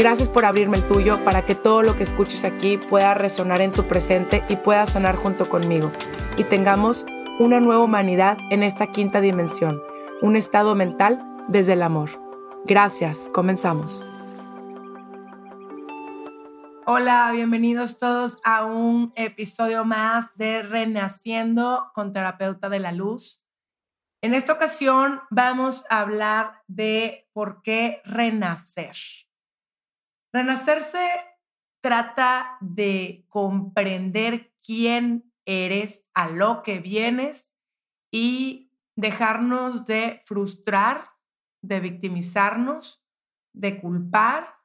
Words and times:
Gracias 0.00 0.30
por 0.30 0.46
abrirme 0.46 0.78
el 0.78 0.88
tuyo 0.88 1.22
para 1.26 1.44
que 1.44 1.54
todo 1.54 1.82
lo 1.82 1.94
que 1.94 2.04
escuches 2.04 2.44
aquí 2.44 2.78
pueda 2.78 3.12
resonar 3.12 3.60
en 3.60 3.70
tu 3.70 3.86
presente 3.86 4.42
y 4.48 4.56
pueda 4.56 4.86
sanar 4.86 5.14
junto 5.14 5.46
conmigo. 5.46 5.92
Y 6.38 6.44
tengamos 6.44 7.04
una 7.38 7.60
nueva 7.60 7.84
humanidad 7.84 8.38
en 8.50 8.62
esta 8.62 8.86
quinta 8.92 9.20
dimensión, 9.20 9.82
un 10.22 10.36
estado 10.36 10.74
mental 10.74 11.22
desde 11.48 11.74
el 11.74 11.82
amor. 11.82 12.08
Gracias, 12.64 13.28
comenzamos. 13.34 14.02
Hola, 16.86 17.30
bienvenidos 17.34 17.98
todos 17.98 18.38
a 18.42 18.64
un 18.64 19.12
episodio 19.16 19.84
más 19.84 20.34
de 20.38 20.62
Renaciendo 20.62 21.90
con 21.94 22.14
Terapeuta 22.14 22.70
de 22.70 22.78
la 22.78 22.92
Luz. 22.92 23.42
En 24.22 24.32
esta 24.32 24.54
ocasión 24.54 25.20
vamos 25.28 25.84
a 25.90 26.00
hablar 26.00 26.62
de 26.68 27.28
por 27.34 27.60
qué 27.60 28.00
renacer. 28.06 28.96
Renacerse 30.32 31.08
trata 31.82 32.56
de 32.60 33.26
comprender 33.28 34.54
quién 34.64 35.32
eres, 35.46 36.06
a 36.14 36.28
lo 36.28 36.62
que 36.62 36.78
vienes 36.78 37.54
y 38.12 38.70
dejarnos 38.96 39.86
de 39.86 40.20
frustrar, 40.24 41.10
de 41.62 41.80
victimizarnos, 41.80 43.02
de 43.52 43.80
culpar, 43.80 44.58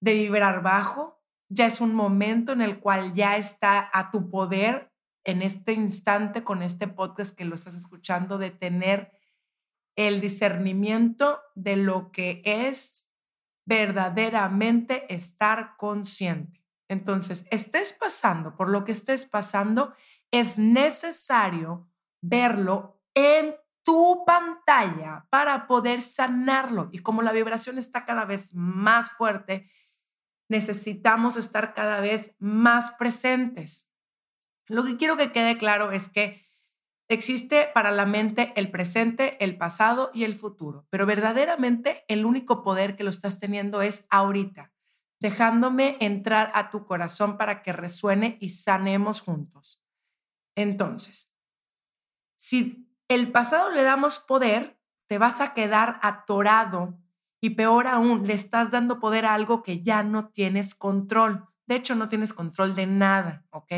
de 0.00 0.14
vibrar 0.14 0.62
bajo. 0.62 1.22
Ya 1.50 1.66
es 1.66 1.80
un 1.80 1.94
momento 1.94 2.52
en 2.52 2.62
el 2.62 2.78
cual 2.80 3.14
ya 3.14 3.36
está 3.36 3.90
a 3.92 4.10
tu 4.10 4.30
poder 4.30 4.92
en 5.24 5.42
este 5.42 5.72
instante 5.72 6.44
con 6.44 6.62
este 6.62 6.88
podcast 6.88 7.36
que 7.36 7.44
lo 7.44 7.54
estás 7.54 7.74
escuchando 7.74 8.38
de 8.38 8.50
tener 8.50 9.12
el 9.96 10.20
discernimiento 10.20 11.40
de 11.54 11.76
lo 11.76 12.12
que 12.12 12.40
es 12.44 13.07
verdaderamente 13.68 15.12
estar 15.14 15.76
consciente. 15.76 16.64
Entonces, 16.88 17.46
estés 17.50 17.92
pasando 17.92 18.56
por 18.56 18.70
lo 18.70 18.84
que 18.86 18.92
estés 18.92 19.26
pasando, 19.26 19.94
es 20.30 20.58
necesario 20.58 21.86
verlo 22.22 23.02
en 23.14 23.54
tu 23.84 24.24
pantalla 24.26 25.26
para 25.28 25.66
poder 25.66 26.00
sanarlo. 26.00 26.88
Y 26.92 27.00
como 27.00 27.20
la 27.20 27.32
vibración 27.32 27.76
está 27.76 28.06
cada 28.06 28.24
vez 28.24 28.54
más 28.54 29.10
fuerte, 29.10 29.70
necesitamos 30.48 31.36
estar 31.36 31.74
cada 31.74 32.00
vez 32.00 32.34
más 32.38 32.92
presentes. 32.92 33.90
Lo 34.66 34.84
que 34.84 34.96
quiero 34.96 35.18
que 35.18 35.30
quede 35.30 35.58
claro 35.58 35.92
es 35.92 36.08
que 36.08 36.47
Existe 37.10 37.70
para 37.72 37.90
la 37.90 38.04
mente 38.04 38.52
el 38.56 38.70
presente, 38.70 39.42
el 39.42 39.56
pasado 39.56 40.10
y 40.12 40.24
el 40.24 40.34
futuro, 40.34 40.86
pero 40.90 41.06
verdaderamente 41.06 42.04
el 42.08 42.26
único 42.26 42.62
poder 42.62 42.96
que 42.96 43.04
lo 43.04 43.08
estás 43.08 43.38
teniendo 43.38 43.80
es 43.80 44.06
ahorita, 44.10 44.72
dejándome 45.18 45.96
entrar 46.00 46.50
a 46.54 46.68
tu 46.68 46.84
corazón 46.84 47.38
para 47.38 47.62
que 47.62 47.72
resuene 47.72 48.36
y 48.40 48.50
sanemos 48.50 49.22
juntos. 49.22 49.80
Entonces, 50.54 51.30
si 52.36 52.92
el 53.08 53.32
pasado 53.32 53.70
le 53.70 53.84
damos 53.84 54.18
poder, 54.18 54.78
te 55.06 55.16
vas 55.16 55.40
a 55.40 55.54
quedar 55.54 55.98
atorado 56.02 56.98
y 57.40 57.50
peor 57.50 57.86
aún, 57.86 58.26
le 58.26 58.34
estás 58.34 58.70
dando 58.70 59.00
poder 59.00 59.24
a 59.24 59.32
algo 59.32 59.62
que 59.62 59.82
ya 59.82 60.02
no 60.02 60.28
tienes 60.28 60.74
control. 60.74 61.48
De 61.66 61.76
hecho, 61.76 61.94
no 61.94 62.08
tienes 62.08 62.34
control 62.34 62.74
de 62.74 62.86
nada, 62.86 63.46
¿ok? 63.50 63.72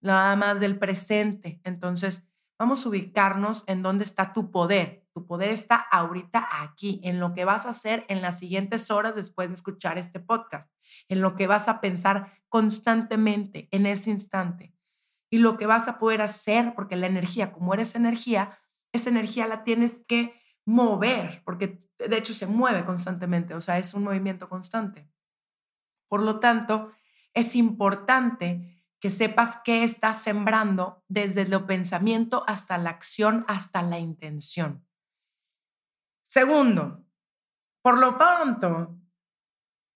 Nada 0.00 0.34
más 0.36 0.60
del 0.60 0.78
presente. 0.78 1.60
Entonces, 1.64 2.29
Vamos 2.60 2.84
a 2.84 2.90
ubicarnos 2.90 3.64
en 3.68 3.82
dónde 3.82 4.04
está 4.04 4.34
tu 4.34 4.50
poder. 4.50 5.08
Tu 5.14 5.24
poder 5.24 5.48
está 5.48 5.76
ahorita 5.76 6.46
aquí, 6.60 7.00
en 7.04 7.18
lo 7.18 7.32
que 7.32 7.46
vas 7.46 7.64
a 7.64 7.70
hacer 7.70 8.04
en 8.10 8.20
las 8.20 8.38
siguientes 8.38 8.90
horas 8.90 9.14
después 9.14 9.48
de 9.48 9.54
escuchar 9.54 9.96
este 9.96 10.20
podcast, 10.20 10.70
en 11.08 11.22
lo 11.22 11.36
que 11.36 11.46
vas 11.46 11.68
a 11.68 11.80
pensar 11.80 12.34
constantemente 12.50 13.68
en 13.70 13.86
ese 13.86 14.10
instante 14.10 14.74
y 15.30 15.38
lo 15.38 15.56
que 15.56 15.64
vas 15.64 15.88
a 15.88 15.98
poder 15.98 16.20
hacer, 16.20 16.74
porque 16.74 16.96
la 16.96 17.06
energía, 17.06 17.50
como 17.50 17.72
eres 17.72 17.94
energía, 17.94 18.58
esa 18.92 19.08
energía 19.08 19.46
la 19.46 19.64
tienes 19.64 20.02
que 20.06 20.34
mover, 20.66 21.42
porque 21.46 21.78
de 21.98 22.18
hecho 22.18 22.34
se 22.34 22.46
mueve 22.46 22.84
constantemente, 22.84 23.54
o 23.54 23.62
sea, 23.62 23.78
es 23.78 23.94
un 23.94 24.04
movimiento 24.04 24.50
constante. 24.50 25.08
Por 26.08 26.22
lo 26.22 26.40
tanto, 26.40 26.92
es 27.32 27.56
importante 27.56 28.79
que 29.00 29.10
sepas 29.10 29.58
qué 29.64 29.82
estás 29.82 30.22
sembrando 30.22 31.02
desde 31.08 31.42
el 31.42 31.64
pensamiento 31.64 32.44
hasta 32.46 32.76
la 32.78 32.90
acción, 32.90 33.44
hasta 33.48 33.82
la 33.82 33.98
intención. 33.98 34.86
Segundo, 36.22 37.04
por 37.82 37.98
lo 37.98 38.16
pronto, 38.18 38.98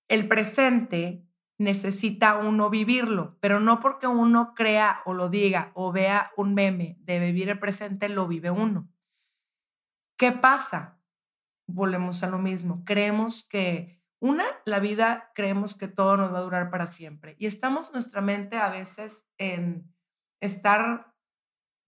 el 0.08 0.26
presente 0.26 1.24
necesita 1.58 2.38
uno 2.38 2.70
vivirlo, 2.70 3.36
pero 3.40 3.60
no 3.60 3.78
porque 3.80 4.06
uno 4.06 4.54
crea 4.54 5.02
o 5.04 5.12
lo 5.14 5.28
diga 5.28 5.70
o 5.74 5.92
vea 5.92 6.32
un 6.36 6.54
meme 6.54 6.96
de 7.00 7.20
vivir 7.20 7.50
el 7.50 7.60
presente, 7.60 8.08
lo 8.08 8.26
vive 8.26 8.50
uno. 8.50 8.88
¿Qué 10.16 10.32
pasa? 10.32 11.00
Volvemos 11.66 12.22
a 12.22 12.28
lo 12.28 12.38
mismo. 12.38 12.84
Creemos 12.84 13.44
que 13.44 14.02
una, 14.24 14.46
la 14.64 14.78
vida 14.78 15.30
creemos 15.34 15.74
que 15.74 15.86
todo 15.86 16.16
nos 16.16 16.32
va 16.32 16.38
a 16.38 16.42
durar 16.42 16.70
para 16.70 16.86
siempre 16.86 17.36
y 17.38 17.44
estamos 17.44 17.92
nuestra 17.92 18.22
mente 18.22 18.56
a 18.56 18.70
veces 18.70 19.26
en 19.36 19.94
estar 20.40 21.12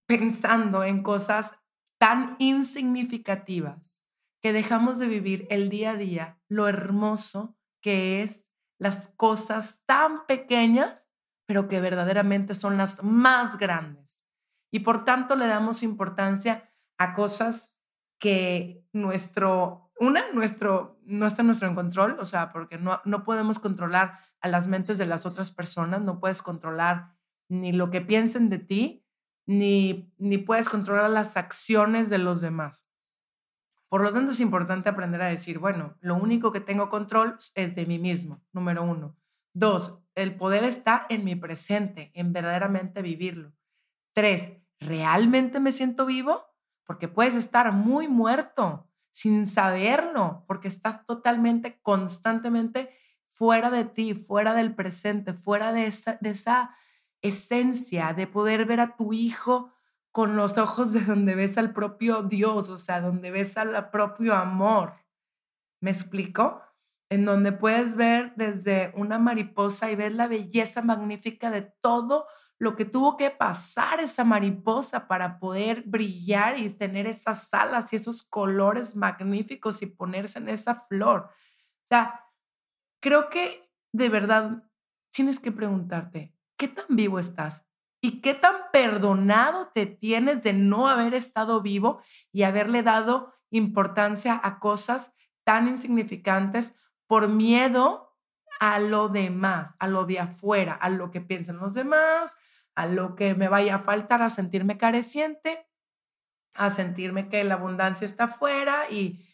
pensando 0.07 0.85
en 0.85 1.03
cosas 1.03 1.59
tan 1.99 2.37
insignificativas 2.39 3.99
que 4.43 4.53
dejamos 4.53 4.99
de 4.99 5.07
vivir 5.07 5.47
el 5.49 5.71
día 5.71 5.93
a 5.93 5.97
día, 5.97 6.39
lo 6.47 6.69
hermoso 6.69 7.57
que 7.81 8.23
es 8.23 8.51
las 8.79 9.09
cosas 9.09 9.85
tan 9.87 10.27
pequeñas, 10.27 11.11
pero 11.47 11.69
que 11.69 11.81
verdaderamente 11.81 12.55
son 12.55 12.77
las 12.77 13.03
más 13.03 13.57
grandes. 13.57 14.27
Y 14.71 14.81
por 14.81 15.07
tanto 15.07 15.37
le 15.37 15.47
damos 15.47 15.83
importancia 15.83 16.71
a 16.99 17.15
cosas 17.15 17.75
que 18.21 18.85
nuestro 18.93 19.86
una, 19.99 20.31
nuestro, 20.33 20.99
no 21.05 21.27
está 21.27 21.43
nuestro 21.43 21.69
en 21.69 21.75
control, 21.75 22.17
o 22.21 22.25
sea, 22.25 22.53
porque 22.53 22.79
no, 22.79 23.01
no 23.05 23.25
podemos 23.25 23.59
controlar 23.59 24.19
a 24.41 24.49
las 24.49 24.67
mentes 24.67 24.99
de 24.99 25.07
las 25.07 25.27
otras 25.27 25.51
personas, 25.51 26.03
no 26.03 26.21
puedes 26.21 26.43
controlar 26.43 27.15
ni 27.49 27.73
lo 27.73 27.91
que 27.91 28.01
piensen 28.01 28.51
de 28.51 28.59
ti, 28.59 29.07
ni, 29.47 30.13
ni 30.19 30.39
puedes 30.39 30.69
controlar 30.69 31.09
las 31.11 31.37
acciones 31.37 32.11
de 32.11 32.19
los 32.19 32.41
demás. 32.41 32.87
Por 33.89 34.03
lo 34.03 34.13
tanto, 34.13 34.33
es 34.33 34.41
importante 34.41 34.89
aprender 34.89 35.23
a 35.23 35.29
decir, 35.29 35.59
bueno, 35.59 35.97
lo 36.01 36.17
único 36.17 36.51
que 36.53 36.61
tengo 36.61 36.91
control 36.91 37.39
es 37.55 37.75
de 37.75 37.87
mí 37.87 37.99
mismo, 37.99 38.43
número 38.53 38.83
uno. 38.83 39.17
Dos, 39.55 39.99
el 40.15 40.35
poder 40.37 40.65
está 40.65 41.07
en 41.09 41.25
mi 41.25 41.37
presente, 41.37 42.11
en 42.15 42.33
verdaderamente 42.33 43.01
vivirlo. 43.01 43.53
Tres, 44.13 44.53
¿realmente 44.81 45.61
me 45.61 45.73
siento 45.73 46.05
vivo? 46.05 46.45
Porque 46.85 47.09
puedes 47.09 47.37
estar 47.37 47.73
muy 47.73 48.09
muerto, 48.09 48.86
sin 49.17 49.47
saberlo, 49.47 50.45
porque 50.47 50.69
estás 50.69 51.07
totalmente, 51.07 51.81
constantemente 51.81 52.91
fuera 53.31 53.71
de 53.71 53.87
ti, 53.87 54.13
fuera 54.13 54.53
del 54.53 54.75
presente, 54.75 55.33
fuera 55.33 55.73
de 55.73 55.87
esa, 55.87 56.19
de 56.21 56.29
esa 56.29 56.77
esencia 57.23 58.13
de 58.13 58.27
poder 58.27 58.67
ver 58.67 58.79
a 58.81 58.95
tu 58.95 59.15
hijo 59.15 59.73
con 60.13 60.37
los 60.37 60.59
ojos 60.59 60.93
de 60.93 61.01
donde 61.01 61.35
ves 61.35 61.57
al 61.57 61.73
propio 61.73 62.25
Dios, 62.25 62.69
o 62.69 62.77
sea, 62.77 63.01
donde 63.01 63.31
ves 63.31 63.57
al 63.57 63.89
propio 63.89 64.35
amor. 64.35 64.97
¿Me 65.81 65.93
explico? 65.93 66.61
En 67.09 67.25
donde 67.25 67.53
puedes 67.53 67.97
ver 67.97 68.35
desde 68.37 68.93
una 68.97 69.19
mariposa 69.19 69.91
y 69.91 69.97
ves 69.97 70.13
la 70.13 70.27
belleza 70.27 70.83
magnífica 70.83 71.51
de 71.51 71.63
todo 71.63 72.27
lo 72.59 72.75
que 72.75 72.85
tuvo 72.85 73.17
que 73.17 73.31
pasar 73.31 74.01
esa 74.01 74.25
mariposa 74.25 75.09
para 75.09 75.39
poder 75.39 75.83
brillar 75.85 76.59
y 76.59 76.71
tener 76.71 77.07
esas 77.07 77.53
alas 77.53 77.93
y 77.93 77.97
esos 77.97 78.23
colores 78.23 78.97
magníficos 78.97 79.83
y 79.83 79.87
ponerse 79.87 80.39
en 80.39 80.49
esa 80.49 80.75
flor. 80.75 81.29
O 81.29 81.87
sea, 81.89 82.25
creo 83.01 83.29
que 83.29 83.71
de 83.93 84.09
verdad 84.09 84.65
tienes 85.11 85.39
que 85.39 85.53
preguntarte, 85.53 86.35
¿qué 86.57 86.69
tan 86.69 86.87
vivo 86.89 87.19
estás? 87.19 87.69
¿Y 88.01 88.21
qué 88.21 88.35
tan 88.35 88.55
perdonado 88.73 89.71
te 89.75 89.87
tienes 89.87 90.43
de 90.43 90.53
no 90.53 90.89
haber 90.89 91.15
estado 91.15 91.61
vivo 91.61 92.01
y 92.33 92.43
haberle 92.45 92.83
dado 92.83 93.35
importancia 93.51 94.41
a 94.43 94.59
cosas 94.59 95.15
tan 95.45 95.69
insignificantes 95.69 96.77
por 97.07 97.29
miedo 97.29 98.07
a 98.61 98.79
lo 98.79 99.09
demás, 99.09 99.75
a 99.79 99.87
lo 99.87 100.07
de 100.07 100.21
afuera, 100.21 100.75
a 100.75 100.89
lo 100.89 101.11
que 101.11 101.21
piensan 101.21 101.59
los 101.59 101.75
demás, 101.75 102.37
a 102.77 102.87
lo 102.87 103.17
que 103.17 103.35
me 103.35 103.49
vaya 103.49 103.77
a 103.77 103.79
faltar, 103.81 104.23
a 104.23 104.29
sentirme 104.29 104.77
careciente, 104.77 105.67
a 106.55 106.71
sentirme 106.71 107.29
que 107.29 107.43
la 107.43 107.55
abundancia 107.55 108.05
está 108.05 108.25
afuera 108.25 108.89
y, 108.91 109.25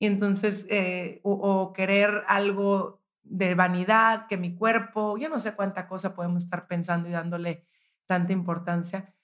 entonces, 0.00 0.66
eh, 0.68 1.20
o, 1.22 1.72
querer 1.72 2.24
algo 2.26 3.02
de 3.22 3.54
vanidad, 3.54 4.26
que 4.26 4.36
mi 4.36 4.54
cuerpo, 4.54 5.16
yo 5.18 5.28
no 5.28 5.38
sé 5.38 5.54
cuánta 5.54 5.88
cosa 5.88 6.14
podemos 6.14 6.44
estar 6.44 6.66
pensando 6.66 7.08
y 7.08 7.12
dándole 7.12 7.66
tanta 8.06 8.32
importancia. 8.32 9.14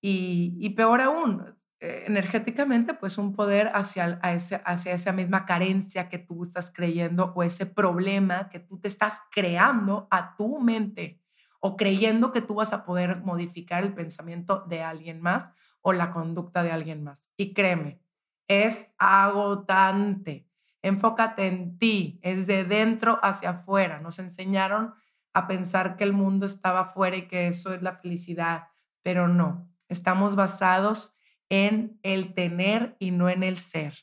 Y, 0.00 0.56
y 0.58 0.70
peor 0.70 1.00
aún, 1.00 1.56
eh, 1.80 2.04
energéticamente, 2.06 2.94
pues 2.94 3.18
un 3.18 3.34
poder 3.34 3.70
hacia, 3.74 4.20
ese, 4.24 4.60
hacia 4.64 4.94
esa 4.94 5.12
misma 5.12 5.46
carencia 5.46 6.08
que 6.08 6.18
tú 6.18 6.42
estás 6.42 6.72
creyendo 6.72 7.32
o 7.34 7.42
ese 7.42 7.66
problema 7.66 8.48
que 8.50 8.60
tú 8.60 8.78
te 8.78 8.88
estás 8.88 9.20
creando 9.30 10.08
a 10.10 10.36
tu 10.36 10.60
mente 10.60 11.20
o 11.60 11.76
creyendo 11.76 12.32
que 12.32 12.40
tú 12.40 12.54
vas 12.54 12.72
a 12.72 12.84
poder 12.84 13.20
modificar 13.20 13.84
el 13.84 13.94
pensamiento 13.94 14.64
de 14.68 14.82
alguien 14.82 15.20
más 15.20 15.52
o 15.82 15.92
la 15.92 16.12
conducta 16.12 16.62
de 16.62 16.72
alguien 16.72 17.04
más. 17.04 17.30
Y 17.36 17.54
créeme, 17.54 18.00
es 18.48 18.92
agotante. 18.98 20.46
Enfócate 20.82 21.46
en 21.46 21.78
ti, 21.78 22.18
es 22.22 22.46
de 22.46 22.64
dentro 22.64 23.20
hacia 23.22 23.50
afuera. 23.50 24.00
Nos 24.00 24.18
enseñaron 24.18 24.94
a 25.32 25.46
pensar 25.46 25.96
que 25.96 26.04
el 26.04 26.12
mundo 26.12 26.46
estaba 26.46 26.80
afuera 26.80 27.16
y 27.16 27.28
que 27.28 27.46
eso 27.46 27.72
es 27.72 27.82
la 27.82 27.92
felicidad, 27.92 28.68
pero 29.02 29.28
no, 29.28 29.70
estamos 29.88 30.34
basados 30.34 31.14
en 31.48 31.98
el 32.02 32.34
tener 32.34 32.96
y 32.98 33.10
no 33.10 33.28
en 33.28 33.42
el 33.42 33.56
ser. 33.56 33.94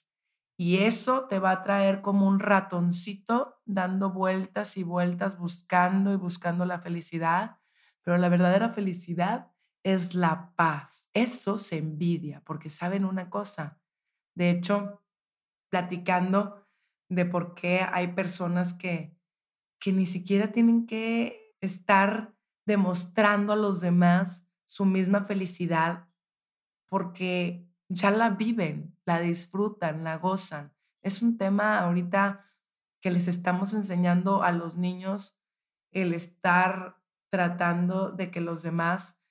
Y 0.60 0.80
eso 0.80 1.28
te 1.28 1.38
va 1.38 1.52
a 1.52 1.64
traer 1.64 2.02
como 2.02 2.28
un 2.28 2.40
ratoncito 2.40 3.62
dando 3.66 4.12
vueltas 4.12 4.76
y 4.76 4.84
vueltas 4.84 5.38
buscando 5.38 6.12
y 6.12 6.16
buscando 6.16 6.66
la 6.66 6.80
felicidad, 6.80 7.60
pero 8.02 8.18
la 8.18 8.30
verdadera 8.30 8.70
felicidad 8.70 9.52
es 9.84 10.16
la 10.16 10.56
paz. 10.56 11.10
Eso 11.14 11.60
se 11.60 11.78
envidia, 11.78 12.42
porque 12.44 12.72
saben 12.72 13.06
una 13.06 13.30
cosa. 13.30 13.80
De 14.34 14.50
hecho, 14.50 15.04
platicando 15.70 16.68
de 17.10 17.26
por 17.26 17.54
qué 17.54 17.82
hay 17.82 18.10
personas 18.14 18.74
que, 18.74 19.16
que 19.80 19.94
ni 19.94 20.08
siquiera 20.08 20.52
tienen 20.52 20.88
que 20.88 21.56
estar 21.62 22.36
demostrando 22.66 23.54
a 23.54 23.58
los 23.58 23.80
demás 23.80 24.48
su 24.66 24.86
misma 24.86 25.24
felicidad, 25.24 26.10
porque 26.88 27.67
ya 27.90 28.12
la 28.12 28.32
viven, 28.32 28.96
la 29.06 29.20
disfrutan, 29.20 30.04
la 30.04 30.18
gozan. 30.18 30.74
Es 31.02 31.22
un 31.22 31.38
tema 31.38 31.80
ahorita 31.80 32.46
que 33.02 33.12
les 33.12 33.28
estamos 33.28 33.74
enseñando 33.74 34.44
a 34.44 34.52
los 34.52 34.78
niños 34.78 35.38
el 35.92 36.14
estar 36.14 36.98
tratando 37.30 38.12
de 38.12 38.32
que 38.32 38.42
los 38.42 38.64
demás 38.64 39.22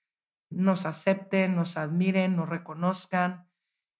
nos 0.50 0.87
acepten, 0.87 1.56
nos 1.56 1.76
admiren, 1.76 2.37
nos 2.37 2.49
reconozcan, 2.49 3.49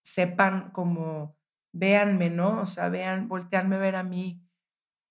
sepan 0.03 0.71
como, 0.71 1.37
véanme, 1.73 2.31
¿no? 2.31 2.61
O 2.61 2.67
sea, 2.67 2.89
vean, 2.89 3.29
voltearme 3.29 3.77
a 3.77 3.81
ver 3.81 3.97
a 3.97 4.05
mí. 4.05 4.43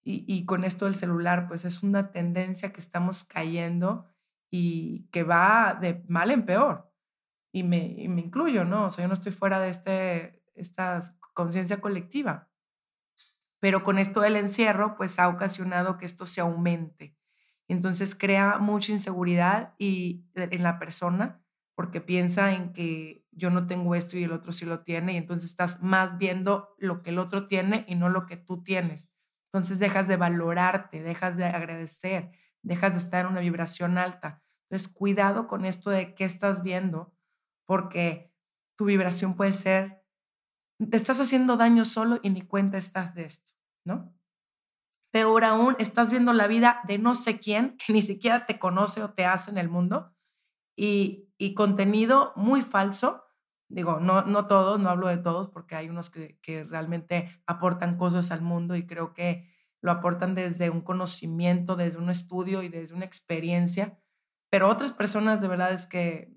Y, 0.03 0.23
y 0.27 0.45
con 0.45 0.63
esto 0.63 0.85
del 0.85 0.95
celular, 0.95 1.47
pues 1.47 1.65
es 1.65 1.83
una 1.83 2.11
tendencia 2.11 2.71
que 2.71 2.79
estamos 2.79 3.23
cayendo 3.23 4.07
y 4.49 5.07
que 5.11 5.23
va 5.23 5.77
de 5.79 6.03
mal 6.07 6.31
en 6.31 6.45
peor 6.45 6.94
y 7.55 7.63
me, 7.63 7.95
me 8.09 8.19
incluyo, 8.19 8.65
¿no? 8.65 8.87
O 8.87 8.89
sea, 8.89 9.05
yo 9.05 9.07
no 9.07 9.13
estoy 9.13 9.31
fuera 9.31 9.61
de 9.61 9.69
este, 9.69 10.43
esta 10.55 10.99
conciencia 11.33 11.79
colectiva. 11.79 12.49
Pero 13.61 13.81
con 13.81 13.97
esto 13.97 14.19
del 14.19 14.35
encierro, 14.35 14.97
pues 14.97 15.19
ha 15.19 15.29
ocasionado 15.29 15.97
que 15.97 16.05
esto 16.05 16.25
se 16.25 16.41
aumente. 16.41 17.15
Entonces 17.69 18.13
crea 18.13 18.57
mucha 18.57 18.91
inseguridad 18.91 19.73
y, 19.77 20.25
en 20.35 20.63
la 20.63 20.79
persona 20.79 21.41
porque 21.75 22.01
piensa 22.01 22.51
en 22.51 22.73
que 22.73 23.25
yo 23.31 23.49
no 23.49 23.67
tengo 23.67 23.95
esto 23.95 24.17
y 24.17 24.25
el 24.25 24.33
otro 24.33 24.51
sí 24.51 24.65
lo 24.65 24.83
tiene 24.83 25.13
y 25.13 25.17
entonces 25.17 25.49
estás 25.49 25.81
más 25.81 26.17
viendo 26.17 26.75
lo 26.77 27.03
que 27.03 27.11
el 27.11 27.19
otro 27.19 27.47
tiene 27.47 27.85
y 27.87 27.95
no 27.95 28.09
lo 28.09 28.25
que 28.25 28.35
tú 28.35 28.63
tienes. 28.63 29.13
Entonces 29.53 29.79
dejas 29.79 30.09
de 30.09 30.17
valorarte, 30.17 31.01
dejas 31.01 31.37
de 31.37 31.45
agradecer, 31.45 32.31
dejas 32.63 32.91
de 32.91 32.97
estar 32.97 33.25
en 33.25 33.31
una 33.31 33.39
vibración 33.39 33.97
alta. 33.97 34.43
Entonces 34.69 34.93
cuidado 34.93 35.47
con 35.47 35.63
esto 35.63 35.89
de 35.89 36.15
qué 36.15 36.25
estás 36.25 36.61
viendo 36.61 37.14
porque 37.65 38.33
tu 38.77 38.85
vibración 38.85 39.35
puede 39.35 39.53
ser, 39.53 40.03
te 40.89 40.97
estás 40.97 41.19
haciendo 41.19 41.57
daño 41.57 41.85
solo 41.85 42.19
y 42.21 42.29
ni 42.29 42.41
cuenta 42.41 42.77
estás 42.77 43.15
de 43.15 43.25
esto, 43.25 43.53
¿no? 43.85 44.13
Peor 45.11 45.45
aún, 45.45 45.75
estás 45.79 46.11
viendo 46.11 46.33
la 46.33 46.47
vida 46.47 46.81
de 46.87 46.97
no 46.97 47.15
sé 47.15 47.39
quién 47.39 47.77
que 47.77 47.93
ni 47.93 48.01
siquiera 48.01 48.45
te 48.45 48.59
conoce 48.59 49.01
o 49.01 49.13
te 49.13 49.25
hace 49.25 49.51
en 49.51 49.57
el 49.57 49.69
mundo 49.69 50.13
y, 50.77 51.29
y 51.37 51.53
contenido 51.53 52.33
muy 52.35 52.61
falso. 52.61 53.23
Digo, 53.69 53.99
no, 53.99 54.23
no 54.23 54.47
todos, 54.47 54.79
no 54.79 54.89
hablo 54.89 55.07
de 55.07 55.17
todos 55.17 55.47
porque 55.47 55.75
hay 55.75 55.89
unos 55.89 56.09
que, 56.09 56.37
que 56.41 56.65
realmente 56.65 57.41
aportan 57.47 57.97
cosas 57.97 58.31
al 58.31 58.41
mundo 58.41 58.75
y 58.75 58.85
creo 58.85 59.13
que 59.13 59.49
lo 59.81 59.91
aportan 59.91 60.35
desde 60.35 60.69
un 60.69 60.81
conocimiento, 60.81 61.75
desde 61.75 61.99
un 61.99 62.09
estudio 62.09 62.63
y 62.63 62.69
desde 62.69 62.93
una 62.93 63.05
experiencia, 63.05 63.97
pero 64.49 64.67
otras 64.67 64.91
personas 64.91 65.41
de 65.41 65.47
verdad 65.47 65.71
es 65.73 65.85
que 65.85 66.34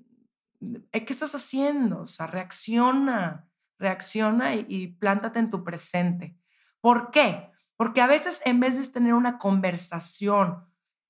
¿qué 0.61 1.07
estás 1.09 1.35
haciendo? 1.35 2.03
O 2.03 2.07
sea, 2.07 2.27
reacciona, 2.27 3.49
reacciona 3.79 4.55
y, 4.55 4.89
plántate 4.89 5.39
en 5.39 5.51
tu 5.51 5.65
presente. 5.65 6.37
¿Por 6.81 7.11
qué? 7.11 7.51
Porque 7.77 8.01
a 8.01 8.07
veces 8.07 8.41
en 8.45 8.61
vez 8.61 8.77
de 8.77 8.87
tener 8.93 9.15
una 9.15 9.39
conversación, 9.39 10.65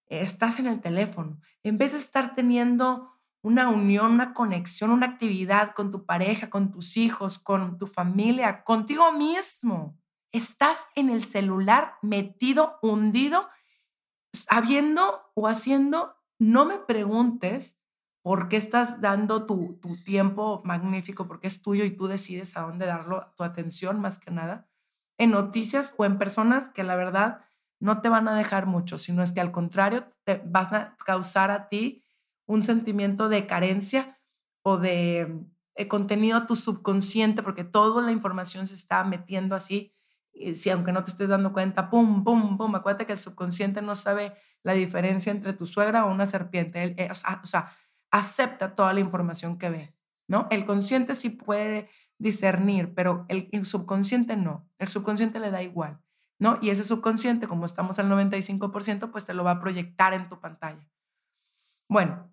estás 0.06 0.59
en 0.61 0.67
el 0.67 0.81
teléfono, 0.81 1.41
en 1.62 1.79
vez 1.79 1.93
de 1.93 1.99
estar 1.99 2.35
teniendo 2.35 3.12
una 3.43 3.69
unión, 3.69 4.12
una 4.12 4.35
conexión, 4.35 4.91
una 4.91 5.06
actividad 5.06 5.73
con 5.75 5.91
tu 5.91 6.05
pareja, 6.05 6.50
con 6.50 6.71
tus 6.71 6.97
hijos, 6.97 7.38
con 7.38 7.78
tu 7.78 7.87
familia, 7.87 8.64
contigo 8.64 9.12
mismo, 9.12 9.97
estás 10.33 10.88
en 10.95 11.09
el 11.09 11.23
celular 11.23 11.95
metido, 12.02 12.78
hundido, 12.83 13.49
habiendo 14.49 15.23
o 15.35 15.47
haciendo, 15.47 16.17
no 16.38 16.64
me 16.64 16.78
preguntes 16.78 17.81
¿Por 18.22 18.48
qué 18.48 18.56
estás 18.56 19.00
dando 19.00 19.46
tu, 19.46 19.78
tiempo 20.04 20.62
magnífico? 20.64 21.26
Porque 21.26 21.46
es 21.46 21.62
tuyo 21.62 21.84
y 21.84 21.90
tú 21.90 22.08
decides 22.08 22.56
a 22.56 22.62
dónde 22.62 22.87
darlo, 22.87 23.32
tu 23.37 23.44
atención 23.44 24.00
más 24.00 24.18
que 24.18 24.30
nada, 24.30 24.68
en 25.16 25.30
noticias 25.30 25.94
o 25.96 26.04
en 26.04 26.18
personas 26.18 26.70
que 26.70 26.84
la 26.84 26.96
verdad 26.96 27.40
no 27.80 28.00
te 28.00 28.08
van 28.08 28.28
a 28.28 28.37
dejar 28.37 28.66
mucho, 28.66 28.98
sino 28.98 29.22
es 29.22 29.32
que 29.32 29.40
al 29.40 29.52
contrario 29.52 30.12
te 30.25 30.42
vas 30.44 30.72
a 30.72 30.96
causar 31.04 31.50
a 31.50 31.68
ti 31.68 32.04
un 32.46 32.62
sentimiento 32.62 33.28
de 33.28 33.46
carencia 33.46 34.18
o 34.62 34.78
de 34.78 35.44
eh, 35.75 35.87
contenido 35.87 36.37
a 36.37 36.46
tu 36.46 36.56
subconsciente, 36.56 37.42
porque 37.42 37.64
toda 37.64 38.02
la 38.02 38.10
información 38.10 38.66
se 38.66 38.75
está 38.75 39.04
metiendo 39.04 39.54
así, 39.54 39.94
y 40.32 40.54
si 40.56 40.70
aunque 40.70 40.92
no 40.92 41.04
te 41.04 41.10
estés 41.10 41.28
dando 41.28 41.52
cuenta, 41.52 41.90
pum, 41.90 42.25
pum, 42.25 42.56
pum, 42.56 42.75
acuérdate 42.75 43.06
que 43.06 43.12
el 43.12 43.18
subconsciente 43.18 43.82
no 43.82 43.94
sabe 43.94 44.34
la 44.62 44.72
diferencia 44.72 45.30
entre 45.30 45.52
tu 45.52 45.66
suegra 45.66 46.04
o 46.04 46.10
una 46.10 46.26
serpiente, 46.26 46.94
eh, 46.96 47.10
o 47.10 47.46
sea, 47.46 47.72
acepta 48.11 48.75
toda 48.75 48.93
la 48.93 49.00
información 49.00 49.59
que 49.59 49.71
ve, 49.71 49.95
¿no? 50.27 50.47
El 50.50 50.65
consciente 50.67 51.15
sí 51.15 51.31
puede 51.31 51.88
discernir, 52.19 52.95
pero 52.95 53.27
el, 53.29 53.65
subconsciente 53.65 54.37
no. 54.37 54.69
El 54.79 54.88
subconsciente 54.88 55.41
le 55.41 55.50
da 55.50 55.62
igual, 55.62 56.00
¿no? 56.38 56.59
Y 56.61 56.71
ese 56.71 56.85
subconsciente, 56.85 57.47
como 57.47 57.65
estamos 57.65 57.99
al 57.99 58.11
95%, 58.11 59.11
pues 59.11 59.25
te 59.25 59.35
lo 59.35 59.45
va 59.45 59.53
a 59.53 59.61
proyectar 59.61 60.15
en 60.15 60.29
tu 60.29 60.41
pantalla. 60.41 60.88
Bueno, 61.88 62.31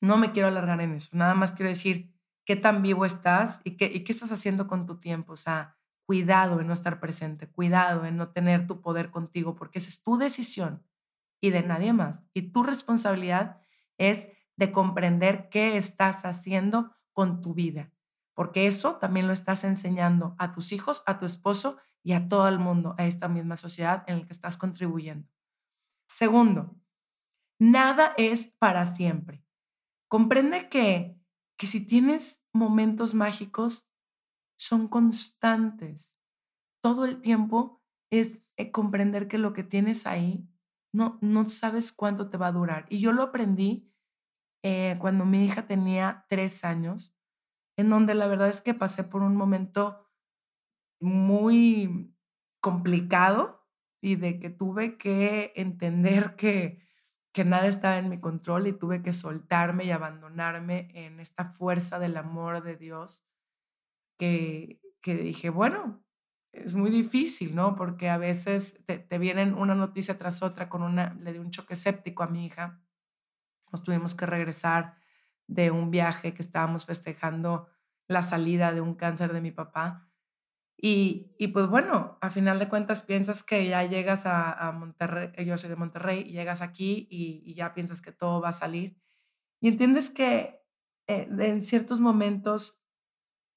no 0.00 0.16
me 0.16 0.32
quiero 0.32 0.48
alargar 0.48 0.80
en 0.80 0.94
eso, 0.94 1.16
nada 1.16 1.34
más 1.34 1.52
quiero 1.52 1.70
decir 1.70 2.14
qué 2.44 2.54
tan 2.56 2.82
vivo 2.82 3.04
estás 3.04 3.60
y 3.64 3.72
qué, 3.72 3.86
y 3.86 4.04
qué 4.04 4.12
estás 4.12 4.32
haciendo 4.32 4.68
con 4.68 4.86
tu 4.86 4.98
tiempo. 4.98 5.32
O 5.32 5.36
sea, 5.36 5.76
cuidado 6.06 6.60
en 6.60 6.66
no 6.66 6.72
estar 6.72 7.00
presente, 7.00 7.48
cuidado 7.48 8.04
en 8.06 8.16
no 8.16 8.30
tener 8.30 8.66
tu 8.66 8.80
poder 8.80 9.10
contigo, 9.10 9.54
porque 9.56 9.78
esa 9.78 9.88
es 9.88 10.02
tu 10.02 10.16
decisión 10.16 10.82
y 11.40 11.50
de 11.50 11.62
nadie 11.62 11.92
más. 11.92 12.22
Y 12.32 12.52
tu 12.52 12.62
responsabilidad 12.62 13.60
es 13.98 14.30
de 14.58 14.72
comprender 14.72 15.48
qué 15.50 15.76
estás 15.76 16.24
haciendo 16.24 16.92
con 17.12 17.40
tu 17.40 17.54
vida, 17.54 17.92
porque 18.34 18.66
eso 18.66 18.96
también 18.96 19.28
lo 19.28 19.32
estás 19.32 19.62
enseñando 19.64 20.34
a 20.38 20.52
tus 20.52 20.72
hijos, 20.72 21.04
a 21.06 21.18
tu 21.18 21.26
esposo 21.26 21.78
y 22.02 22.12
a 22.12 22.28
todo 22.28 22.48
el 22.48 22.58
mundo, 22.58 22.94
a 22.98 23.06
esta 23.06 23.28
misma 23.28 23.56
sociedad 23.56 24.02
en 24.08 24.20
la 24.20 24.26
que 24.26 24.32
estás 24.32 24.56
contribuyendo. 24.56 25.28
Segundo, 26.08 26.76
nada 27.60 28.14
es 28.18 28.48
para 28.58 28.84
siempre. 28.86 29.44
comprende 30.08 30.68
que, 30.68 31.20
que 31.58 31.66
si 31.66 31.86
tienes 31.86 32.42
momentos 32.52 33.14
mágicos, 33.14 33.88
son 34.56 34.88
constantes. 34.88 36.18
Todo 36.82 37.04
el 37.04 37.20
tiempo 37.20 37.82
es 38.10 38.42
eh, 38.56 38.72
comprender 38.72 39.28
que 39.28 39.38
lo 39.38 39.52
que 39.52 39.64
tienes 39.64 40.06
ahí 40.06 40.48
no, 40.92 41.18
no 41.20 41.48
sabes 41.48 41.92
cuánto 41.92 42.30
te 42.30 42.38
va 42.38 42.48
a 42.48 42.52
durar. 42.52 42.86
Y 42.88 43.00
yo 43.00 43.12
lo 43.12 43.22
aprendí 43.22 43.92
eh, 44.62 44.96
cuando 45.00 45.24
mi 45.24 45.44
hija 45.44 45.66
tenía 45.66 46.24
tres 46.28 46.64
años, 46.64 47.14
en 47.76 47.90
donde 47.90 48.14
la 48.14 48.26
verdad 48.26 48.48
es 48.48 48.60
que 48.60 48.74
pasé 48.74 49.04
por 49.04 49.22
un 49.22 49.36
momento 49.36 50.08
muy 51.00 52.14
complicado 52.60 53.66
y 54.00 54.16
de 54.16 54.38
que 54.40 54.50
tuve 54.50 54.96
que 54.98 55.52
entender 55.56 56.36
que, 56.36 56.86
que 57.32 57.44
nada 57.44 57.66
estaba 57.66 57.98
en 57.98 58.08
mi 58.08 58.20
control 58.20 58.66
y 58.66 58.72
tuve 58.72 59.02
que 59.02 59.12
soltarme 59.12 59.84
y 59.84 59.90
abandonarme 59.90 60.88
en 60.94 61.20
esta 61.20 61.44
fuerza 61.44 61.98
del 61.98 62.16
amor 62.16 62.62
de 62.62 62.76
Dios 62.76 63.24
que, 64.18 64.80
que 65.00 65.14
dije, 65.14 65.50
bueno, 65.50 66.04
es 66.52 66.74
muy 66.74 66.90
difícil, 66.90 67.54
¿no? 67.54 67.76
Porque 67.76 68.08
a 68.08 68.18
veces 68.18 68.84
te, 68.84 68.98
te, 68.98 69.18
vienen 69.18 69.54
una 69.54 69.74
noticia 69.74 70.18
tras 70.18 70.42
otra 70.42 70.68
con 70.68 70.82
una, 70.82 71.14
le 71.20 71.32
di 71.32 71.38
un 71.38 71.50
choque 71.50 71.76
séptico 71.76 72.22
a 72.22 72.28
mi 72.28 72.46
hija. 72.46 72.80
Nos 73.72 73.82
tuvimos 73.82 74.14
que 74.14 74.26
regresar 74.26 74.96
de 75.46 75.70
un 75.70 75.90
viaje 75.90 76.34
que 76.34 76.42
estábamos 76.42 76.86
festejando 76.86 77.68
la 78.06 78.22
salida 78.22 78.72
de 78.72 78.80
un 78.80 78.94
cáncer 78.94 79.32
de 79.32 79.40
mi 79.40 79.50
papá. 79.50 80.08
Y, 80.80 81.34
pues 81.52 81.66
bueno, 81.66 82.18
a 82.20 82.30
final 82.30 82.60
de 82.60 82.68
cuentas 82.68 83.02
piensas 83.02 83.42
que 83.42 83.66
ya 83.66 83.82
llegas 83.82 84.26
a, 84.26 84.70
Monterrey, 84.72 85.44
yo 85.44 85.58
soy 85.58 85.70
de 85.70 85.76
Monterrey, 85.76 86.24
llegas 86.24 86.62
aquí 86.62 87.08
y, 87.10 87.42
y, 87.44 87.54
ya 87.54 87.74
piensas 87.74 88.00
que 88.00 88.12
todo 88.12 88.40
va 88.40 88.50
a 88.50 88.52
salir. 88.52 88.96
Y 89.60 89.68
entiendes 89.68 90.08
que 90.08 90.62
eh, 91.08 91.28
en 91.38 91.62
ciertos 91.62 92.00
momentos 92.00 92.80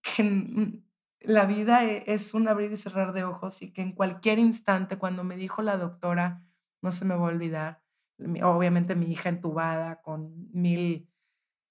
que 0.01 0.81
la 1.19 1.45
vida 1.45 1.85
e, 1.85 2.03
es 2.07 2.33
un 2.33 2.47
abrir 2.47 2.71
y 2.71 2.77
cerrar 2.77 3.13
de 3.13 3.23
ojos 3.23 3.61
y 3.61 3.71
que 3.71 3.81
en 3.81 3.91
cualquier 3.91 4.39
instante, 4.39 4.97
cuando 4.97 5.23
me 5.23 5.37
dijo 5.37 5.61
la 5.61 5.77
doctora, 5.77 6.43
no 6.81 6.91
se 6.91 7.05
me 7.05 7.15
va 7.15 7.25
a 7.25 7.29
olvidar, 7.29 7.80
obviamente 8.43 8.95
mi 8.95 9.11
hija 9.11 9.29
entubada 9.29 10.01
con 10.01 10.49
mil, 10.53 11.09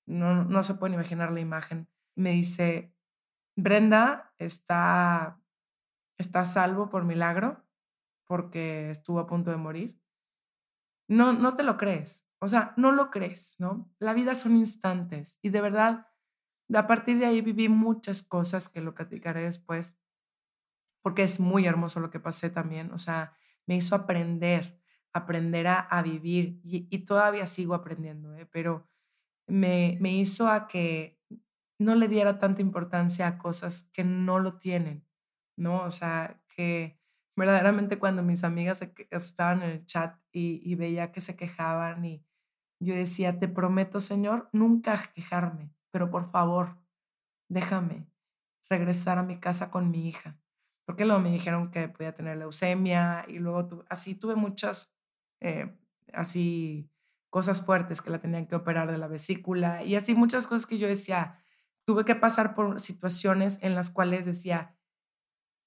no, 0.06 0.44
no 0.44 0.62
se 0.62 0.74
pueden 0.74 0.94
imaginar 0.94 1.32
la 1.32 1.40
imagen, 1.40 1.88
me 2.16 2.32
dice, 2.32 2.94
Brenda 3.56 4.32
está, 4.38 5.40
está 6.18 6.44
salvo 6.44 6.88
por 6.88 7.04
milagro 7.04 7.64
porque 8.26 8.90
estuvo 8.90 9.18
a 9.20 9.26
punto 9.26 9.50
de 9.50 9.56
morir. 9.56 10.00
No, 11.08 11.32
no 11.32 11.56
te 11.56 11.64
lo 11.64 11.76
crees, 11.76 12.28
o 12.40 12.48
sea, 12.48 12.72
no 12.76 12.92
lo 12.92 13.10
crees, 13.10 13.56
¿no? 13.58 13.92
La 13.98 14.14
vida 14.14 14.34
son 14.34 14.56
instantes 14.56 15.38
y 15.42 15.50
de 15.50 15.60
verdad 15.60 16.06
a 16.74 16.86
partir 16.86 17.18
de 17.18 17.26
ahí 17.26 17.40
viví 17.40 17.68
muchas 17.68 18.22
cosas 18.22 18.68
que 18.68 18.80
lo 18.80 18.94
platicaré 18.94 19.42
después, 19.42 19.98
porque 21.02 21.22
es 21.22 21.40
muy 21.40 21.66
hermoso 21.66 22.00
lo 22.00 22.10
que 22.10 22.20
pasé 22.20 22.50
también. 22.50 22.92
O 22.92 22.98
sea, 22.98 23.36
me 23.66 23.76
hizo 23.76 23.94
aprender, 23.94 24.79
aprender 25.12 25.66
a, 25.66 26.02
vivir 26.02 26.60
y, 26.64 26.98
todavía 26.98 27.46
sigo 27.46 27.74
aprendiendo, 27.74 28.34
¿eh? 28.34 28.46
pero 28.46 28.86
me, 29.48 29.98
me 30.00 30.12
hizo 30.12 30.48
a 30.48 30.68
que 30.68 31.18
no 31.78 31.94
le 31.94 32.08
diera 32.08 32.38
tanta 32.38 32.62
importancia 32.62 33.26
a 33.26 33.38
cosas 33.38 33.84
que 33.92 34.04
no 34.04 34.38
lo 34.38 34.58
tienen, 34.58 35.04
¿no? 35.56 35.82
O 35.84 35.90
sea, 35.90 36.42
que 36.54 37.00
verdaderamente 37.36 37.98
cuando 37.98 38.22
mis 38.22 38.44
amigas 38.44 38.82
estaban 39.10 39.62
en 39.62 39.70
el 39.70 39.86
chat 39.86 40.16
y, 40.30 40.60
y 40.64 40.74
veía 40.74 41.10
que 41.10 41.20
se 41.20 41.36
quejaban 41.36 42.04
y 42.04 42.24
yo 42.82 42.94
decía, 42.94 43.38
te 43.38 43.48
prometo, 43.48 44.00
Señor, 44.00 44.48
nunca 44.52 44.98
quejarme, 45.14 45.70
pero 45.90 46.10
por 46.10 46.30
favor, 46.30 46.78
déjame 47.48 48.06
regresar 48.70 49.18
a 49.18 49.22
mi 49.22 49.38
casa 49.38 49.70
con 49.70 49.90
mi 49.90 50.08
hija. 50.08 50.38
Porque 50.86 51.04
luego 51.04 51.20
me 51.20 51.30
dijeron 51.30 51.70
que 51.70 51.88
podía 51.88 52.14
tener 52.14 52.38
leucemia 52.38 53.24
y 53.28 53.38
luego 53.38 53.84
así 53.88 54.14
tuve 54.14 54.34
muchas, 54.34 54.94
eh, 55.40 55.76
así 56.12 56.90
cosas 57.30 57.64
fuertes 57.64 58.02
que 58.02 58.10
la 58.10 58.20
tenían 58.20 58.46
que 58.46 58.56
operar 58.56 58.90
de 58.90 58.98
la 58.98 59.06
vesícula 59.08 59.84
y 59.84 59.94
así 59.94 60.14
muchas 60.14 60.46
cosas 60.46 60.66
que 60.66 60.78
yo 60.78 60.88
decía, 60.88 61.38
tuve 61.84 62.04
que 62.04 62.16
pasar 62.16 62.54
por 62.54 62.80
situaciones 62.80 63.58
en 63.62 63.74
las 63.74 63.90
cuales 63.90 64.26
decía, 64.26 64.76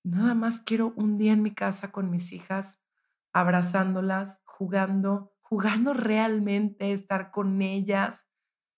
nada 0.04 0.36
más 0.36 0.60
quiero 0.60 0.94
un 0.96 1.18
día 1.18 1.34
en 1.34 1.42
mi 1.42 1.54
casa 1.54 1.92
con 1.92 2.10
mis 2.10 2.34
hijas, 2.34 2.84
abrazándolas, 3.32 4.42
jugando, 4.44 5.34
jugando 5.42 5.94
realmente, 5.94 6.92
estar 6.92 7.32
con 7.32 7.62
ellas, 7.62 8.28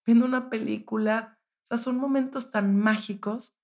viendo 0.05 0.25
una 0.25 0.49
película. 0.49 1.39
O 1.63 1.65
sea, 1.65 1.77
son 1.77 1.97
momentos 1.97 2.51
tan 2.51 2.77
mágicos 2.77 3.57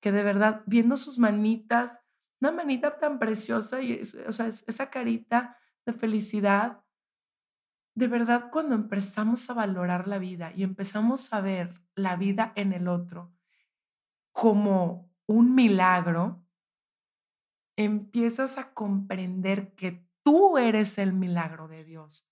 que 0.00 0.12
de 0.12 0.22
verdad, 0.22 0.62
viendo 0.66 0.96
sus 0.96 1.18
manitas, 1.18 2.00
una 2.40 2.52
manita 2.52 2.98
tan 2.98 3.18
preciosa 3.18 3.82
y, 3.82 4.00
o 4.26 4.32
sea, 4.32 4.46
esa 4.46 4.90
carita 4.90 5.58
de 5.86 5.92
felicidad, 5.92 6.84
de 7.94 8.08
verdad, 8.08 8.50
cuando 8.50 8.74
empezamos 8.74 9.50
a 9.50 9.54
valorar 9.54 10.08
la 10.08 10.18
vida 10.18 10.52
y 10.54 10.62
empezamos 10.62 11.32
a 11.32 11.40
ver 11.40 11.80
la 11.94 12.16
vida 12.16 12.52
en 12.56 12.72
el 12.72 12.88
otro 12.88 13.32
como 14.32 15.10
un 15.26 15.54
milagro, 15.54 16.44
empiezas 17.76 18.58
a 18.58 18.72
comprender 18.72 19.74
que 19.74 20.06
tú 20.22 20.58
eres 20.58 20.98
el 20.98 21.12
milagro 21.12 21.68
de 21.68 21.84
Dios 21.84 22.26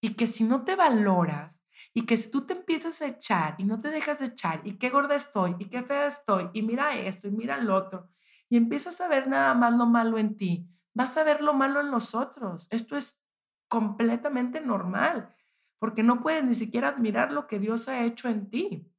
y 0.00 0.14
que 0.14 0.26
si 0.26 0.44
no 0.44 0.64
te 0.64 0.76
valoras 0.76 1.66
y 1.92 2.06
que 2.06 2.16
si 2.16 2.30
tú 2.30 2.46
te 2.46 2.54
empiezas 2.54 3.02
a 3.02 3.08
echar 3.08 3.56
y 3.58 3.64
no 3.64 3.80
te 3.80 3.90
dejas 3.90 4.18
de 4.18 4.26
echar, 4.26 4.60
y 4.64 4.78
qué 4.78 4.90
gorda 4.90 5.14
estoy, 5.14 5.56
y 5.58 5.66
qué 5.66 5.82
fea 5.82 6.06
estoy, 6.06 6.50
y 6.52 6.62
mira 6.62 6.94
esto, 6.96 7.28
y 7.28 7.30
mira 7.30 7.58
lo 7.58 7.74
otro, 7.74 8.10
y 8.48 8.56
empiezas 8.56 9.00
a 9.00 9.08
ver 9.08 9.28
nada 9.28 9.54
más 9.54 9.72
lo 9.74 9.86
malo 9.86 10.18
en 10.18 10.36
ti, 10.36 10.68
vas 10.96 11.14
a 11.18 11.24
ver 11.24 11.42
lo 11.42 11.52
malo 11.52 11.80
en 11.80 11.90
los 11.90 12.14
otros. 12.14 12.68
Esto 12.70 12.96
es 12.96 13.22
completamente 13.68 14.62
normal, 14.62 15.36
porque 15.78 16.02
no 16.02 16.22
puedes 16.22 16.42
ni 16.42 16.54
siquiera 16.54 16.88
admirar 16.88 17.32
lo 17.32 17.46
que 17.46 17.58
Dios 17.58 17.86
ha 17.88 18.02
hecho 18.02 18.30
en 18.30 18.48
ti. 18.48 18.90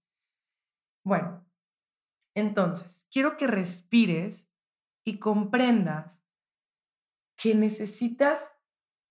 Bueno, 1.03 1.43
entonces, 2.35 3.07
quiero 3.09 3.35
que 3.35 3.47
respires 3.47 4.53
y 5.03 5.17
comprendas 5.17 6.23
que 7.35 7.55
necesitas 7.55 8.55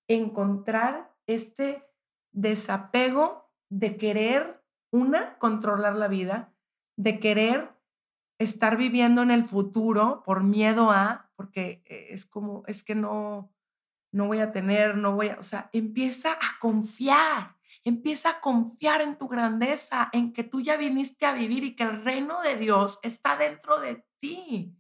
encontrar 0.07 1.13
este 1.27 1.91
desapego 2.31 3.51
de 3.69 3.97
querer, 3.97 4.65
una, 4.93 5.39
controlar 5.39 5.97
la 5.97 6.07
vida, 6.07 6.55
de 6.97 7.19
querer 7.19 7.76
estar 8.39 8.77
viviendo 8.77 9.23
en 9.23 9.31
el 9.31 9.45
futuro 9.45 10.23
por 10.25 10.43
miedo 10.43 10.91
a, 10.91 11.31
porque 11.37 11.83
eh, 11.87 12.09
es 12.11 12.27
como, 12.27 12.65
es 12.67 12.83
que 12.83 12.95
no, 12.95 13.53
no 14.13 14.27
voy 14.27 14.41
a 14.41 14.53
tener, 14.53 14.97
no 14.97 15.15
voy 15.15 15.29
a, 15.29 15.39
o 15.39 15.43
sea, 15.43 15.71
empieza 15.73 16.33
a 16.33 16.59
confiar, 16.61 17.57
empieza 17.85 18.31
a 18.31 18.41
confiar 18.41 19.01
en 19.01 19.17
tu 19.17 19.29
grandeza, 19.29 20.11
en 20.13 20.33
que 20.33 20.45
tú 20.45 20.61
ya 20.61 20.77
viniste 20.77 21.27
a 21.27 21.33
vivir 21.33 21.65
y 21.65 21.77
que 21.77 21.85
el 21.85 22.05
reino 22.05 22.43
de 22.43 22.57
Dios 22.57 22.99
está 23.03 23.37
dentro 23.37 23.81
de 23.81 24.05
ti. 24.21 24.77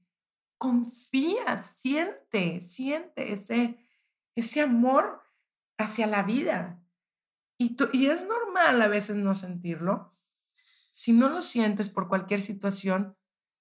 Confía, 0.58 1.62
siente, 1.62 2.60
siente 2.62 3.32
ese, 3.32 3.78
ese 4.34 4.62
amor 4.62 5.22
hacia 5.78 6.06
la 6.06 6.22
vida. 6.22 6.82
Y, 7.58 7.76
y 7.92 8.06
es 8.06 8.26
normal 8.26 8.80
a 8.80 8.88
veces 8.88 9.16
no 9.16 9.34
sentirlo. 9.34 10.14
Si 10.90 11.12
no 11.12 11.28
lo 11.28 11.42
sientes 11.42 11.90
por 11.90 12.08
cualquier 12.08 12.40
situación 12.40 13.16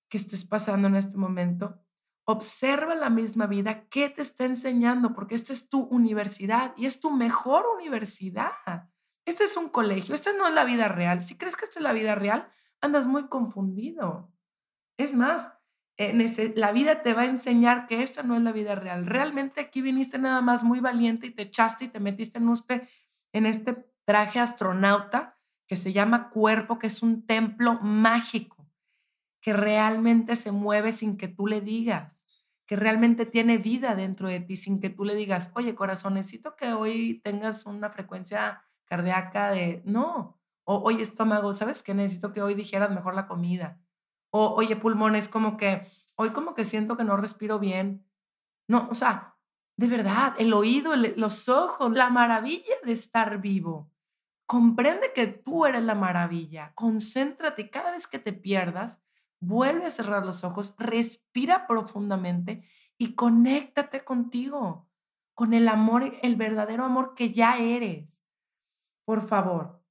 que 0.09 0.17
estés 0.17 0.45
pasando 0.45 0.87
en 0.87 0.95
este 0.95 1.17
momento, 1.17 1.79
observa 2.25 2.95
la 2.95 3.09
misma 3.09 3.47
vida 3.47 3.87
que 3.87 4.09
te 4.09 4.21
está 4.21 4.45
enseñando, 4.45 5.13
porque 5.13 5.35
esta 5.35 5.53
es 5.53 5.69
tu 5.69 5.81
universidad 5.81 6.73
y 6.75 6.85
es 6.85 6.99
tu 6.99 7.11
mejor 7.11 7.65
universidad. 7.77 8.89
Este 9.25 9.43
es 9.43 9.57
un 9.57 9.69
colegio, 9.69 10.15
esta 10.15 10.33
no 10.33 10.47
es 10.47 10.53
la 10.53 10.65
vida 10.65 10.87
real. 10.87 11.23
Si 11.23 11.37
crees 11.37 11.55
que 11.55 11.65
esta 11.65 11.79
es 11.79 11.83
la 11.83 11.93
vida 11.93 12.15
real, 12.15 12.47
andas 12.81 13.05
muy 13.05 13.27
confundido. 13.27 14.31
Es 14.97 15.13
más, 15.13 15.51
la 15.97 16.71
vida 16.71 17.01
te 17.01 17.13
va 17.13 17.23
a 17.23 17.27
enseñar 17.27 17.87
que 17.87 18.03
esta 18.03 18.23
no 18.23 18.35
es 18.35 18.41
la 18.41 18.51
vida 18.51 18.75
real. 18.75 19.05
Realmente 19.05 19.61
aquí 19.61 19.81
viniste 19.81 20.17
nada 20.17 20.41
más 20.41 20.63
muy 20.63 20.79
valiente 20.79 21.27
y 21.27 21.31
te 21.31 21.43
echaste 21.43 21.85
y 21.85 21.87
te 21.89 21.99
metiste 21.99 22.37
en 22.37 22.49
usted 22.49 22.87
en 23.31 23.45
este 23.45 23.85
traje 24.05 24.39
astronauta 24.39 25.37
que 25.67 25.75
se 25.75 25.93
llama 25.93 26.29
cuerpo, 26.29 26.79
que 26.79 26.87
es 26.87 27.01
un 27.01 27.25
templo 27.25 27.79
mágico, 27.81 28.54
que 29.45 29.53
realmente 29.53 30.35
se 30.35 30.51
mueve 30.51 30.91
sin 30.91 31.17
que 31.17 31.27
tú 31.27 31.45
le 31.45 31.61
digas, 31.61 32.25
que 32.65 32.75
realmente 32.75 33.27
tiene 33.27 33.59
vida 33.59 33.93
dentro 33.93 34.27
de 34.27 34.39
ti 34.39 34.57
sin 34.57 34.79
que 34.79 34.89
tú 34.89 35.05
le 35.05 35.13
digas, 35.13 35.51
oye 35.53 35.75
corazón, 35.75 36.15
necesito 36.15 36.55
que 36.55 36.73
hoy 36.73 37.21
tengas 37.23 37.67
una 37.67 37.91
frecuencia 37.91 38.63
cardíaca 38.85 39.51
de, 39.51 39.83
no, 39.85 40.41
o 40.63 40.79
oye 40.79 41.03
estómago, 41.03 41.53
¿sabes 41.53 41.83
qué? 41.83 41.93
Necesito 41.93 42.33
que 42.33 42.41
hoy 42.41 42.55
dijeras 42.55 42.89
mejor 42.89 43.13
la 43.13 43.27
comida. 43.27 43.79
O 44.31 44.55
oye 44.55 44.75
pulmones, 44.75 45.29
como 45.29 45.57
que 45.57 45.85
hoy 46.15 46.31
como 46.31 46.55
que 46.55 46.65
siento 46.65 46.97
que 46.97 47.03
no 47.03 47.15
respiro 47.15 47.59
bien. 47.59 48.03
No, 48.67 48.87
o 48.89 48.95
sea, 48.95 49.37
de 49.77 49.87
verdad, 49.87 50.33
el 50.39 50.55
oído, 50.55 50.95
los 50.95 51.49
ojos, 51.49 51.93
la 51.93 52.09
maravilla 52.09 52.73
de 52.83 52.93
estar 52.93 53.39
vivo. 53.41 53.91
comprende 54.47 55.13
que 55.13 55.27
tú 55.27 55.67
eres 55.67 55.83
la 55.83 55.95
maravilla, 55.95 56.71
concéntrate 56.73 57.69
cada 57.69 57.91
vez 57.91 58.07
que 58.07 58.19
te 58.19 58.33
pierdas, 58.33 59.04
vuelve 59.39 59.85
a 59.85 59.91
cerrar 59.91 60.25
los 60.25 60.43
ojos, 60.43 60.75
respira 60.77 61.67
profundamente 61.67 62.67
y 62.97 63.15
conéctate 63.15 64.03
contigo, 64.03 64.89
con 65.33 65.53
el 65.53 65.67
amor, 65.67 66.17
el 66.21 66.35
verdadero 66.35 66.85
amor 66.85 67.13
que 67.15 67.31
ya 67.31 67.57
eres. 67.57 68.23
Por 69.05 69.27
favor, 69.27 69.83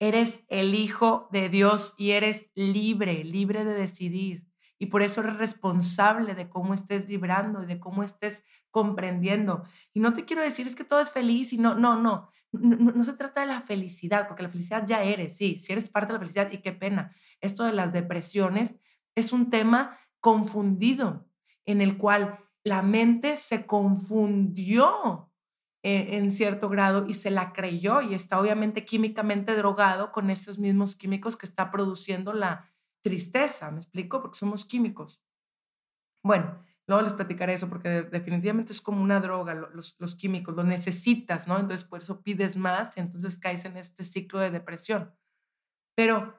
eres 0.00 0.44
el 0.48 0.74
hijo 0.74 1.28
de 1.32 1.48
Dios 1.48 1.94
y 1.96 2.10
eres 2.12 2.50
libre, 2.54 3.24
libre 3.24 3.64
de 3.64 3.74
decidir. 3.74 4.46
Y 4.78 4.86
por 4.86 5.02
eso 5.02 5.22
eres 5.22 5.36
responsable 5.36 6.34
de 6.34 6.48
cómo 6.48 6.74
estés 6.74 7.06
vibrando 7.06 7.62
y 7.62 7.66
de 7.66 7.80
cómo 7.80 8.02
estés 8.02 8.44
comprendiendo. 8.70 9.64
Y 9.92 10.00
no 10.00 10.12
te 10.12 10.24
quiero 10.24 10.42
decir 10.42 10.66
es 10.66 10.76
que 10.76 10.84
todo 10.84 11.00
es 11.00 11.10
feliz 11.10 11.52
y 11.52 11.58
no, 11.58 11.74
no, 11.74 12.00
no. 12.00 12.30
No, 12.52 13.04
se 13.04 13.12
trata 13.12 13.42
de 13.42 13.46
la 13.46 13.60
felicidad, 13.60 14.26
porque 14.26 14.42
la 14.42 14.48
felicidad 14.48 14.86
ya 14.86 15.02
eres, 15.02 15.36
sí, 15.36 15.58
si 15.58 15.72
eres 15.72 15.88
parte 15.88 16.08
de 16.08 16.14
la 16.14 16.20
felicidad 16.20 16.50
y 16.50 16.58
qué 16.58 16.72
pena. 16.72 17.14
Esto 17.40 17.64
de 17.64 17.72
las 17.72 17.92
depresiones 17.92 18.80
es 19.14 19.32
un 19.32 19.50
tema 19.50 19.98
confundido 20.20 21.28
en 21.66 21.80
el 21.80 21.98
cual 21.98 22.38
la 22.64 22.82
mente 22.82 23.36
se 23.36 23.66
confundió 23.66 25.30
eh, 25.82 26.16
en 26.16 26.32
cierto 26.32 26.68
grado 26.68 27.06
y 27.06 27.14
se 27.14 27.30
la 27.30 27.52
creyó 27.52 28.00
y 28.00 28.14
está 28.14 28.40
obviamente 28.40 28.84
químicamente 28.84 29.54
drogado 29.54 30.10
con 30.10 30.30
esos 30.30 30.58
mismos 30.58 30.96
químicos 30.96 31.36
que 31.36 31.46
está 31.46 31.70
produciendo 31.70 32.32
la 32.32 32.70
tristeza, 33.02 33.70
¿me 33.70 33.78
explico? 33.78 34.20
Porque 34.20 34.38
somos 34.38 34.64
químicos. 34.64 35.22
Bueno, 36.22 36.62
luego 36.88 37.02
les 37.02 37.12
platicaré 37.12 37.54
eso 37.54 37.68
porque 37.68 38.02
definitivamente 38.02 38.72
es 38.72 38.80
como 38.80 39.02
una 39.02 39.20
droga, 39.20 39.54
los, 39.54 39.94
los 39.98 40.16
químicos, 40.16 40.56
lo 40.56 40.64
necesitas, 40.64 41.46
¿no? 41.46 41.58
Entonces 41.58 41.86
por 41.86 42.00
eso 42.00 42.22
pides 42.22 42.56
más 42.56 42.96
y 42.96 43.00
entonces 43.00 43.38
caes 43.38 43.64
en 43.66 43.76
este 43.76 44.02
ciclo 44.02 44.40
de 44.40 44.50
depresión. 44.50 45.14
Pero 45.94 46.34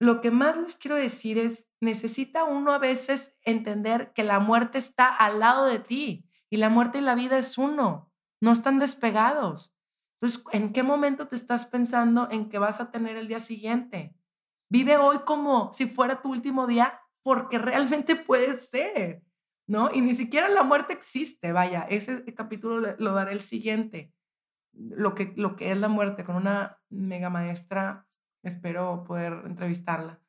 lo 0.00 0.20
que 0.20 0.30
más 0.30 0.56
les 0.56 0.76
quiero 0.76 0.96
decir 0.96 1.38
es, 1.38 1.70
necesita 1.80 2.44
uno 2.44 2.72
a 2.72 2.78
veces 2.78 3.38
entender 3.42 4.12
que 4.12 4.24
la 4.24 4.40
muerte 4.40 4.78
está 4.78 5.08
al 5.08 5.40
lado 5.40 5.66
de 5.66 5.78
ti 5.78 6.28
y 6.50 6.56
la 6.56 6.68
muerte 6.68 6.98
y 6.98 7.00
la 7.02 7.14
vida 7.14 7.38
es 7.38 7.56
uno, 7.56 8.12
no 8.40 8.52
están 8.52 8.78
despegados. 8.78 9.74
Entonces, 10.20 10.44
¿en 10.52 10.72
qué 10.72 10.82
momento 10.82 11.28
te 11.28 11.36
estás 11.36 11.66
pensando 11.66 12.28
en 12.30 12.48
que 12.48 12.58
vas 12.58 12.80
a 12.80 12.90
tener 12.90 13.16
el 13.16 13.28
día 13.28 13.40
siguiente? 13.40 14.16
Vive 14.70 14.96
hoy 14.96 15.18
como 15.20 15.72
si 15.72 15.86
fuera 15.86 16.20
tu 16.20 16.30
último 16.30 16.66
día 16.66 17.00
porque 17.22 17.58
realmente 17.58 18.16
puede 18.16 18.58
ser, 18.58 19.23
¿no? 19.66 19.90
Y 19.92 20.00
ni 20.00 20.14
siquiera 20.14 20.48
la 20.48 20.62
muerte 20.62 20.92
existe, 20.92 21.52
vaya, 21.52 21.82
ese 21.82 22.24
capítulo 22.34 22.94
lo 22.98 23.12
daré 23.14 23.32
el 23.32 23.40
siguiente, 23.40 24.12
lo 24.72 25.14
que, 25.14 25.32
lo 25.36 25.56
que 25.56 25.70
es 25.70 25.78
la 25.78 25.88
muerte 25.88 26.24
con 26.24 26.36
una 26.36 26.78
mega 26.90 27.30
maestra 27.30 28.06
Espero 28.44 29.04
poder 29.04 29.32
entrevistarla, 29.46 30.20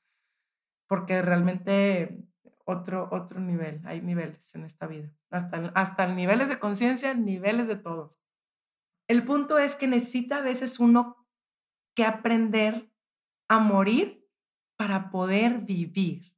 porque 0.87 1.21
realmente 1.21 2.23
otro, 2.63 3.09
otro 3.11 3.41
nivel, 3.41 3.81
hay 3.85 4.01
niveles 4.01 4.55
en 4.55 4.63
esta 4.63 4.87
vida, 4.87 5.11
hasta, 5.29 5.57
hasta 5.75 6.07
niveles 6.07 6.47
de 6.47 6.57
conciencia, 6.57 7.13
niveles 7.13 7.67
de 7.67 7.75
todo. 7.75 8.17
El 9.09 9.25
punto 9.25 9.59
es 9.59 9.75
que 9.75 9.87
necesita 9.87 10.37
a 10.37 10.41
veces 10.41 10.79
uno 10.79 11.27
que 11.93 12.05
aprender 12.05 12.89
a 13.49 13.59
morir 13.59 14.25
para 14.77 15.09
poder 15.09 15.59
vivir 15.59 16.33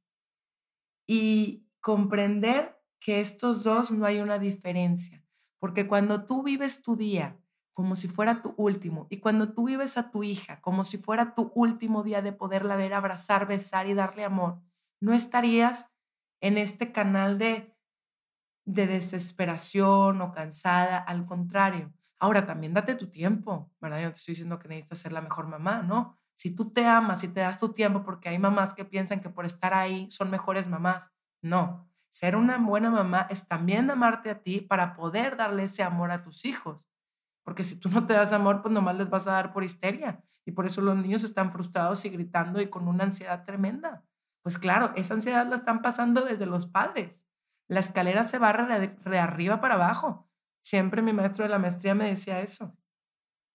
y 1.06 1.64
comprender 1.80 2.76
que 3.00 3.20
estos 3.20 3.64
dos 3.64 3.90
no 3.90 4.06
hay 4.06 4.20
una 4.20 4.38
diferencia, 4.38 5.24
porque 5.58 5.86
cuando 5.86 6.24
tú 6.24 6.42
vives 6.42 6.82
tu 6.82 6.96
día 6.96 7.38
como 7.78 7.94
si 7.94 8.08
fuera 8.08 8.42
tu 8.42 8.54
último. 8.56 9.06
Y 9.08 9.18
cuando 9.18 9.52
tú 9.52 9.66
vives 9.66 9.96
a 9.98 10.10
tu 10.10 10.24
hija 10.24 10.60
como 10.60 10.82
si 10.82 10.98
fuera 10.98 11.36
tu 11.36 11.52
último 11.54 12.02
día 12.02 12.22
de 12.22 12.32
poderla 12.32 12.74
ver, 12.74 12.92
abrazar, 12.92 13.46
besar 13.46 13.86
y 13.86 13.94
darle 13.94 14.24
amor, 14.24 14.60
no 15.00 15.12
estarías 15.12 15.92
en 16.40 16.58
este 16.58 16.90
canal 16.90 17.38
de, 17.38 17.72
de 18.64 18.88
desesperación 18.88 20.20
o 20.22 20.32
cansada, 20.32 20.98
al 20.98 21.24
contrario. 21.24 21.92
Ahora 22.18 22.46
también 22.46 22.74
date 22.74 22.96
tu 22.96 23.10
tiempo, 23.10 23.70
¿verdad? 23.80 24.00
Yo 24.00 24.06
no 24.06 24.12
te 24.12 24.18
estoy 24.18 24.32
diciendo 24.32 24.58
que 24.58 24.66
necesitas 24.66 24.98
ser 24.98 25.12
la 25.12 25.20
mejor 25.20 25.46
mamá, 25.46 25.82
¿no? 25.82 26.16
Si 26.34 26.50
tú 26.50 26.72
te 26.72 26.84
amas 26.84 27.22
y 27.22 27.28
te 27.28 27.38
das 27.38 27.60
tu 27.60 27.74
tiempo, 27.74 28.02
porque 28.02 28.28
hay 28.28 28.40
mamás 28.40 28.74
que 28.74 28.84
piensan 28.84 29.20
que 29.20 29.30
por 29.30 29.46
estar 29.46 29.72
ahí 29.72 30.10
son 30.10 30.30
mejores 30.30 30.66
mamás. 30.66 31.12
No, 31.42 31.87
ser 32.18 32.34
una 32.34 32.58
buena 32.58 32.90
mamá 32.90 33.28
es 33.30 33.46
también 33.46 33.88
amarte 33.92 34.28
a 34.28 34.42
ti 34.42 34.60
para 34.60 34.94
poder 34.94 35.36
darle 35.36 35.62
ese 35.62 35.84
amor 35.84 36.10
a 36.10 36.20
tus 36.20 36.44
hijos. 36.44 36.84
Porque 37.44 37.62
si 37.62 37.78
tú 37.78 37.90
no 37.90 38.08
te 38.08 38.14
das 38.14 38.32
amor, 38.32 38.60
pues 38.60 38.74
nomás 38.74 38.96
les 38.96 39.08
vas 39.08 39.28
a 39.28 39.34
dar 39.34 39.52
por 39.52 39.62
histeria. 39.62 40.20
Y 40.44 40.50
por 40.50 40.66
eso 40.66 40.80
los 40.80 40.96
niños 40.96 41.22
están 41.22 41.52
frustrados 41.52 42.04
y 42.04 42.08
gritando 42.08 42.60
y 42.60 42.68
con 42.70 42.88
una 42.88 43.04
ansiedad 43.04 43.44
tremenda. 43.44 44.04
Pues 44.42 44.58
claro, 44.58 44.92
esa 44.96 45.14
ansiedad 45.14 45.46
la 45.46 45.54
están 45.54 45.80
pasando 45.80 46.22
desde 46.22 46.44
los 46.44 46.66
padres. 46.66 47.24
La 47.68 47.78
escalera 47.78 48.24
se 48.24 48.38
barra 48.38 48.80
de, 48.80 49.18
arriba 49.20 49.60
para 49.60 49.74
abajo. 49.74 50.28
Siempre 50.60 51.02
mi 51.02 51.12
maestro 51.12 51.44
de 51.44 51.50
la 51.50 51.60
maestría 51.60 51.94
me 51.94 52.08
decía 52.08 52.40
eso. 52.40 52.76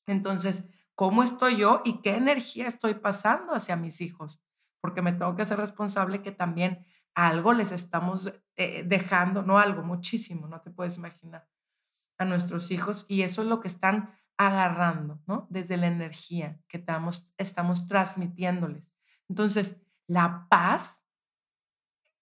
Entonces, 0.08 0.69
¿cómo 0.95 1.21
estoy 1.21 1.58
yo 1.58 1.82
y 1.84 1.99
qué 2.02 2.15
energía 2.15 2.67
estoy 2.67 2.93
pasando 2.93 3.54
hacia 3.54 3.76
mis 3.76 3.99
hijos? 3.99 4.41
Porque 4.80 5.02
me 5.02 5.12
tengo 5.12 5.36
que 5.36 5.43
ser 5.43 5.58
responsable 5.58 6.21
que 6.21 6.32
también 6.32 6.86
algo 7.15 7.54
les 7.54 7.71
estamos 7.71 8.34
eh, 8.56 8.84
dejando, 8.86 9.43
no 9.43 9.60
algo, 9.60 9.84
muchísimo, 9.84 10.47
no 10.47 10.62
te 10.62 10.71
puedes 10.71 10.97
imaginar 10.97 11.47
a 12.17 12.26
nuestros 12.26 12.71
hijos 12.71 13.06
y 13.08 13.21
eso 13.21 13.41
es 13.41 13.47
lo 13.47 13.60
que 13.60 13.67
están 13.67 14.15
agarrando, 14.38 15.21
¿no? 15.28 15.47
Desde 15.49 15.78
la 15.78 15.88
energía 15.88 16.60
que 16.67 16.78
estamos, 16.78 17.32
estamos 17.38 17.88
transmitiéndoles. 17.88 18.93
Entonces, 19.30 19.82
la 20.08 20.47
paz, 20.49 21.04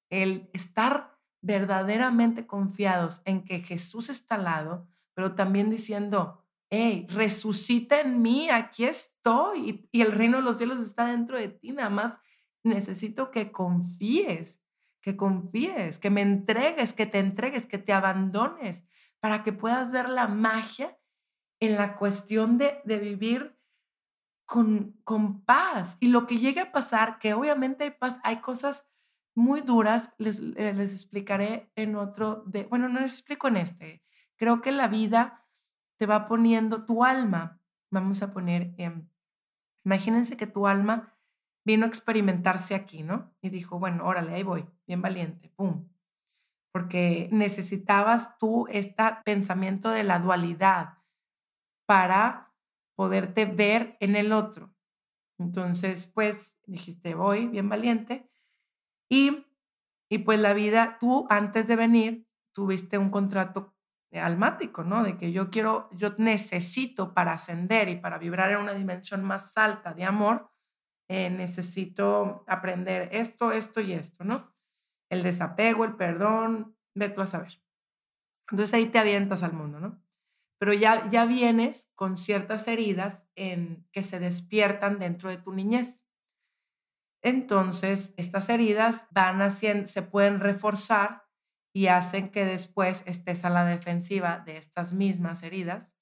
el 0.09 0.49
estar 0.53 1.17
verdaderamente 1.41 2.45
confiados 2.45 3.21
en 3.25 3.43
que 3.43 3.61
Jesús 3.61 4.09
está 4.09 4.35
al 4.35 4.43
lado, 4.43 4.87
pero 5.13 5.35
también 5.35 5.69
diciendo, 5.69 6.45
hey, 6.69 7.07
resucita 7.09 8.01
en 8.01 8.21
mí, 8.21 8.49
aquí 8.49 8.85
estoy 8.85 9.69
y, 9.69 9.89
y 9.91 10.01
el 10.01 10.11
reino 10.11 10.37
de 10.37 10.43
los 10.43 10.57
cielos 10.57 10.79
está 10.79 11.05
dentro 11.07 11.37
de 11.37 11.49
ti, 11.49 11.71
nada 11.71 11.89
más 11.89 12.19
necesito 12.63 13.31
que 13.31 13.51
confíes, 13.51 14.61
que 15.01 15.17
confíes, 15.17 15.97
que 15.97 16.09
me 16.09 16.21
entregues, 16.21 16.93
que 16.93 17.05
te 17.05 17.19
entregues, 17.19 17.65
que 17.65 17.77
te 17.77 17.91
abandones, 17.91 18.87
para 19.19 19.43
que 19.43 19.51
puedas 19.51 19.91
ver 19.91 20.09
la 20.09 20.27
magia 20.27 20.97
en 21.59 21.75
la 21.75 21.95
cuestión 21.95 22.57
de, 22.57 22.81
vivir 22.85 23.57
con, 24.45 24.99
con, 25.03 25.43
paz. 25.43 25.97
Y 25.99 26.07
lo 26.07 26.27
que 26.27 26.37
llegue 26.37 26.61
a 26.61 26.71
pasar, 26.71 27.19
que 27.19 27.33
obviamente 27.33 27.83
hay, 27.83 27.91
paz, 27.91 28.19
hay 28.23 28.37
cosas 28.37 28.89
muy 29.35 29.61
duras, 29.61 30.13
les, 30.17 30.39
eh, 30.39 30.73
les 30.75 30.93
explicaré 30.93 31.71
en 31.75 31.95
otro, 31.95 32.43
de, 32.45 32.63
bueno, 32.63 32.89
no 32.89 32.99
les 32.99 33.13
explico 33.13 33.47
en 33.47 33.57
este. 33.57 34.03
Creo 34.37 34.61
que 34.61 34.71
la 34.71 34.87
vida 34.87 35.45
te 35.97 36.05
va 36.05 36.27
poniendo 36.27 36.85
tu 36.85 37.03
alma, 37.03 37.59
vamos 37.91 38.23
a 38.23 38.33
poner, 38.33 38.73
imagínense 39.85 40.35
que 40.35 40.47
tu 40.47 40.65
alma 40.65 41.15
vino 41.65 41.85
a 41.85 41.89
experimentarse 41.89 42.75
aquí, 42.75 43.03
¿no? 43.03 43.33
Y 43.41 43.49
dijo, 43.49 43.79
bueno, 43.79 44.05
órale, 44.05 44.33
ahí 44.33 44.43
voy, 44.43 44.67
bien 44.87 45.01
valiente, 45.01 45.49
pum, 45.55 45.87
porque 46.73 47.29
necesitabas 47.31 48.37
tú 48.37 48.67
este 48.69 49.03
pensamiento 49.23 49.89
de 49.89 50.03
la 50.03 50.19
dualidad 50.19 50.97
para 51.87 52.53
poderte 52.95 53.45
ver 53.45 53.97
en 53.99 54.15
el 54.15 54.31
otro. 54.31 54.73
Entonces, 55.39 56.07
pues 56.07 56.57
dijiste, 56.65 57.15
voy, 57.15 57.47
bien 57.47 57.67
valiente. 57.67 58.29
Y, 59.09 59.45
y 60.09 60.19
pues 60.19 60.39
la 60.39 60.53
vida, 60.53 60.97
tú 60.99 61.25
antes 61.29 61.67
de 61.67 61.75
venir, 61.75 62.27
tuviste 62.53 62.97
un 62.97 63.09
contrato 63.09 63.75
almático, 64.13 64.83
¿no? 64.83 65.03
De 65.03 65.17
que 65.17 65.31
yo 65.31 65.49
quiero, 65.49 65.89
yo 65.91 66.13
necesito 66.17 67.13
para 67.13 67.33
ascender 67.33 67.89
y 67.89 67.95
para 67.95 68.17
vibrar 68.17 68.51
en 68.51 68.59
una 68.59 68.73
dimensión 68.73 69.23
más 69.23 69.57
alta 69.57 69.93
de 69.93 70.03
amor, 70.03 70.50
eh, 71.09 71.29
necesito 71.29 72.43
aprender 72.47 73.09
esto, 73.11 73.51
esto 73.51 73.81
y 73.81 73.93
esto, 73.93 74.23
¿no? 74.23 74.51
el 75.11 75.23
desapego, 75.23 75.83
el 75.83 75.97
perdón, 75.97 76.77
ve 76.95 77.09
tú 77.09 77.21
a 77.21 77.27
saber. 77.27 77.61
Entonces 78.49 78.73
ahí 78.73 78.87
te 78.87 78.97
avientas 78.97 79.43
al 79.43 79.53
mundo, 79.53 79.79
¿no? 79.79 80.01
Pero 80.57 80.73
ya, 80.73 81.09
ya 81.09 81.25
vienes 81.25 81.91
con 81.95 82.17
ciertas 82.17 82.67
heridas 82.67 83.29
en, 83.35 83.87
que 83.91 84.03
se 84.03 84.19
despiertan 84.19 84.99
dentro 84.99 85.29
de 85.29 85.37
tu 85.37 85.51
niñez. 85.51 86.05
Entonces, 87.21 88.13
estas 88.17 88.49
heridas 88.49 89.07
van 89.11 89.41
haciendo, 89.41 89.87
se 89.87 90.01
pueden 90.01 90.39
reforzar 90.39 91.25
y 91.73 91.87
hacen 91.87 92.31
que 92.31 92.45
después 92.45 93.03
estés 93.05 93.43
a 93.43 93.49
la 93.49 93.65
defensiva 93.65 94.39
de 94.39 94.57
estas 94.57 94.93
mismas 94.93 95.43
heridas 95.43 95.97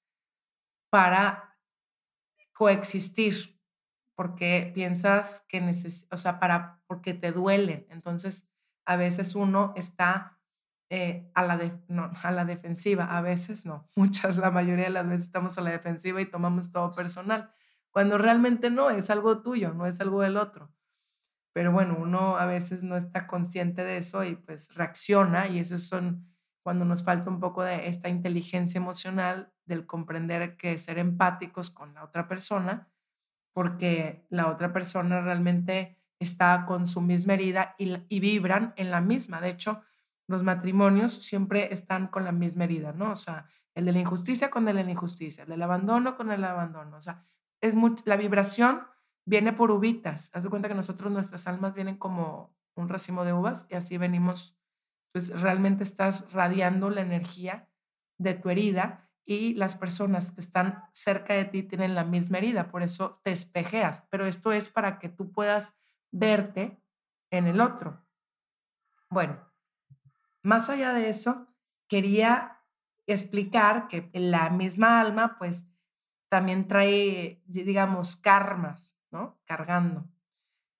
para 0.90 1.58
coexistir, 2.52 3.59
porque 4.20 4.70
piensas 4.74 5.46
que 5.48 5.62
neces 5.62 6.06
o 6.10 6.18
sea, 6.18 6.38
para, 6.38 6.82
porque 6.86 7.14
te 7.14 7.32
duelen. 7.32 7.86
Entonces, 7.88 8.50
a 8.84 8.96
veces 8.96 9.34
uno 9.34 9.72
está 9.76 10.38
eh, 10.90 11.30
a, 11.34 11.42
la 11.42 11.58
a 12.22 12.30
la 12.30 12.44
defensiva, 12.44 13.16
a 13.16 13.22
veces 13.22 13.64
no, 13.64 13.88
muchas, 13.96 14.36
la 14.36 14.50
mayoría 14.50 14.84
de 14.84 14.90
las 14.90 15.08
veces 15.08 15.24
estamos 15.24 15.56
a 15.56 15.62
la 15.62 15.70
defensiva 15.70 16.20
y 16.20 16.26
tomamos 16.26 16.70
todo 16.70 16.94
personal, 16.94 17.50
cuando 17.90 18.18
realmente 18.18 18.68
no, 18.68 18.90
es 18.90 19.08
algo 19.08 19.40
tuyo, 19.40 19.72
no 19.72 19.86
es 19.86 20.02
algo 20.02 20.20
del 20.20 20.36
otro. 20.36 20.70
Pero 21.54 21.72
bueno, 21.72 21.96
uno 21.98 22.36
a 22.36 22.44
veces 22.44 22.82
no 22.82 22.98
está 22.98 23.26
consciente 23.26 23.84
de 23.86 23.96
eso 23.96 24.22
y 24.22 24.36
pues 24.36 24.74
reacciona 24.74 25.48
y 25.48 25.60
eso 25.60 25.78
son 25.78 26.28
cuando 26.62 26.84
nos 26.84 27.04
falta 27.04 27.30
un 27.30 27.40
poco 27.40 27.62
de 27.62 27.88
esta 27.88 28.10
inteligencia 28.10 28.76
emocional 28.76 29.50
del 29.64 29.86
comprender 29.86 30.58
que 30.58 30.76
ser 30.76 30.98
empáticos 30.98 31.70
con 31.70 31.94
la 31.94 32.04
otra 32.04 32.28
persona, 32.28 32.90
porque 33.52 34.26
la 34.30 34.48
otra 34.48 34.72
persona 34.72 35.20
realmente 35.20 35.98
está 36.18 36.64
con 36.66 36.86
su 36.86 37.00
misma 37.00 37.34
herida 37.34 37.74
y, 37.78 38.20
vibran 38.20 38.74
en 38.76 38.90
la 38.90 39.00
misma. 39.00 39.40
De 39.40 39.50
hecho, 39.50 39.82
los 40.26 40.42
matrimonios 40.42 41.12
siempre 41.12 41.72
están 41.72 42.08
con 42.08 42.24
la 42.24 42.32
misma 42.32 42.64
herida, 42.64 42.92
¿no? 42.92 43.12
O 43.12 43.16
sea, 43.16 43.46
el 43.74 43.86
de 43.86 43.92
la 43.92 44.00
injusticia 44.00 44.50
con 44.50 44.68
el 44.68 44.76
de 44.76 44.84
la 44.84 44.90
injusticia, 44.90 45.44
el 45.44 45.50
del 45.50 45.62
abandono 45.62 46.16
con 46.16 46.30
el 46.30 46.44
abandono. 46.44 46.96
O 46.96 47.00
sea, 47.00 47.24
es 47.60 47.74
la 48.04 48.16
vibración 48.16 48.82
viene 49.24 49.52
por 49.52 49.70
uvitas. 49.70 50.30
Haz 50.34 50.44
de 50.44 50.50
cuenta 50.50 50.68
que 50.68 50.74
nosotros, 50.74 51.12
nuestras 51.12 51.46
almas 51.46 51.74
vienen 51.74 51.96
como 51.96 52.54
un 52.74 52.88
racimo 52.88 53.24
de 53.24 53.32
uvas 53.32 53.66
y 53.70 53.74
así 53.74 53.96
venimos, 53.96 54.58
pues 55.12 55.40
realmente 55.40 55.82
estás 55.82 56.32
radiando 56.32 56.90
la 56.90 57.00
energía 57.00 57.68
de 58.18 58.34
tu 58.34 58.50
herida 58.50 59.09
y 59.24 59.54
las 59.54 59.74
personas 59.74 60.32
que 60.32 60.40
están 60.40 60.84
cerca 60.92 61.34
de 61.34 61.44
ti 61.44 61.62
tienen 61.62 61.94
la 61.94 62.04
misma 62.04 62.38
herida, 62.38 62.70
por 62.70 62.82
eso 62.82 63.20
te 63.22 63.32
espejeas, 63.32 64.02
pero 64.10 64.26
esto 64.26 64.52
es 64.52 64.68
para 64.68 64.98
que 64.98 65.08
tú 65.08 65.30
puedas 65.30 65.78
verte 66.10 66.82
en 67.30 67.46
el 67.46 67.60
otro. 67.60 68.04
Bueno, 69.08 69.38
más 70.42 70.70
allá 70.70 70.92
de 70.92 71.08
eso, 71.08 71.48
quería 71.88 72.60
explicar 73.06 73.88
que 73.88 74.10
la 74.14 74.50
misma 74.50 75.00
alma, 75.00 75.36
pues, 75.38 75.68
también 76.28 76.68
trae, 76.68 77.42
digamos, 77.46 78.16
karmas, 78.16 78.96
¿no? 79.10 79.40
Cargando. 79.44 80.08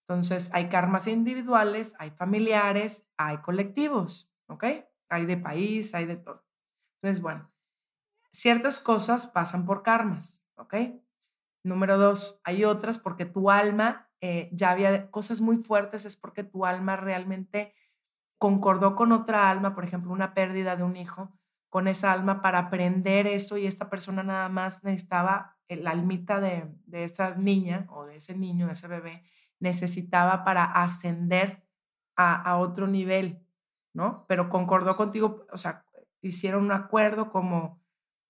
Entonces, 0.06 0.50
hay 0.52 0.68
karmas 0.68 1.06
individuales, 1.06 1.94
hay 1.98 2.10
familiares, 2.10 3.06
hay 3.16 3.38
colectivos, 3.38 4.32
¿ok? 4.46 4.64
Hay 5.08 5.26
de 5.26 5.36
país, 5.36 5.94
hay 5.94 6.06
de 6.06 6.16
todo. 6.16 6.44
Entonces, 7.02 7.22
bueno, 7.22 7.50
ciertas 8.32 8.80
cosas 8.80 9.26
pasan 9.26 9.64
por 9.64 9.82
karmas, 9.82 10.44
¿ok? 10.56 10.74
Número 11.64 11.98
dos, 11.98 12.40
hay 12.44 12.64
otras 12.64 12.98
porque 12.98 13.26
tu 13.26 13.50
alma 13.50 14.10
eh, 14.20 14.50
ya 14.52 14.70
había 14.70 15.10
cosas 15.10 15.40
muy 15.40 15.56
fuertes, 15.58 16.04
es 16.04 16.16
porque 16.16 16.44
tu 16.44 16.66
alma 16.66 16.96
realmente 16.96 17.74
concordó 18.38 18.96
con 18.96 19.12
otra 19.12 19.50
alma, 19.50 19.74
por 19.74 19.84
ejemplo, 19.84 20.12
una 20.12 20.34
pérdida 20.34 20.76
de 20.76 20.82
un 20.82 20.96
hijo, 20.96 21.38
con 21.68 21.86
esa 21.86 22.12
alma 22.12 22.42
para 22.42 22.58
aprender 22.58 23.26
eso 23.26 23.56
y 23.56 23.66
esta 23.66 23.88
persona 23.88 24.22
nada 24.22 24.48
más 24.48 24.82
necesitaba, 24.84 25.56
la 25.68 25.92
almita 25.92 26.40
de, 26.40 26.66
de 26.86 27.04
esa 27.04 27.36
niña 27.36 27.86
o 27.90 28.04
de 28.04 28.16
ese 28.16 28.36
niño, 28.36 28.66
de 28.66 28.72
ese 28.72 28.88
bebé, 28.88 29.22
necesitaba 29.60 30.42
para 30.42 30.64
ascender 30.64 31.64
a, 32.16 32.34
a 32.34 32.58
otro 32.58 32.88
nivel, 32.88 33.46
¿no? 33.94 34.24
Pero 34.26 34.48
concordó 34.48 34.96
contigo, 34.96 35.46
o 35.52 35.58
sea, 35.58 35.84
hicieron 36.22 36.64
un 36.64 36.72
acuerdo 36.72 37.30
como 37.30 37.79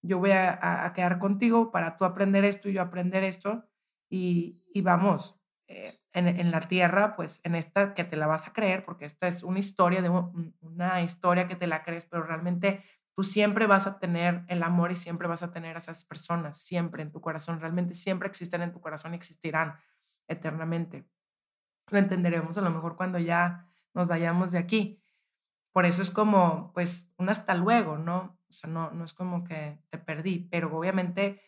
yo 0.02 0.18
voy 0.18 0.32
a, 0.32 0.84
a 0.86 0.92
quedar 0.92 1.18
contigo 1.18 1.70
para 1.70 1.96
tú 1.96 2.04
aprender 2.04 2.44
esto 2.44 2.68
y 2.68 2.74
yo 2.74 2.82
aprender 2.82 3.24
esto 3.24 3.64
y, 4.08 4.62
y 4.72 4.82
vamos, 4.82 5.40
eh, 5.68 6.00
en, 6.12 6.26
en, 6.26 6.50
la 6.50 6.60
tierra, 6.62 7.14
pues 7.14 7.40
en 7.44 7.54
esta 7.54 7.94
que 7.94 8.02
te 8.02 8.16
la 8.16 8.26
vas 8.26 8.48
a 8.48 8.52
creer, 8.52 8.84
porque 8.84 9.04
esta 9.04 9.28
es 9.28 9.44
una 9.44 9.60
historia, 9.60 10.02
de 10.02 10.08
una 10.08 11.00
historia 11.00 11.46
que 11.46 11.54
te 11.54 11.68
la 11.68 11.84
crees, 11.84 12.06
pero 12.06 12.24
realmente 12.24 12.82
tú 13.14 13.22
siempre 13.22 13.68
vas 13.68 13.86
a 13.86 14.00
tener 14.00 14.44
el 14.48 14.64
amor 14.64 14.90
y 14.90 14.96
siempre 14.96 15.28
vas 15.28 15.44
a 15.44 15.52
tener 15.52 15.76
a 15.76 15.78
esas 15.78 16.04
personas, 16.04 16.60
siempre 16.60 17.02
en 17.04 17.12
tu 17.12 17.20
corazón, 17.20 17.60
realmente 17.60 17.94
siempre 17.94 18.28
existen 18.28 18.62
en 18.62 18.72
tu 18.72 18.80
corazón 18.80 19.12
y 19.12 19.16
existirán 19.16 19.78
eternamente. 20.26 21.06
Lo 21.88 21.98
entenderemos 22.00 22.58
a 22.58 22.62
lo 22.62 22.70
mejor 22.70 22.96
cuando 22.96 23.20
ya 23.20 23.68
nos 23.94 24.08
vayamos 24.08 24.50
de 24.50 24.58
aquí. 24.58 25.00
Por 25.72 25.86
eso 25.86 26.02
es 26.02 26.10
como, 26.10 26.72
pues, 26.74 27.12
un 27.16 27.28
hasta 27.28 27.54
luego, 27.54 27.96
¿no? 27.96 28.39
O 28.50 28.52
sea, 28.52 28.68
no, 28.68 28.90
no 28.90 29.04
es 29.04 29.14
como 29.14 29.44
que 29.44 29.78
te 29.88 29.98
perdí, 29.98 30.48
pero 30.50 30.76
obviamente, 30.76 31.40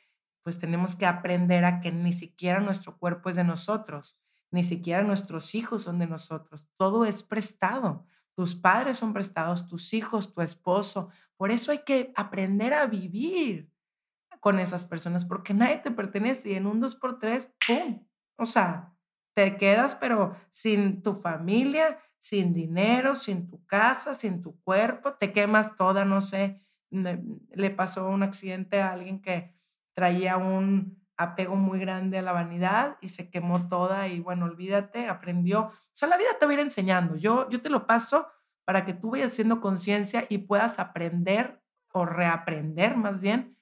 pues 0.43 0.59
tenemos 0.59 0.95
que 0.95 1.07
aprender 1.07 1.65
a 1.65 1.81
que 1.81 1.91
ni 1.93 2.13
siquiera 2.13 2.61
nuestro 2.61 2.97
cuerpo 2.97 3.29
es 3.29 3.37
de 3.37 3.45
nosotros, 3.45 4.19
ni 4.53 4.63
siquiera 4.63 5.03
nuestros 5.03 5.55
hijos 5.55 5.83
son 5.83 5.99
de 5.99 6.07
nosotros, 6.07 6.69
todo 6.77 7.05
es 7.05 7.23
prestado. 7.23 8.07
Tus 8.35 8.55
padres 8.55 8.97
son 8.97 9.13
prestados, 9.13 9.69
tus 9.69 9.93
hijos, 9.93 10.33
tu 10.33 10.41
esposo. 10.41 11.11
Por 11.37 11.51
eso 11.51 11.71
hay 11.71 11.81
que 11.81 12.13
aprender 12.17 12.73
a 12.73 12.87
vivir 12.87 13.71
con 14.41 14.59
esas 14.59 14.85
personas, 14.85 15.25
porque 15.25 15.55
nadie 15.55 15.79
te 15.79 15.91
pertenece 15.91 16.51
y 16.51 16.55
en 16.55 16.67
un 16.67 16.81
dos 16.81 16.97
por 16.97 17.19
tres, 17.19 17.49
¡pum! 17.67 18.07
O 18.37 18.47
sea, 18.47 18.95
te 19.35 19.57
quedas 19.57 19.95
pero 19.95 20.35
sin 20.51 21.03
tu 21.03 21.15
familia, 21.15 21.99
sin 22.19 22.55
dinero, 22.55 23.15
sin 23.15 23.49
tu 23.49 23.65
casa, 23.67 24.15
sin 24.15 24.43
tu 24.43 24.61
cuerpo, 24.63 25.15
te 25.15 25.33
quemas 25.33 25.77
toda, 25.77 26.05
no 26.05 26.21
sé, 26.21 26.61
le 26.93 27.71
pasó 27.71 28.09
un 28.09 28.23
accidente 28.23 28.81
a 28.81 28.93
alguien 28.93 29.21
que 29.21 29.55
traía 29.95 30.37
un 30.37 31.03
apego 31.17 31.57
muy 31.57 31.79
grande 31.79 32.19
a 32.19 32.23
la 32.23 32.33
vanidad 32.33 32.99
y 33.01 33.09
se 33.09 33.31
quemó 33.31 33.69
toda 33.69 34.09
y 34.09 34.21
bueno, 34.21 34.47
olvídate, 34.47 35.09
aprendió. 35.09 35.67
O 35.67 35.73
sea, 35.93 36.09
la 36.09 36.17
vida 36.17 36.31
te 36.39 36.47
va 36.47 36.53
a 36.53 36.55
ir 36.55 36.61
enseñando. 36.61 37.17
Yo, 37.17 37.49
yo 37.51 37.61
te 37.61 37.71
lo 37.71 37.87
paso 37.87 38.29
para 38.65 38.85
que 38.85 38.95
tú 38.95 39.11
vayas 39.11 39.33
haciendo 39.33 39.61
conciencia 39.61 40.27
y 40.29 40.39
puedas 40.39 40.79
aprender 40.79 41.63
o 41.93 42.05
reaprender 42.07 42.97
más 42.97 43.21
bien 43.21 43.59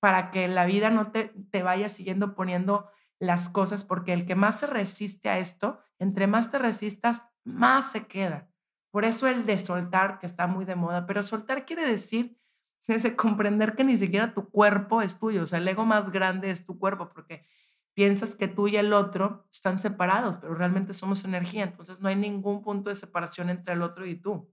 para 0.00 0.30
que 0.30 0.48
la 0.48 0.66
vida 0.66 0.90
no 0.90 1.12
te, 1.12 1.32
te 1.50 1.62
vaya 1.62 1.88
siguiendo 1.88 2.34
poniendo 2.34 2.90
las 3.18 3.48
cosas, 3.48 3.84
porque 3.84 4.12
el 4.12 4.26
que 4.26 4.34
más 4.34 4.58
se 4.58 4.66
resiste 4.66 5.30
a 5.30 5.38
esto, 5.38 5.80
entre 5.98 6.26
más 6.26 6.50
te 6.50 6.58
resistas, 6.58 7.22
más 7.42 7.90
se 7.92 8.06
queda. 8.06 8.50
Por 8.90 9.04
eso 9.04 9.26
el 9.28 9.46
de 9.46 9.56
soltar, 9.56 10.18
que 10.18 10.26
está 10.26 10.46
muy 10.46 10.66
de 10.66 10.74
moda, 10.74 11.06
pero 11.06 11.22
soltar 11.22 11.64
quiere 11.64 11.88
decir 11.88 12.38
es 12.86 13.10
comprender 13.14 13.74
que 13.76 13.84
ni 13.84 13.96
siquiera 13.96 14.34
tu 14.34 14.50
cuerpo 14.50 15.02
es 15.02 15.18
tuyo, 15.18 15.44
o 15.44 15.46
sea, 15.46 15.58
el 15.58 15.68
ego 15.68 15.84
más 15.84 16.10
grande 16.10 16.50
es 16.50 16.66
tu 16.66 16.78
cuerpo, 16.78 17.08
porque 17.08 17.46
piensas 17.94 18.34
que 18.34 18.48
tú 18.48 18.68
y 18.68 18.76
el 18.76 18.92
otro 18.92 19.46
están 19.50 19.78
separados, 19.78 20.36
pero 20.38 20.54
realmente 20.54 20.92
somos 20.92 21.24
energía, 21.24 21.64
entonces 21.64 22.00
no 22.00 22.08
hay 22.08 22.16
ningún 22.16 22.62
punto 22.62 22.90
de 22.90 22.96
separación 22.96 23.50
entre 23.50 23.74
el 23.74 23.82
otro 23.82 24.06
y 24.06 24.16
tú. 24.16 24.50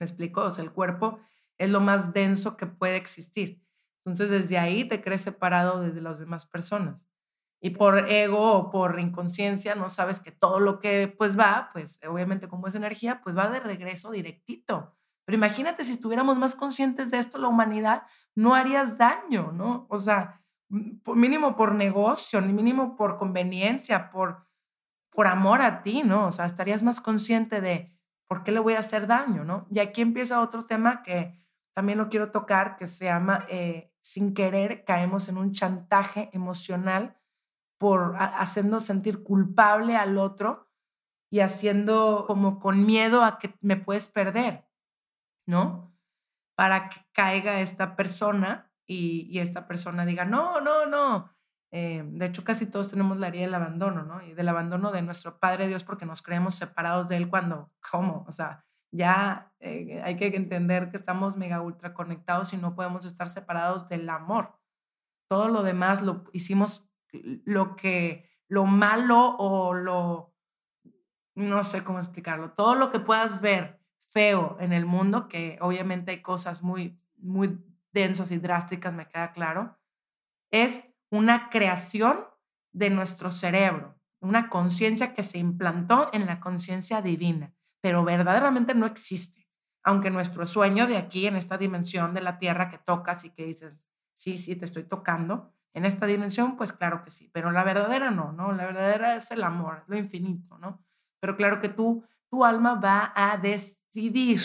¿Me 0.00 0.06
explico? 0.06 0.42
O 0.42 0.50
sea, 0.50 0.64
el 0.64 0.72
cuerpo 0.72 1.20
es 1.58 1.70
lo 1.70 1.80
más 1.80 2.12
denso 2.12 2.56
que 2.56 2.66
puede 2.66 2.96
existir. 2.96 3.62
Entonces, 4.04 4.30
desde 4.30 4.58
ahí 4.58 4.84
te 4.86 5.02
crees 5.02 5.22
separado 5.22 5.80
de 5.82 6.00
las 6.00 6.18
demás 6.18 6.46
personas. 6.46 7.08
Y 7.60 7.70
por 7.70 8.08
ego 8.10 8.52
o 8.52 8.70
por 8.70 9.00
inconsciencia 9.00 9.74
no 9.74 9.90
sabes 9.90 10.20
que 10.20 10.30
todo 10.30 10.60
lo 10.60 10.78
que 10.78 11.08
pues 11.18 11.38
va, 11.38 11.70
pues 11.72 12.00
obviamente 12.08 12.48
como 12.48 12.68
es 12.68 12.74
energía, 12.76 13.20
pues 13.22 13.36
va 13.36 13.50
de 13.50 13.60
regreso 13.60 14.12
directito. 14.12 14.97
Pero 15.28 15.36
imagínate 15.36 15.84
si 15.84 15.92
estuviéramos 15.92 16.38
más 16.38 16.56
conscientes 16.56 17.10
de 17.10 17.18
esto, 17.18 17.36
la 17.36 17.48
humanidad, 17.48 18.04
no 18.34 18.54
harías 18.54 18.96
daño, 18.96 19.52
¿no? 19.52 19.84
O 19.90 19.98
sea, 19.98 20.40
mínimo 20.70 21.54
por 21.54 21.74
negocio, 21.74 22.40
ni 22.40 22.54
mínimo 22.54 22.96
por 22.96 23.18
conveniencia, 23.18 24.08
por, 24.08 24.46
por 25.10 25.26
amor 25.26 25.60
a 25.60 25.82
ti, 25.82 26.02
¿no? 26.02 26.28
O 26.28 26.32
sea, 26.32 26.46
estarías 26.46 26.82
más 26.82 27.02
consciente 27.02 27.60
de 27.60 27.94
por 28.26 28.42
qué 28.42 28.52
le 28.52 28.58
voy 28.58 28.72
a 28.72 28.78
hacer 28.78 29.06
daño, 29.06 29.44
¿no? 29.44 29.66
Y 29.70 29.80
aquí 29.80 30.00
empieza 30.00 30.40
otro 30.40 30.64
tema 30.64 31.02
que 31.02 31.38
también 31.74 31.98
lo 31.98 32.08
quiero 32.08 32.30
tocar, 32.30 32.76
que 32.76 32.86
se 32.86 33.04
llama, 33.04 33.44
eh, 33.50 33.92
sin 34.00 34.32
querer, 34.32 34.86
caemos 34.86 35.28
en 35.28 35.36
un 35.36 35.52
chantaje 35.52 36.30
emocional 36.32 37.18
por 37.76 38.16
haciendo 38.16 38.80
sentir 38.80 39.22
culpable 39.22 39.94
al 39.94 40.16
otro 40.16 40.70
y 41.30 41.40
haciendo 41.40 42.24
como 42.26 42.60
con 42.60 42.86
miedo 42.86 43.22
a 43.24 43.38
que 43.38 43.54
me 43.60 43.76
puedes 43.76 44.06
perder. 44.06 44.67
¿No? 45.48 45.96
Para 46.54 46.90
que 46.90 47.00
caiga 47.12 47.60
esta 47.60 47.96
persona 47.96 48.70
y, 48.86 49.38
esta 49.38 49.66
persona 49.66 50.04
diga, 50.04 50.24
no, 50.24 50.60
no, 50.60 50.86
no. 50.86 51.30
Eh, 51.72 52.02
de 52.06 52.26
hecho, 52.26 52.44
casi 52.44 52.70
todos 52.70 52.88
tenemos 52.88 53.18
la 53.18 53.28
herida 53.28 53.44
del 53.44 53.54
abandono, 53.54 54.02
¿no? 54.04 54.22
Y 54.22 54.34
del 54.34 54.48
abandono 54.48 54.92
de 54.92 55.02
nuestro 55.02 55.38
Padre 55.38 55.66
Dios 55.66 55.84
porque 55.84 56.06
nos 56.06 56.22
creemos 56.22 56.54
separados 56.54 57.08
de 57.08 57.16
Él 57.16 57.28
cuando, 57.28 57.72
¿cómo? 57.90 58.24
O 58.28 58.32
sea, 58.32 58.64
ya 58.92 59.52
eh, 59.60 60.00
hay 60.04 60.16
que 60.16 60.26
entender 60.28 60.90
que 60.90 60.96
estamos 60.96 61.36
mega 61.36 61.60
ultra 61.62 61.94
conectados 61.94 62.52
y 62.52 62.58
no 62.58 62.74
podemos 62.74 63.04
estar 63.06 63.28
separados 63.28 63.88
del 63.88 64.08
amor. 64.08 64.58
Todo 65.30 65.48
lo 65.48 65.62
demás 65.62 66.02
lo 66.02 66.24
hicimos 66.32 66.90
lo 67.12 67.76
que, 67.76 68.30
lo 68.48 68.66
malo 68.66 69.36
o 69.38 69.72
lo, 69.72 70.34
no 71.34 71.64
sé 71.64 71.84
cómo 71.84 71.98
explicarlo, 71.98 72.52
todo 72.52 72.74
lo 72.74 72.90
que 72.90 73.00
puedas 73.00 73.40
ver 73.40 73.77
feo 74.08 74.56
en 74.60 74.72
el 74.72 74.86
mundo, 74.86 75.28
que 75.28 75.58
obviamente 75.60 76.12
hay 76.12 76.22
cosas 76.22 76.62
muy, 76.62 76.96
muy 77.16 77.58
densas 77.92 78.30
y 78.30 78.38
drásticas, 78.38 78.94
me 78.94 79.08
queda 79.08 79.32
claro, 79.32 79.78
es 80.50 80.88
una 81.10 81.50
creación 81.50 82.24
de 82.72 82.90
nuestro 82.90 83.30
cerebro, 83.30 83.96
una 84.20 84.48
conciencia 84.48 85.14
que 85.14 85.22
se 85.22 85.38
implantó 85.38 86.10
en 86.12 86.26
la 86.26 86.40
conciencia 86.40 87.02
divina, 87.02 87.54
pero 87.80 88.04
verdaderamente 88.04 88.74
no 88.74 88.86
existe. 88.86 89.46
Aunque 89.84 90.10
nuestro 90.10 90.44
sueño 90.46 90.86
de 90.86 90.96
aquí, 90.98 91.26
en 91.26 91.36
esta 91.36 91.56
dimensión 91.56 92.12
de 92.14 92.20
la 92.20 92.38
tierra 92.38 92.68
que 92.68 92.78
tocas 92.78 93.24
y 93.24 93.30
que 93.30 93.46
dices, 93.46 93.88
sí, 94.14 94.38
sí, 94.38 94.56
te 94.56 94.64
estoy 94.64 94.84
tocando, 94.84 95.52
En 95.74 95.84
esta 95.84 96.06
dimensión, 96.06 96.56
pues 96.56 96.72
claro 96.72 97.04
que 97.04 97.10
sí, 97.10 97.30
pero 97.32 97.52
la 97.52 97.62
verdadera 97.62 98.10
no, 98.10 98.32
¿no? 98.32 98.52
La 98.52 98.64
verdadera 98.66 99.14
es 99.16 99.30
el 99.30 99.42
amor, 99.44 99.84
lo 99.86 99.96
infinito, 99.96 100.58
¿no? 100.58 100.82
Pero 101.20 101.36
claro 101.36 101.60
que 101.60 101.68
tú, 101.68 102.04
tu 102.30 102.44
alma 102.44 102.74
va 102.74 103.12
a 103.14 103.36
decidir 103.36 104.40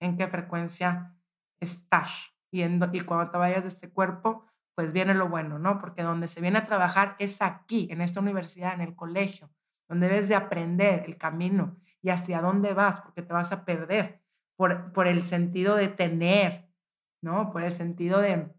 en 0.00 0.16
qué 0.16 0.28
frecuencia 0.28 1.16
estar. 1.60 2.08
Y, 2.50 2.62
y 2.62 3.00
cuando 3.00 3.30
te 3.30 3.38
vayas 3.38 3.62
de 3.62 3.68
este 3.68 3.90
cuerpo, 3.90 4.44
pues 4.74 4.92
viene 4.92 5.14
lo 5.14 5.28
bueno, 5.28 5.58
¿no? 5.58 5.78
Porque 5.78 6.02
donde 6.02 6.28
se 6.28 6.40
viene 6.40 6.58
a 6.58 6.66
trabajar 6.66 7.16
es 7.18 7.40
aquí, 7.42 7.88
en 7.90 8.00
esta 8.00 8.20
universidad, 8.20 8.74
en 8.74 8.80
el 8.80 8.94
colegio, 8.94 9.50
donde 9.88 10.08
debes 10.08 10.28
de 10.28 10.34
aprender 10.34 11.04
el 11.06 11.16
camino 11.16 11.76
y 12.02 12.10
hacia 12.10 12.40
dónde 12.40 12.74
vas, 12.74 13.00
porque 13.00 13.22
te 13.22 13.32
vas 13.32 13.52
a 13.52 13.64
perder 13.64 14.20
por, 14.56 14.92
por 14.92 15.06
el 15.06 15.24
sentido 15.24 15.76
de 15.76 15.88
tener, 15.88 16.68
¿no? 17.22 17.50
Por 17.50 17.62
el 17.62 17.72
sentido 17.72 18.20
de 18.20 18.52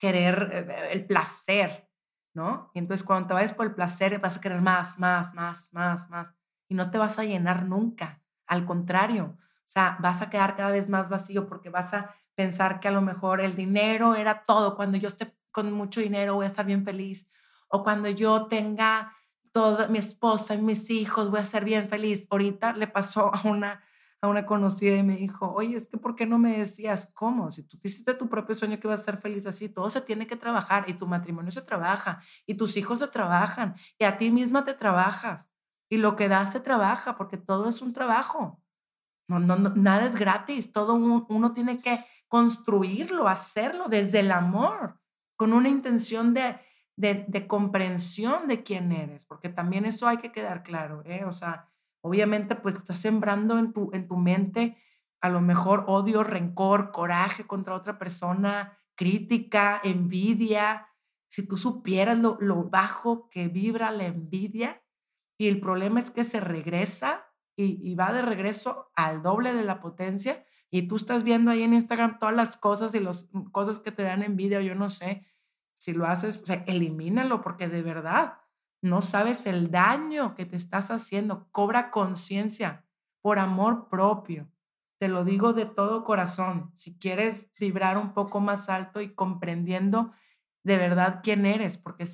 querer 0.00 0.50
eh, 0.52 0.88
el 0.92 1.06
placer, 1.06 1.88
¿no? 2.34 2.70
Y 2.74 2.78
entonces 2.78 3.06
cuando 3.06 3.28
te 3.28 3.34
vayas 3.34 3.52
por 3.52 3.66
el 3.66 3.74
placer 3.74 4.18
vas 4.20 4.38
a 4.38 4.40
querer 4.40 4.60
más, 4.60 4.98
más, 4.98 5.34
más, 5.34 5.72
más, 5.72 6.08
más. 6.08 6.34
Y 6.72 6.74
no 6.74 6.90
te 6.90 6.96
vas 6.96 7.18
a 7.18 7.24
llenar 7.24 7.66
nunca. 7.66 8.22
Al 8.46 8.64
contrario, 8.64 9.36
o 9.36 9.62
sea, 9.66 9.98
vas 10.00 10.22
a 10.22 10.30
quedar 10.30 10.56
cada 10.56 10.70
vez 10.70 10.88
más 10.88 11.10
vacío 11.10 11.46
porque 11.46 11.68
vas 11.68 11.92
a 11.92 12.14
pensar 12.34 12.80
que 12.80 12.88
a 12.88 12.92
lo 12.92 13.02
mejor 13.02 13.42
el 13.42 13.54
dinero 13.54 14.14
era 14.14 14.46
todo. 14.46 14.74
Cuando 14.74 14.96
yo 14.96 15.08
esté 15.08 15.30
con 15.50 15.70
mucho 15.70 16.00
dinero 16.00 16.36
voy 16.36 16.44
a 16.44 16.46
estar 16.46 16.64
bien 16.64 16.82
feliz. 16.82 17.30
O 17.68 17.84
cuando 17.84 18.08
yo 18.08 18.46
tenga 18.46 19.12
toda 19.52 19.86
mi 19.88 19.98
esposa 19.98 20.54
y 20.54 20.62
mis 20.62 20.88
hijos 20.88 21.30
voy 21.30 21.40
a 21.40 21.44
ser 21.44 21.66
bien 21.66 21.90
feliz. 21.90 22.26
Ahorita 22.30 22.72
le 22.72 22.86
pasó 22.86 23.30
a 23.34 23.46
una, 23.46 23.84
a 24.22 24.28
una 24.28 24.46
conocida 24.46 24.96
y 24.96 25.02
me 25.02 25.16
dijo, 25.16 25.52
oye, 25.52 25.76
es 25.76 25.88
que 25.88 25.98
¿por 25.98 26.16
qué 26.16 26.24
no 26.24 26.38
me 26.38 26.56
decías 26.56 27.12
cómo? 27.12 27.50
Si 27.50 27.64
tú 27.64 27.76
hiciste 27.82 28.14
tu 28.14 28.30
propio 28.30 28.54
sueño 28.54 28.80
que 28.80 28.88
vas 28.88 29.00
a 29.00 29.04
ser 29.04 29.18
feliz 29.18 29.46
así, 29.46 29.68
todo 29.68 29.90
se 29.90 30.00
tiene 30.00 30.26
que 30.26 30.36
trabajar 30.36 30.88
y 30.88 30.94
tu 30.94 31.06
matrimonio 31.06 31.52
se 31.52 31.60
trabaja 31.60 32.22
y 32.46 32.54
tus 32.54 32.78
hijos 32.78 33.00
se 33.00 33.08
trabajan 33.08 33.76
y 33.98 34.04
a 34.04 34.16
ti 34.16 34.30
misma 34.30 34.64
te 34.64 34.72
trabajas 34.72 35.51
y 35.92 35.98
lo 35.98 36.16
que 36.16 36.30
das 36.30 36.52
se 36.52 36.60
trabaja 36.60 37.18
porque 37.18 37.36
todo 37.36 37.68
es 37.68 37.82
un 37.82 37.92
trabajo. 37.92 38.62
No, 39.28 39.38
no, 39.38 39.56
nada 39.58 40.06
es 40.06 40.16
gratis, 40.16 40.72
todo 40.72 40.94
uno 40.94 41.52
tiene 41.52 41.82
que 41.82 42.02
construirlo, 42.28 43.28
hacerlo 43.28 43.88
desde 43.90 44.20
el 44.20 44.32
amor, 44.32 44.98
con 45.36 45.52
una 45.52 45.68
intención 45.68 46.32
de, 46.32 46.58
de, 46.96 47.46
comprensión 47.46 48.48
de 48.48 48.62
quién 48.62 48.90
eres, 48.90 49.26
porque 49.26 49.50
también 49.50 49.84
eso 49.84 50.08
hay 50.08 50.16
que 50.16 50.32
quedar 50.32 50.62
claro, 50.62 51.02
¿eh? 51.04 51.26
O 51.26 51.32
sea, 51.32 51.68
obviamente 52.00 52.54
pues 52.54 52.76
estás 52.76 52.98
sembrando 52.98 53.58
en 53.58 53.74
tu, 53.74 53.90
en 53.92 54.08
tu 54.08 54.16
mente 54.16 54.78
a 55.20 55.28
lo 55.28 55.42
mejor 55.42 55.84
odio, 55.88 56.24
rencor, 56.24 56.90
coraje 56.90 57.46
contra 57.46 57.74
otra 57.74 57.98
persona, 57.98 58.78
crítica, 58.94 59.78
envidia. 59.84 60.88
Si 61.28 61.46
tú 61.46 61.58
supieras 61.58 62.16
lo, 62.16 62.38
lo 62.40 62.64
bajo 62.70 63.28
que 63.28 63.48
vibra 63.48 63.90
la 63.90 64.06
envidia 64.06 64.81
y 65.42 65.48
el 65.48 65.58
problema 65.58 65.98
es 65.98 66.12
que 66.12 66.22
se 66.22 66.38
regresa 66.38 67.26
y, 67.56 67.96
va 67.96 68.12
de 68.12 68.22
regreso 68.22 68.92
al 68.94 69.24
doble 69.24 69.52
de 69.52 69.64
la 69.64 69.80
potencia, 69.80 70.46
y 70.70 70.82
tú 70.82 70.94
estás 70.94 71.24
viendo 71.24 71.50
ahí 71.50 71.64
en 71.64 71.74
Instagram 71.74 72.20
todas 72.20 72.34
las 72.36 72.56
cosas 72.56 72.94
y 72.94 73.00
las 73.00 73.28
mm, 73.32 73.50
cosas 73.50 73.80
que 73.80 73.90
te 73.90 74.04
dan 74.04 74.22
envidia, 74.22 74.60
yo 74.60 74.76
no 74.76 74.88
sé, 74.88 75.26
si 75.78 75.94
lo 75.94 76.06
haces, 76.06 76.42
o 76.42 76.46
sea, 76.46 76.62
elimínalo 76.68 77.40
porque 77.40 77.68
de 77.68 77.82
verdad 77.82 78.38
no 78.82 79.02
sabes 79.02 79.44
el 79.46 79.72
daño 79.72 80.36
que 80.36 80.46
te 80.46 80.54
estás 80.54 80.92
haciendo. 80.92 81.48
Cobra 81.50 81.90
conciencia 81.90 82.84
por 83.20 83.40
amor 83.40 83.88
propio. 83.88 84.48
Te 84.98 85.08
lo 85.08 85.24
digo 85.24 85.54
de 85.54 85.66
todo 85.66 86.04
corazón. 86.04 86.70
Si 86.76 86.96
quieres 87.00 87.50
vibrar 87.58 87.98
un 87.98 88.14
poco 88.14 88.38
más 88.38 88.68
alto 88.68 89.00
y 89.00 89.12
comprendiendo 89.12 90.12
de 90.62 90.78
verdad 90.78 91.18
quién 91.24 91.46
eres, 91.46 91.78
porque 91.78 92.04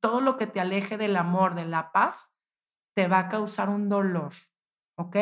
todo 0.00 0.22
lo 0.22 0.38
que 0.38 0.46
te 0.46 0.60
aleje 0.60 0.96
del 0.96 1.16
amor, 1.16 1.54
de 1.54 1.66
la 1.66 1.92
paz, 1.92 2.33
te 2.94 3.08
va 3.08 3.20
a 3.20 3.28
causar 3.28 3.68
un 3.68 3.88
dolor. 3.88 4.32
¿Ok? 4.96 5.16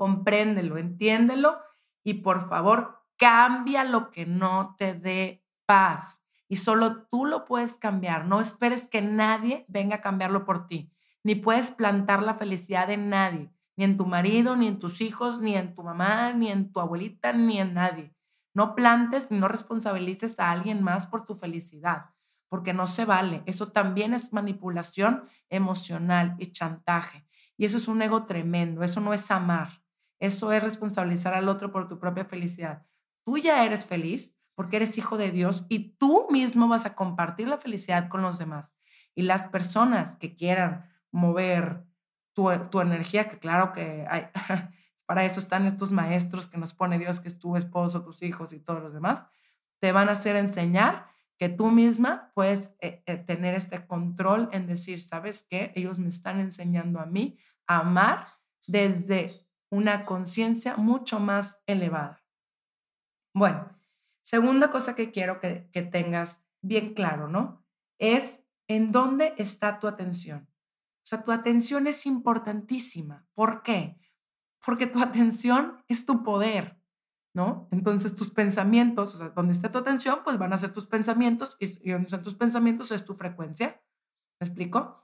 compréndelo, 0.00 0.78
entiéndelo 0.78 1.58
y 2.02 2.14
por 2.14 2.48
favor 2.48 3.04
cambia 3.18 3.84
lo 3.84 4.10
que 4.10 4.24
no 4.24 4.74
te 4.78 4.94
dé 4.94 5.44
paz. 5.66 6.22
Y 6.48 6.56
solo 6.56 7.02
tú 7.02 7.26
lo 7.26 7.44
puedes 7.44 7.76
cambiar. 7.76 8.24
No 8.24 8.40
esperes 8.40 8.88
que 8.88 9.02
nadie 9.02 9.66
venga 9.68 9.96
a 9.96 10.00
cambiarlo 10.00 10.46
por 10.46 10.68
ti. 10.68 10.90
Ni 11.22 11.34
puedes 11.34 11.70
plantar 11.70 12.22
la 12.22 12.32
felicidad 12.32 12.88
en 12.88 13.10
nadie, 13.10 13.52
ni 13.76 13.84
en 13.84 13.98
tu 13.98 14.06
marido, 14.06 14.56
ni 14.56 14.68
en 14.68 14.78
tus 14.78 15.02
hijos, 15.02 15.42
ni 15.42 15.54
en 15.54 15.74
tu 15.74 15.82
mamá, 15.82 16.32
ni 16.32 16.48
en 16.48 16.72
tu 16.72 16.80
abuelita, 16.80 17.34
ni 17.34 17.60
en 17.60 17.74
nadie. 17.74 18.14
No 18.54 18.74
plantes 18.74 19.30
ni 19.30 19.38
no 19.38 19.48
responsabilices 19.48 20.40
a 20.40 20.50
alguien 20.50 20.82
más 20.82 21.06
por 21.06 21.26
tu 21.26 21.34
felicidad, 21.34 22.06
porque 22.50 22.74
no 22.74 22.86
se 22.86 23.06
vale. 23.06 23.42
Eso 23.46 23.68
también 23.72 24.12
es 24.12 24.34
manipulación 24.34 25.24
emocional 25.48 26.34
y 26.38 26.50
chantaje. 26.52 27.24
Y 27.56 27.64
eso 27.64 27.78
es 27.78 27.88
un 27.88 28.02
ego 28.02 28.26
tremendo. 28.26 28.82
Eso 28.82 29.00
no 29.00 29.14
es 29.14 29.30
amar. 29.30 29.82
Eso 30.18 30.52
es 30.52 30.62
responsabilizar 30.62 31.32
al 31.32 31.48
otro 31.48 31.70
por 31.70 31.88
tu 31.88 31.98
propia 31.98 32.24
felicidad. 32.26 32.84
Tú 33.24 33.38
ya 33.38 33.64
eres 33.64 33.86
feliz 33.86 34.36
porque 34.56 34.76
eres 34.76 34.98
hijo 34.98 35.16
de 35.16 35.30
Dios 35.30 35.64
y 35.68 35.96
tú 35.96 36.26
mismo 36.30 36.68
vas 36.68 36.84
a 36.86 36.94
compartir 36.94 37.48
la 37.48 37.56
felicidad 37.56 38.08
con 38.08 38.20
los 38.20 38.38
demás. 38.38 38.74
Y 39.14 39.22
las 39.22 39.46
personas 39.48 40.16
que 40.16 40.34
quieran 40.34 40.90
mover 41.12 41.86
tu, 42.34 42.50
tu 42.70 42.80
energía, 42.80 43.28
que 43.28 43.38
claro 43.38 43.72
que 43.72 44.06
hay, 44.10 44.26
para 45.06 45.24
eso 45.24 45.38
están 45.38 45.66
estos 45.66 45.92
maestros 45.92 46.48
que 46.48 46.58
nos 46.58 46.74
pone 46.74 46.98
Dios, 46.98 47.20
que 47.20 47.28
es 47.28 47.38
tu 47.38 47.56
esposo, 47.56 48.02
tus 48.02 48.22
hijos 48.22 48.52
y 48.52 48.58
todos 48.58 48.82
los 48.82 48.92
demás, 48.92 49.24
te 49.78 49.92
van 49.92 50.08
a 50.08 50.12
hacer 50.12 50.34
enseñar 50.34 51.09
que 51.40 51.48
tú 51.48 51.70
misma 51.70 52.30
puedes 52.34 52.70
eh, 52.80 53.02
eh, 53.06 53.16
tener 53.16 53.54
este 53.54 53.86
control 53.86 54.50
en 54.52 54.66
decir, 54.66 55.00
¿sabes 55.00 55.46
qué? 55.48 55.72
Ellos 55.74 55.98
me 55.98 56.08
están 56.08 56.38
enseñando 56.38 57.00
a 57.00 57.06
mí 57.06 57.38
a 57.66 57.78
amar 57.78 58.26
desde 58.66 59.48
una 59.70 60.04
conciencia 60.04 60.76
mucho 60.76 61.18
más 61.18 61.62
elevada. 61.64 62.22
Bueno, 63.32 63.74
segunda 64.20 64.70
cosa 64.70 64.94
que 64.94 65.12
quiero 65.12 65.40
que, 65.40 65.70
tengas 65.90 66.44
bien 66.60 66.92
claro, 66.92 67.26
¿no? 67.26 67.64
Es 67.98 68.44
en 68.68 68.92
dónde 68.92 69.32
está 69.38 69.80
tu 69.80 69.88
atención. 69.88 70.46
O 71.02 71.06
sea, 71.06 71.24
tu 71.24 71.32
atención 71.32 71.86
es 71.86 72.04
importantísima. 72.04 73.26
¿Por 73.32 73.62
qué? 73.62 73.98
Porque 74.62 74.86
tu 74.86 74.98
atención 75.02 75.82
es 75.88 76.04
tu 76.04 76.22
poder, 76.22 76.79
¿no? 77.34 77.68
Entonces 77.70 78.14
tus 78.14 78.30
pensamientos, 78.30 79.14
o 79.14 79.18
sea, 79.18 79.28
donde 79.30 79.52
esté 79.52 79.68
tu 79.68 79.78
atención, 79.78 80.20
pues 80.24 80.38
van 80.38 80.52
a 80.52 80.58
ser 80.58 80.72
tus 80.72 80.86
pensamientos 80.86 81.56
y 81.60 81.90
donde 81.90 82.06
están 82.06 82.22
tus 82.22 82.34
pensamientos 82.34 82.90
es 82.90 83.04
tu 83.04 83.14
frecuencia. 83.14 83.82
¿Me 84.40 84.46
explico? 84.46 84.96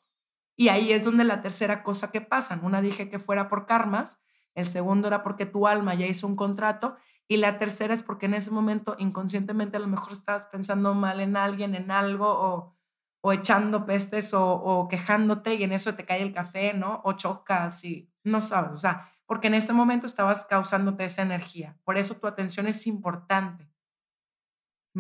Y 0.57 0.69
ahí 0.69 0.93
es 0.93 1.05
donde 1.05 1.25
la 1.25 1.43
tercera 1.43 1.83
cosa 1.83 2.11
que 2.11 2.21
pasa. 2.21 2.59
Una 2.63 2.81
dije 2.81 3.11
que 3.11 3.19
fuera 3.19 3.49
por 3.49 3.67
karmas 3.67 4.21
el 4.57 4.67
segundo 4.67 5.07
era 5.07 5.23
porque 5.23 5.47
tu 5.47 5.69
alma 5.69 5.95
ya 5.95 6.07
hizo 6.07 6.27
un 6.27 6.35
contrato 6.35 6.97
y 7.29 7.37
la 7.37 7.59
tercera 7.59 7.93
es 7.93 8.03
porque 8.03 8.27
en 8.27 8.35
ese 8.35 8.51
momento 8.51 8.97
inconscientemente 8.99 9.77
a 9.77 9.81
lo 9.81 9.87
mejor 9.87 10.13
estabas 10.13 10.47
pensando 10.47 10.95
mal 10.95 11.21
en 11.21 11.37
alguien, 11.37 11.75
en 11.75 11.91
algo 11.91 12.27
o, 12.27 12.75
o 13.21 13.33
echando 13.33 13.85
pestes 13.85 14.33
o, 14.33 14.55
o, 14.55 14.89
quejándote 14.89 15.55
y 15.55 15.63
en 15.63 15.73
eso 15.73 15.95
te 15.95 16.07
cae 16.07 16.23
el 16.23 16.33
café, 16.33 16.73
¿no? 16.73 17.03
O 17.05 17.13
chocas 17.13 17.85
y 17.85 18.11
no 18.25 18.41
sabes, 18.41 18.73
o 18.73 18.77
sea, 18.79 19.13
porque 19.27 19.49
en 19.49 19.55
ese 19.55 19.73
momento 19.73 20.07
estabas 20.07 20.47
causándote 20.47 21.05
esa 21.05 21.23
energía. 21.23 21.77
Por 21.85 21.99
eso 21.99 22.17
tu 22.17 22.27
atención 22.27 22.67
es 22.67 22.87
importante, 22.87 23.69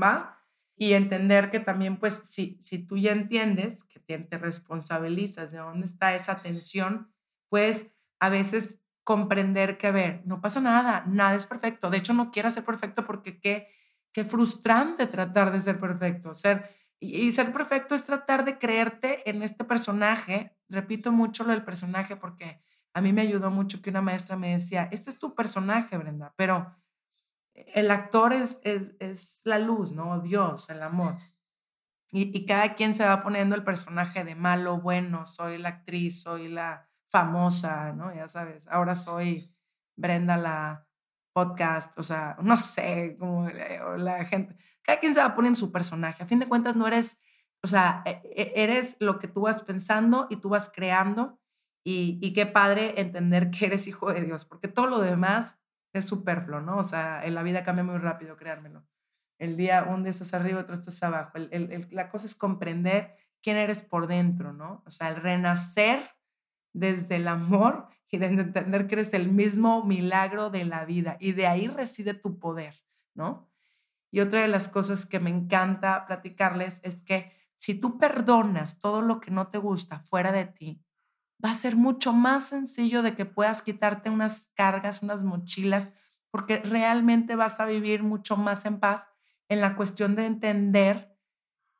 ¿va? 0.00 0.44
Y 0.76 0.92
entender 0.92 1.50
que 1.50 1.60
también, 1.60 1.98
pues, 1.98 2.20
si, 2.24 2.58
si 2.60 2.86
tú 2.86 2.98
ya 2.98 3.12
entiendes 3.12 3.84
que 3.84 4.00
te, 4.00 4.36
responsabilizas 4.36 5.52
de 5.52 5.58
dónde 5.58 5.86
está 5.86 6.14
esa 6.14 6.32
atención, 6.32 7.10
pues 7.48 7.90
a 8.20 8.28
veces 8.28 8.82
comprender 9.04 9.78
que, 9.78 9.86
a 9.86 9.92
ver, 9.92 10.22
no 10.26 10.40
pasa 10.40 10.60
nada, 10.60 11.04
nada 11.06 11.34
es 11.34 11.46
perfecto. 11.46 11.88
De 11.88 11.98
hecho, 11.98 12.12
no 12.12 12.30
quieras 12.30 12.54
ser 12.54 12.64
perfecto 12.64 13.06
porque 13.06 13.40
qué, 13.40 13.68
qué 14.12 14.24
frustrante 14.24 15.06
tratar 15.06 15.52
de 15.52 15.60
ser 15.60 15.78
perfecto. 15.78 16.34
Ser, 16.34 16.74
y, 16.98 17.32
ser 17.32 17.52
perfecto 17.52 17.94
es 17.94 18.04
tratar 18.04 18.44
de 18.44 18.58
creerte 18.58 19.28
en 19.30 19.42
este 19.42 19.64
personaje. 19.64 20.56
Repito 20.68 21.12
mucho 21.12 21.44
lo 21.44 21.52
del 21.52 21.64
personaje 21.64 22.16
porque 22.16 22.60
a 22.96 23.02
mí 23.02 23.12
me 23.12 23.20
ayudó 23.20 23.50
mucho 23.50 23.82
que 23.82 23.90
una 23.90 24.00
maestra 24.00 24.36
me 24.36 24.52
decía, 24.52 24.88
este 24.90 25.10
es 25.10 25.18
tu 25.18 25.34
personaje, 25.34 25.98
Brenda, 25.98 26.32
pero 26.34 26.74
el 27.52 27.90
actor 27.90 28.32
es, 28.32 28.58
es, 28.64 28.96
es 29.00 29.42
la 29.44 29.58
luz, 29.58 29.92
¿no? 29.92 30.20
Dios, 30.20 30.70
el 30.70 30.82
amor. 30.82 31.18
Y, 32.10 32.34
y, 32.34 32.46
cada 32.46 32.74
quien 32.74 32.94
se 32.94 33.04
va 33.04 33.22
poniendo 33.22 33.54
el 33.54 33.64
personaje 33.64 34.24
de 34.24 34.34
malo, 34.34 34.80
bueno, 34.80 35.26
soy 35.26 35.58
la 35.58 35.68
actriz, 35.68 36.22
soy 36.22 36.48
la 36.48 36.88
famosa, 37.08 37.92
¿no? 37.92 38.14
Ya 38.14 38.28
sabes, 38.28 38.66
ahora 38.68 38.94
soy 38.94 39.54
Brenda 39.94 40.38
la 40.38 40.86
podcast, 41.34 41.98
o 41.98 42.02
sea, 42.02 42.38
no 42.40 42.56
sé, 42.56 43.18
como 43.18 43.46
la 43.50 44.24
gente, 44.24 44.56
cada 44.80 45.00
quien 45.00 45.14
se 45.14 45.20
va 45.20 45.36
en 45.36 45.54
su 45.54 45.70
personaje, 45.70 46.22
a 46.22 46.26
fin 46.26 46.38
de 46.38 46.48
cuentas 46.48 46.76
no 46.76 46.86
eres, 46.86 47.20
o 47.62 47.66
sea, 47.66 48.02
e, 48.06 48.22
e, 48.24 48.52
eres 48.56 48.96
lo 49.00 49.18
que 49.18 49.28
tú 49.28 49.42
vas 49.42 49.60
pensando 49.60 50.28
y 50.30 50.36
tú 50.36 50.48
vas 50.48 50.72
creando 50.74 51.38
y, 51.88 52.32
qué 52.32 52.46
padre 52.46 53.00
entender 53.00 53.52
que 53.52 53.66
eres 53.66 53.86
hijo 53.86 54.12
de 54.12 54.24
Dios, 54.24 54.44
porque 54.44 54.66
todo 54.66 54.88
lo 54.88 54.98
demás 54.98 55.62
es 55.92 56.04
superfluo, 56.04 56.60
¿no? 56.60 56.78
O 56.78 56.82
sea, 56.82 57.24
en 57.24 57.36
la 57.36 57.44
vida 57.44 57.62
cambia 57.62 57.84
muy 57.84 57.98
rápido, 57.98 58.36
créanmelo. 58.36 58.84
El 59.38 59.56
día, 59.56 59.84
un 59.84 60.02
día 60.02 60.10
estás 60.10 60.34
arriba, 60.34 60.60
otro 60.60 60.74
estás 60.74 61.00
abajo. 61.04 61.38
la 61.90 62.08
cosa 62.08 62.26
es 62.26 62.34
comprender 62.34 63.14
quién 63.40 63.56
eres 63.56 63.82
por 63.82 64.08
dentro, 64.08 64.52
¿no? 64.52 64.82
O 64.84 64.90
sea, 64.90 65.10
el 65.10 65.22
renacer 65.22 66.10
desde 66.72 67.16
el 67.16 67.28
amor 67.28 67.86
y 68.10 68.18
de 68.18 68.26
entender 68.26 68.88
que 68.88 68.96
eres 68.96 69.14
el 69.14 69.30
mismo 69.30 69.84
milagro 69.84 70.50
de 70.50 70.64
la 70.64 70.84
vida 70.86 71.16
y 71.20 71.32
de 71.32 71.46
ahí 71.46 71.68
reside 71.68 72.14
tu 72.14 72.40
poder, 72.40 72.82
¿no? 73.14 73.48
Y 74.10 74.18
otra 74.18 74.42
de 74.42 74.48
las 74.48 74.66
cosas 74.66 75.06
que 75.06 75.20
me 75.20 75.30
encanta 75.30 76.04
platicarles 76.06 76.80
es 76.82 77.00
que 77.02 77.32
si 77.58 77.74
tú 77.74 77.96
perdonas 77.96 78.80
todo 78.80 79.02
lo 79.02 79.20
que 79.20 79.30
no 79.30 79.48
te 79.48 79.58
gusta 79.58 80.00
fuera 80.00 80.32
de 80.32 80.46
ti, 80.46 80.82
va 81.44 81.50
a 81.50 81.54
ser 81.54 81.76
mucho 81.76 82.12
más 82.12 82.44
sencillo 82.48 83.02
de 83.02 83.14
que 83.14 83.26
puedas 83.26 83.62
quitarte 83.62 84.10
unas 84.10 84.52
cargas, 84.54 85.02
unas 85.02 85.22
mochilas, 85.22 85.90
porque 86.30 86.58
realmente 86.58 87.36
vas 87.36 87.60
a 87.60 87.66
vivir 87.66 88.02
mucho 88.02 88.36
más 88.36 88.64
en 88.66 88.80
paz 88.80 89.08
en 89.48 89.60
la 89.60 89.76
cuestión 89.76 90.16
de 90.16 90.26
entender 90.26 91.16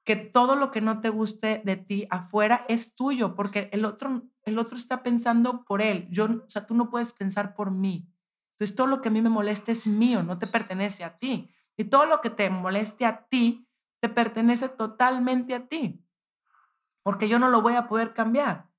que 0.04 0.16
todo 0.16 0.54
lo 0.54 0.70
que 0.70 0.80
no 0.80 1.00
te 1.00 1.08
guste 1.08 1.62
de 1.64 1.76
ti 1.76 2.06
afuera 2.10 2.64
es 2.68 2.94
tuyo, 2.94 3.34
porque 3.34 3.68
el 3.72 3.84
otro, 3.84 4.22
el 4.44 4.58
otro 4.58 4.76
está 4.76 5.02
pensando 5.02 5.64
por 5.64 5.82
él. 5.82 6.06
Yo, 6.10 6.26
o 6.26 6.48
sea, 6.48 6.64
tú 6.64 6.74
no 6.74 6.90
puedes 6.90 7.10
pensar 7.10 7.54
por 7.54 7.72
mí. 7.72 8.08
Entonces, 8.52 8.76
todo 8.76 8.86
lo 8.86 9.02
que 9.02 9.08
a 9.08 9.10
mí 9.10 9.20
me 9.20 9.30
molesta 9.30 9.72
es 9.72 9.86
mío, 9.86 10.22
no 10.22 10.38
te 10.38 10.46
pertenece 10.46 11.02
a 11.02 11.18
ti. 11.18 11.50
Y 11.76 11.84
todo 11.84 12.06
lo 12.06 12.20
que 12.20 12.30
te 12.30 12.48
moleste 12.48 13.04
a 13.04 13.26
ti, 13.26 13.66
te 14.00 14.08
pertenece 14.08 14.68
totalmente 14.68 15.54
a 15.54 15.66
ti, 15.66 16.04
porque 17.02 17.28
yo 17.28 17.38
no 17.38 17.48
lo 17.50 17.62
voy 17.62 17.74
a 17.74 17.88
poder 17.88 18.12
cambiar, 18.14 18.70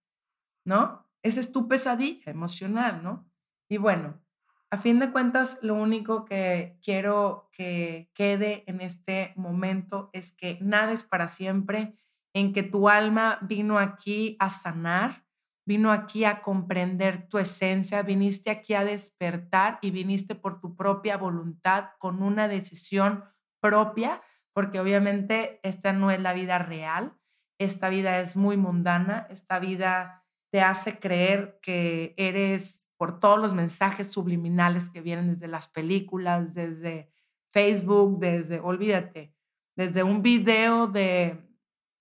¿no? 0.68 1.08
Esa 1.24 1.40
es 1.40 1.54
tu 1.54 1.70
pesadilla 1.70 2.30
emocional, 2.30 3.02
¿no? 3.02 3.26
Y 3.70 3.78
bueno, 3.78 4.22
a 4.70 4.78
fin 4.78 5.00
de 5.00 5.12
cuentas, 5.12 5.60
lo 5.62 5.76
único 5.76 6.26
que 6.26 6.78
quiero 6.84 7.50
que 7.54 8.12
quede 8.14 8.66
en 8.68 8.82
este 8.82 9.32
momento 9.38 10.10
es 10.12 10.34
que 10.34 10.60
nada 10.62 10.92
es 10.92 11.04
para 11.04 11.30
siempre, 11.30 11.96
en 12.34 12.52
que 12.52 12.64
tu 12.64 12.90
alma 12.90 13.40
vino 13.42 13.80
aquí 13.80 14.36
a 14.40 14.50
sanar, 14.50 15.26
vino 15.66 15.90
aquí 15.90 16.26
a 16.26 16.42
comprender 16.42 17.30
tu 17.30 17.38
esencia, 17.38 18.02
viniste 18.02 18.50
aquí 18.50 18.74
a 18.74 18.84
despertar 18.84 19.80
y 19.82 19.92
viniste 19.92 20.36
por 20.36 20.60
tu 20.60 20.76
propia 20.76 21.16
voluntad 21.16 21.92
con 21.98 22.22
una 22.22 22.50
decisión 22.50 23.24
propia, 23.62 24.22
porque 24.52 24.82
obviamente 24.82 25.62
esta 25.64 25.94
no 25.94 26.12
es 26.12 26.20
la 26.20 26.34
vida 26.34 26.58
real, 26.58 27.18
esta 27.58 27.88
vida 27.88 28.20
es 28.20 28.36
muy 28.36 28.58
mundana, 28.58 29.28
esta 29.30 29.60
vida 29.60 30.27
te 30.50 30.62
hace 30.62 31.00
creer 31.00 31.60
que 31.62 32.14
eres 32.18 32.90
por 32.98 33.20
todos 33.20 33.40
los 33.40 33.54
mensajes 33.54 34.08
subliminales 34.08 34.90
que 34.90 35.02
vienen 35.02 35.30
desde 35.30 35.48
las 35.48 35.68
películas, 35.68 36.56
desde 36.56 37.12
Facebook, 37.50 38.20
desde, 38.20 38.60
olvídate, 38.60 39.34
desde 39.76 40.04
un 40.04 40.22
video 40.22 40.88
de, 40.88 41.48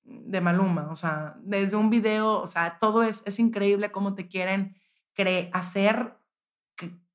de 0.04 0.40
Maluma, 0.40 0.90
o 0.90 0.96
sea, 0.96 1.36
desde 1.42 1.76
un 1.76 1.90
video, 1.90 2.40
o 2.40 2.46
sea, 2.46 2.78
todo 2.78 3.02
es, 3.02 3.22
es 3.26 3.38
increíble 3.38 3.92
cómo 3.92 4.14
te 4.14 4.28
quieren 4.28 4.76
hacer 5.52 6.16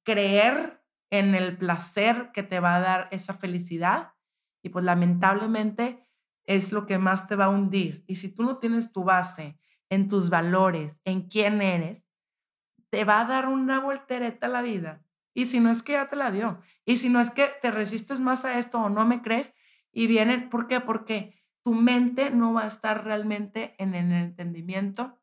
creer 0.04 0.84
en 1.12 1.36
el 1.36 1.58
placer 1.58 2.32
que 2.34 2.44
te 2.44 2.60
va 2.60 2.76
a 2.76 2.80
dar 2.80 3.08
esa 3.12 3.34
felicidad 3.34 4.13
y 4.63 4.70
pues 4.70 4.86
lamentablemente 4.86 6.08
es 6.46 6.72
lo 6.72 6.86
que 6.86 6.98
más 6.98 7.28
te 7.28 7.36
va 7.36 7.46
a 7.46 7.50
hundir. 7.50 8.04
Y 8.08 8.15
si 8.15 8.34
tú 8.34 8.44
no 8.44 8.58
tienes 8.58 8.91
tu 8.91 9.04
base 9.04 9.60
en 9.91 10.08
tus 10.08 10.30
valores, 10.30 11.01
en 11.06 11.27
quién 11.27 11.62
eres, 11.62 12.08
te 12.89 13.04
va 13.04 13.21
a 13.21 13.25
dar 13.25 13.47
una 13.47 13.80
voltereta 13.80 14.47
a 14.47 14.49
la 14.49 14.62
vida. 14.62 15.04
Y 15.34 15.45
si 15.45 15.60
no 15.60 15.69
es 15.69 15.84
que 15.84 15.93
ya 15.93 16.10
te 16.10 16.15
la 16.15 16.32
dio. 16.32 16.60
Y 16.86 16.97
si 16.97 17.10
no 17.10 17.19
es 17.19 17.30
que 17.30 17.51
te 17.62 17.71
resistes 17.71 18.19
más 18.19 18.43
a 18.45 18.58
esto 18.58 18.80
o 18.80 18.89
no 18.89 19.06
me 19.06 19.21
crees 19.21 19.54
y 19.91 20.08
vienen, 20.08 20.49
¿por 20.49 20.67
qué? 20.67 20.80
Porque 20.80 21.43
tu 21.63 21.73
mente 21.73 22.32
no 22.32 22.54
va 22.54 22.63
a 22.63 22.67
estar 22.67 23.04
realmente 23.04 23.75
en 23.77 23.93
el 23.93 24.12
entendimiento 24.12 25.19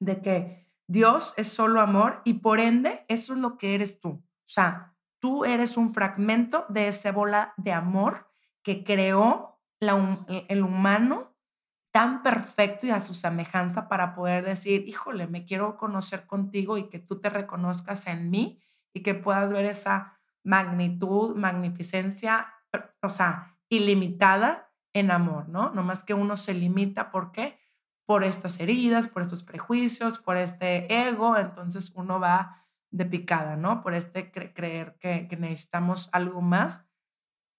de 0.00 0.20
que 0.20 0.68
Dios 0.88 1.32
es 1.36 1.48
solo 1.48 1.80
amor 1.80 2.22
y 2.24 2.34
por 2.34 2.58
ende 2.58 3.04
eso 3.08 3.34
es 3.34 3.38
lo 3.38 3.56
que 3.56 3.74
eres 3.74 4.00
tú. 4.00 4.08
O 4.10 4.52
sea, 4.52 4.96
tú 5.20 5.44
eres 5.44 5.76
un 5.76 5.94
fragmento 5.94 6.66
de 6.68 6.88
esa 6.88 7.12
bola 7.12 7.54
de 7.56 7.72
amor 7.72 8.28
que 8.62 8.82
creó 8.82 9.60
el 9.80 10.62
humano 10.62 11.29
tan 11.92 12.22
perfecto 12.22 12.86
y 12.86 12.90
a 12.90 13.00
su 13.00 13.14
semejanza 13.14 13.88
para 13.88 14.14
poder 14.14 14.44
decir, 14.44 14.86
híjole, 14.86 15.26
me 15.26 15.44
quiero 15.44 15.76
conocer 15.76 16.26
contigo 16.26 16.78
y 16.78 16.88
que 16.88 16.98
tú 16.98 17.20
te 17.20 17.30
reconozcas 17.30 18.06
en 18.06 18.30
mí 18.30 18.60
y 18.92 19.02
que 19.02 19.14
puedas 19.14 19.52
ver 19.52 19.64
esa 19.64 20.18
magnitud, 20.44 21.36
magnificencia, 21.36 22.52
o 23.02 23.08
sea, 23.08 23.58
ilimitada 23.68 24.72
en 24.92 25.10
amor, 25.10 25.48
¿no? 25.48 25.70
No 25.70 25.82
más 25.82 26.02
que 26.04 26.14
uno 26.14 26.36
se 26.36 26.54
limita, 26.54 27.10
¿por 27.10 27.32
qué? 27.32 27.58
Por 28.06 28.24
estas 28.24 28.60
heridas, 28.60 29.08
por 29.08 29.22
estos 29.22 29.42
prejuicios, 29.42 30.18
por 30.18 30.36
este 30.36 31.08
ego, 31.08 31.36
entonces 31.36 31.92
uno 31.94 32.18
va 32.18 32.66
de 32.90 33.06
picada, 33.06 33.56
¿no? 33.56 33.82
Por 33.82 33.94
este 33.94 34.32
creer 34.32 34.96
que, 34.98 35.28
necesitamos 35.38 36.08
algo 36.12 36.40
más 36.40 36.88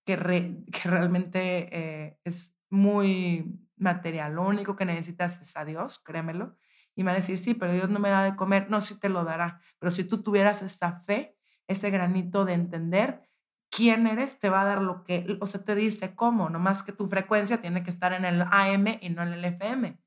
que, 0.05 0.15
que 0.71 0.89
realmente 0.89 1.69
eh, 1.71 2.19
es 2.23 2.60
muy 2.71 3.59
material. 3.77 4.33
Lo 4.33 4.47
único 4.47 4.75
que 4.75 4.85
necesitas 4.85 5.39
es 5.41 5.55
a 5.55 5.65
Dios, 5.65 5.99
créemelo. 5.99 6.57
Y 6.95 7.03
me 7.03 7.11
van 7.11 7.15
a 7.15 7.19
decir, 7.19 7.37
sí, 7.37 7.53
pero 7.53 7.73
Dios 7.73 7.89
no 7.89 7.99
me 7.99 8.09
da 8.09 8.23
de 8.23 8.35
comer. 8.35 8.69
No, 8.69 8.81
sí 8.81 8.99
te 8.99 9.09
lo 9.09 9.23
dará. 9.23 9.61
Pero 9.77 9.91
si 9.91 10.03
tú 10.03 10.23
tuvieras 10.23 10.61
esa 10.63 10.93
fe, 10.99 11.37
ese 11.67 11.89
granito 11.91 12.45
de 12.45 12.53
entender 12.53 13.29
quién 13.69 14.07
eres, 14.07 14.39
te 14.39 14.49
va 14.49 14.61
a 14.61 14.65
dar 14.65 14.81
lo 14.81 15.03
que, 15.03 15.37
o 15.39 15.45
sea, 15.45 15.63
te 15.63 15.75
dice 15.75 16.13
cómo, 16.15 16.49
nomás 16.49 16.83
que 16.83 16.91
tu 16.91 17.07
frecuencia 17.07 17.61
tiene 17.61 17.83
que 17.83 17.89
estar 17.89 18.13
en 18.13 18.25
el 18.25 18.41
AM 18.41 18.99
y 18.99 19.09
no 19.09 19.23
en 19.23 19.33
el 19.33 19.45
FM, 19.45 19.97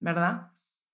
¿verdad? 0.00 0.52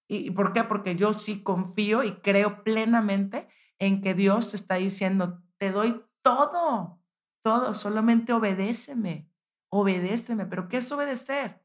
¿Y 0.08 0.30
por 0.30 0.52
qué? 0.52 0.64
Porque 0.64 0.96
yo 0.96 1.12
sí 1.12 1.42
confío 1.42 2.02
y 2.02 2.16
creo 2.20 2.62
plenamente 2.64 3.48
en 3.78 4.00
que 4.00 4.14
Dios 4.14 4.50
te 4.50 4.56
está 4.56 4.76
diciendo, 4.76 5.42
te 5.58 5.70
doy 5.70 6.02
todo, 6.22 7.00
todo, 7.42 7.74
solamente 7.74 8.32
obedéceme, 8.32 9.28
obedéceme. 9.74 10.46
¿Pero 10.46 10.68
qué 10.68 10.78
es 10.78 10.92
obedecer? 10.92 11.60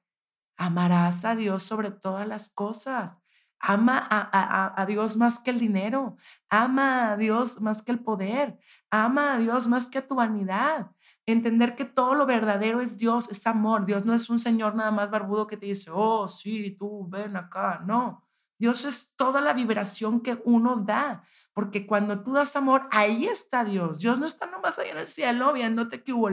Amarás 0.58 1.24
a 1.26 1.36
Dios 1.36 1.64
sobre 1.64 1.92
todas 1.92 2.28
las 2.28 2.50
cosas. 2.50 3.16
Ama 3.60 4.08
a, 4.10 4.86
Dios 4.88 5.16
más 5.18 5.40
que 5.40 5.52
el 5.52 5.60
dinero. 5.60 6.18
Ama 6.50 7.12
a 7.12 7.18
Dios 7.18 7.62
más 7.62 7.82
que 7.84 7.92
el 7.92 8.00
poder. 8.00 8.58
Ama 8.90 9.34
a 9.34 9.38
Dios 9.38 9.68
más 9.68 9.90
que 9.90 10.00
a 10.00 10.08
tu 10.08 10.16
vanidad. 10.16 10.92
Entender 11.26 11.76
que 11.76 11.86
todo 11.86 12.16
lo 12.16 12.26
verdadero 12.26 12.82
es 12.82 12.98
Dios, 12.98 13.30
es 13.30 13.46
amor. 13.46 13.86
Dios 13.86 14.06
no 14.06 14.14
es 14.14 14.30
un 14.30 14.40
Señor 14.40 14.74
nada 14.76 14.92
más 14.92 15.12
barbudo 15.12 15.46
que 15.46 15.58
te 15.58 15.68
dice, 15.68 15.92
oh, 15.94 16.28
sí, 16.28 16.72
tú 16.80 17.08
ven 17.10 17.38
acá. 17.38 17.84
No. 17.86 18.28
Dios 18.58 18.86
es 18.86 19.16
toda 19.16 19.40
la 19.40 19.54
vibración 19.54 20.22
que 20.22 20.42
uno 20.46 20.78
da. 20.78 21.24
Porque 21.54 21.86
cuando 21.86 22.24
tú 22.24 22.34
das 22.34 22.56
amor, 22.56 22.88
ahí 22.92 23.28
está 23.28 23.64
Dios. 23.64 24.00
Dios 24.00 24.18
no 24.18 24.26
está 24.26 24.48
nomás 24.48 24.80
ahí 24.80 24.90
en 24.90 24.98
el 24.98 25.08
cielo 25.08 25.54
viéndote 25.54 26.04
que 26.04 26.14
hubo, 26.14 26.30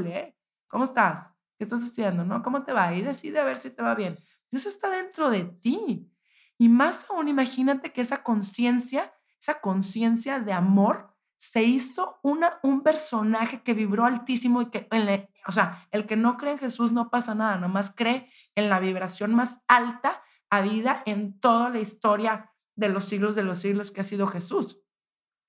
¿Cómo 0.68 0.84
estás? 0.84 1.35
¿Qué 1.58 1.64
estás 1.64 1.82
haciendo? 1.82 2.24
¿No? 2.24 2.42
¿Cómo 2.42 2.64
te 2.64 2.72
va? 2.72 2.94
Y 2.94 3.02
decide 3.02 3.38
a 3.38 3.44
ver 3.44 3.56
si 3.56 3.70
te 3.70 3.82
va 3.82 3.94
bien. 3.94 4.18
Dios 4.50 4.66
está 4.66 4.90
dentro 4.90 5.30
de 5.30 5.44
ti. 5.44 6.10
Y 6.58 6.68
más 6.68 7.06
aún, 7.10 7.28
imagínate 7.28 7.92
que 7.92 8.00
esa 8.00 8.22
conciencia, 8.22 9.12
esa 9.40 9.60
conciencia 9.60 10.40
de 10.40 10.52
amor, 10.52 11.14
se 11.38 11.62
hizo 11.62 12.18
una, 12.22 12.58
un 12.62 12.82
personaje 12.82 13.62
que 13.62 13.74
vibró 13.74 14.06
altísimo 14.06 14.62
y 14.62 14.70
que, 14.70 14.88
o 15.46 15.52
sea, 15.52 15.86
el 15.90 16.06
que 16.06 16.16
no 16.16 16.36
cree 16.36 16.52
en 16.52 16.58
Jesús 16.58 16.92
no 16.92 17.10
pasa 17.10 17.34
nada, 17.34 17.58
nomás 17.58 17.94
cree 17.94 18.30
en 18.54 18.70
la 18.70 18.80
vibración 18.80 19.34
más 19.34 19.62
alta 19.68 20.22
a 20.48 20.60
vida 20.60 21.02
en 21.04 21.38
toda 21.38 21.68
la 21.68 21.78
historia 21.78 22.52
de 22.74 22.88
los 22.88 23.04
siglos 23.04 23.34
de 23.34 23.42
los 23.42 23.58
siglos 23.58 23.90
que 23.90 24.00
ha 24.00 24.04
sido 24.04 24.26
Jesús. 24.26 24.80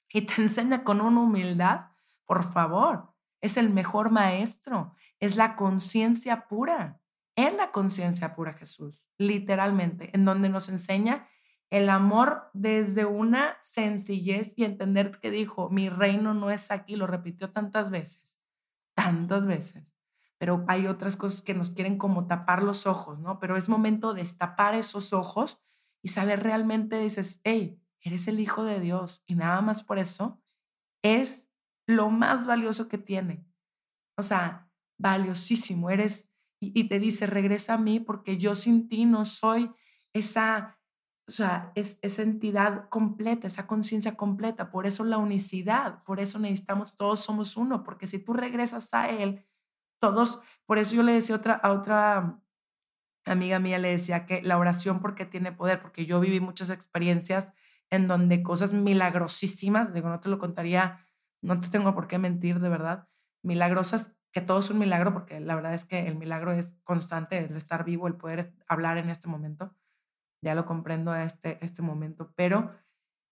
Y 0.09 0.21
te 0.21 0.41
enseña 0.41 0.83
con 0.83 1.01
una 1.01 1.21
humildad, 1.21 1.87
por 2.25 2.43
favor, 2.43 3.13
es 3.41 3.57
el 3.57 3.69
mejor 3.69 4.09
maestro, 4.09 4.95
es 5.19 5.35
la 5.35 5.55
conciencia 5.55 6.47
pura, 6.47 7.01
es 7.35 7.53
la 7.53 7.71
conciencia 7.71 8.35
pura 8.35 8.53
Jesús, 8.53 9.05
literalmente, 9.17 10.09
en 10.13 10.25
donde 10.25 10.49
nos 10.49 10.69
enseña 10.69 11.27
el 11.69 11.89
amor 11.89 12.49
desde 12.53 13.05
una 13.05 13.57
sencillez 13.61 14.53
y 14.55 14.63
entender 14.63 15.19
que 15.19 15.31
dijo, 15.31 15.69
mi 15.69 15.89
reino 15.89 16.33
no 16.33 16.49
es 16.49 16.71
aquí, 16.71 16.95
lo 16.95 17.07
repitió 17.07 17.51
tantas 17.51 17.89
veces, 17.89 18.39
tantas 18.95 19.45
veces. 19.45 19.93
Pero 20.37 20.63
hay 20.67 20.87
otras 20.87 21.17
cosas 21.17 21.41
que 21.41 21.53
nos 21.53 21.71
quieren 21.71 21.97
como 21.97 22.27
tapar 22.27 22.63
los 22.63 22.87
ojos, 22.87 23.19
¿no? 23.19 23.39
Pero 23.39 23.57
es 23.57 23.69
momento 23.69 24.13
de 24.13 24.21
destapar 24.21 24.75
esos 24.75 25.11
ojos 25.11 25.61
y 26.01 26.09
saber 26.09 26.43
realmente, 26.43 26.99
dices, 26.99 27.41
hey, 27.43 27.81
eres 28.01 28.27
el 28.27 28.39
Hijo 28.39 28.63
de 28.63 28.79
Dios 28.79 29.23
y 29.25 29.35
nada 29.35 29.61
más 29.61 29.83
por 29.83 29.99
eso 29.99 30.41
es 31.03 31.49
lo 31.87 32.09
más 32.09 32.47
valioso 32.47 32.87
que 32.87 32.97
tiene. 32.97 33.45
O 34.15 34.23
sea, 34.23 34.66
valiosísimo, 34.97 35.89
eres, 35.89 36.29
y, 36.59 36.85
te 36.85 36.99
dice, 36.99 37.27
regresa 37.27 37.75
a 37.75 37.77
mí 37.77 37.99
porque 37.99 38.37
yo 38.37 38.55
sin 38.55 38.89
ti 38.89 39.05
no 39.05 39.25
soy 39.25 39.71
esa, 40.13 40.79
o 41.27 41.31
sea, 41.31 41.71
es, 41.75 41.99
esa 42.01 42.23
entidad 42.23 42.89
completa, 42.89 43.45
esa 43.45 43.67
conciencia 43.67 44.15
completa, 44.15 44.71
por 44.71 44.87
eso 44.87 45.03
la 45.03 45.19
unicidad, 45.19 46.03
por 46.03 46.19
eso 46.19 46.39
necesitamos, 46.39 46.95
todos 46.97 47.19
somos 47.19 47.57
uno, 47.57 47.83
porque 47.83 48.07
si 48.07 48.17
tú 48.17 48.33
regresas 48.33 48.93
a 48.93 49.09
Él, 49.09 49.45
todos, 49.99 50.39
por 50.65 50.79
eso 50.79 50.95
yo 50.95 51.03
le 51.03 51.13
decía 51.13 51.35
otra, 51.35 51.53
a 51.53 51.71
otra 51.71 52.41
amiga 53.25 53.59
mía, 53.59 53.77
le 53.77 53.89
decía 53.89 54.25
que 54.25 54.41
la 54.41 54.57
oración 54.57 54.99
porque 54.99 55.25
tiene 55.25 55.51
poder, 55.51 55.81
porque 55.81 56.05
yo 56.05 56.19
viví 56.19 56.39
muchas 56.39 56.69
experiencias 56.69 57.53
en 57.89 58.07
donde 58.07 58.43
cosas 58.43 58.73
milagrosísimas, 58.73 59.93
digo, 59.93 60.09
no 60.09 60.19
te 60.19 60.29
lo 60.29 60.39
contaría, 60.39 61.05
no 61.41 61.59
te 61.61 61.69
tengo 61.69 61.93
por 61.93 62.07
qué 62.07 62.17
mentir, 62.17 62.59
de 62.59 62.69
verdad, 62.69 63.07
milagrosas, 63.43 64.16
que 64.37 64.45
todo 64.45 64.59
es 64.59 64.69
un 64.69 64.77
milagro, 64.77 65.13
porque 65.13 65.39
la 65.39 65.55
verdad 65.55 65.73
es 65.73 65.83
que 65.83 66.07
el 66.07 66.15
milagro 66.15 66.51
es 66.51 66.75
constante, 66.83 67.39
el 67.39 67.55
estar 67.55 67.83
vivo, 67.83 68.05
el 68.05 68.13
poder 68.13 68.53
hablar 68.67 68.99
en 68.99 69.09
este 69.09 69.27
momento, 69.27 69.73
ya 70.43 70.53
lo 70.53 70.67
comprendo 70.67 71.11
a 71.11 71.23
este, 71.23 71.57
este 71.65 71.81
momento, 71.81 72.31
pero 72.35 72.69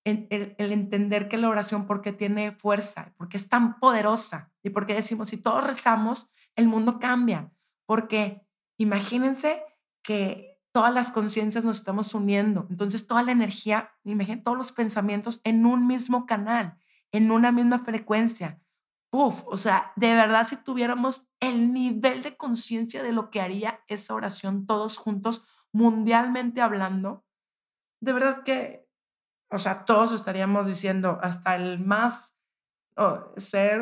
el, 0.04 0.56
entender 0.58 1.28
que 1.28 1.38
la 1.38 1.48
oración 1.48 1.86
porque 1.86 2.12
tiene 2.12 2.54
fuerza, 2.54 3.14
porque 3.18 3.38
es 3.38 3.50
tan 3.50 3.80
poderosa 3.80 4.52
y 4.64 4.72
porque 4.72 4.96
decimos, 4.96 5.30
si 5.30 5.38
todos 5.38 5.64
rezamos, 5.64 6.28
el 6.56 6.68
mundo 6.68 6.98
cambia, 6.98 7.52
porque 7.86 8.42
imagínense 8.80 9.62
que 10.02 10.60
todas 10.72 10.92
las 10.92 11.12
conciencias 11.12 11.64
nos 11.64 11.78
estamos 11.78 12.16
uniendo. 12.16 12.66
Entonces, 12.72 13.06
toda 13.06 13.22
la 13.22 13.32
energía, 13.32 13.92
imagínate 14.04 14.42
todos 14.42 14.58
los 14.58 14.72
pensamientos 14.72 15.40
en 15.44 15.68
un 15.68 15.86
mismo 15.86 16.26
canal, 16.26 16.80
en 17.12 17.30
una 17.30 17.52
misma 17.52 17.78
frecuencia. 17.78 18.60
Uf, 19.18 19.48
o 19.48 19.56
sea, 19.56 19.94
de 19.96 20.14
verdad, 20.14 20.46
si 20.46 20.58
tuviéramos 20.58 21.26
el 21.40 21.72
nivel 21.72 22.22
de 22.22 22.36
conciencia 22.36 23.02
de 23.02 23.14
lo 23.14 23.30
que 23.30 23.40
haría 23.40 23.80
esa 23.88 24.14
oración 24.14 24.68
todos 24.68 24.98
juntos, 24.98 25.46
mundialmente 25.72 26.62
hablando, 26.62 27.24
de 28.02 28.12
verdad 28.12 28.44
que, 28.44 28.90
o 29.50 29.58
sea, 29.58 29.86
todos 29.86 30.12
estaríamos 30.12 30.68
diciendo, 30.68 31.18
hasta 31.22 31.56
el 31.56 31.80
más 31.80 32.38
oh, 32.98 33.32
ser 33.38 33.82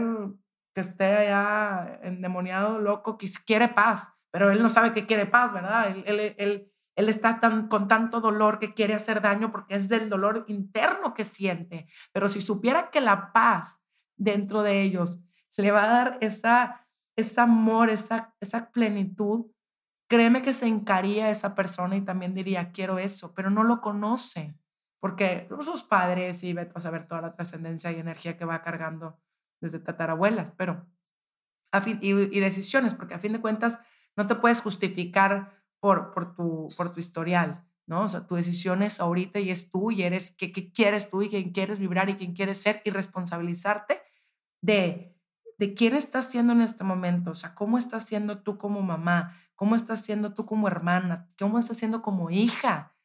que 0.76 0.82
esté 0.82 1.06
allá 1.06 2.00
endemoniado, 2.04 2.78
loco, 2.78 3.18
que 3.18 3.28
quiere 3.44 3.70
paz, 3.70 4.14
pero 4.32 4.52
él 4.52 4.62
no 4.62 4.70
sabe 4.70 4.94
que 4.94 5.08
quiere 5.08 5.26
paz, 5.26 5.52
¿verdad? 5.52 5.88
Él, 5.88 6.04
él, 6.06 6.36
él, 6.38 6.72
él 6.96 7.10
está 7.10 7.40
tan, 7.40 7.70
con 7.70 7.88
tanto 7.88 8.22
dolor 8.22 8.60
que 8.60 8.76
quiere 8.76 8.94
hacer 8.94 9.20
daño 9.20 9.52
porque 9.52 9.74
es 9.74 9.90
del 9.90 10.12
dolor 10.12 10.46
interno 10.48 11.16
que 11.16 11.26
siente. 11.26 11.88
Pero 12.12 12.30
si 12.30 12.40
supiera 12.40 12.92
que 12.92 13.02
la 13.02 13.34
paz 13.34 13.83
dentro 14.24 14.64
de 14.64 14.82
ellos 14.82 15.20
le 15.62 15.72
va 15.72 15.84
a 15.84 15.88
dar 15.88 16.18
esa, 16.22 16.88
ese 17.16 17.42
amor, 17.42 17.90
esa, 17.90 18.36
esa 18.40 18.72
plenitud, 18.72 19.52
créeme 20.10 20.42
que 20.42 20.54
se 20.54 20.68
encaría 20.68 21.30
esa 21.30 21.56
persona 21.56 21.96
y 21.96 22.02
también 22.02 22.34
diría, 22.34 22.72
quiero 22.72 22.98
eso, 22.98 23.34
pero 23.34 23.50
no 23.50 23.64
lo 23.64 23.82
conoce, 23.82 24.58
porque 25.00 25.48
sus 25.62 25.84
padres 25.84 26.44
y 26.44 26.54
vete 26.54 26.74
a 26.76 26.80
saber 26.80 27.06
toda 27.08 27.22
la 27.22 27.36
trascendencia 27.36 27.92
y 27.92 28.00
energía 28.00 28.38
que 28.38 28.46
va 28.46 28.62
cargando 28.62 29.20
desde 29.62 29.80
tatarabuelas, 29.80 30.52
pero 30.54 30.88
a 31.72 31.82
fin, 31.82 32.00
y, 32.02 32.12
y 32.12 32.40
decisiones, 32.40 32.94
porque 32.94 33.16
a 33.16 33.20
fin 33.20 33.34
de 33.34 33.42
cuentas 33.42 33.80
no 34.16 34.28
te 34.28 34.36
puedes 34.36 34.62
justificar 34.62 35.64
por, 35.80 36.14
por, 36.14 36.36
tu, 36.36 36.70
por 36.78 36.94
tu 36.94 37.00
historial, 37.00 37.66
¿no? 37.86 38.04
O 38.04 38.08
sea, 38.08 38.26
tu 38.28 38.36
decisión 38.36 38.84
es 38.84 39.00
ahorita 39.00 39.40
y 39.40 39.50
es 39.50 39.72
tú 39.72 39.92
y 39.92 40.04
eres 40.04 40.36
qué, 40.38 40.52
qué 40.52 40.72
quieres 40.72 41.10
tú 41.10 41.22
y 41.22 41.30
quién 41.30 41.52
quieres 41.52 41.80
vibrar 41.80 42.10
y 42.10 42.16
quién 42.16 42.34
quieres 42.34 42.62
ser 42.62 42.82
y 42.86 42.92
responsabilizarte 42.92 44.02
de, 44.64 45.14
de 45.60 45.74
quién 45.74 45.94
estás 45.94 46.32
siendo 46.32 46.54
en 46.54 46.62
este 46.62 46.86
momento, 46.86 47.32
o 47.32 47.36
sea, 47.36 47.54
cómo 47.54 47.78
estás 47.78 48.06
siendo 48.06 48.42
tú 48.42 48.58
como 48.58 48.82
mamá, 48.82 49.38
cómo 49.56 49.76
estás 49.76 50.02
siendo 50.02 50.34
tú 50.34 50.46
como 50.46 50.68
hermana, 50.68 51.30
cómo 51.38 51.60
estás 51.60 51.78
siendo 51.78 52.02
como 52.02 52.32
hija, 52.32 52.96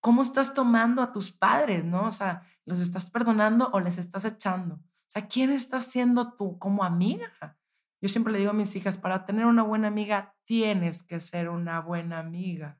cómo 0.00 0.20
estás 0.20 0.52
tomando 0.52 1.02
a 1.02 1.10
tus 1.10 1.32
padres, 1.32 1.82
¿no? 1.82 2.04
O 2.04 2.10
sea, 2.10 2.42
¿los 2.66 2.80
estás 2.80 3.08
perdonando 3.08 3.70
o 3.72 3.80
les 3.80 3.96
estás 3.96 4.26
echando? 4.26 4.74
O 4.74 5.08
sea, 5.08 5.28
¿quién 5.28 5.50
estás 5.50 5.84
siendo 5.84 6.34
tú 6.34 6.58
como 6.58 6.84
amiga? 6.84 7.58
Yo 8.02 8.08
siempre 8.08 8.34
le 8.34 8.40
digo 8.40 8.50
a 8.50 8.54
mis 8.54 8.76
hijas, 8.76 8.98
para 8.98 9.24
tener 9.24 9.46
una 9.46 9.62
buena 9.62 9.88
amiga 9.88 10.36
tienes 10.44 11.02
que 11.02 11.20
ser 11.20 11.48
una 11.48 11.80
buena 11.80 12.18
amiga. 12.18 12.78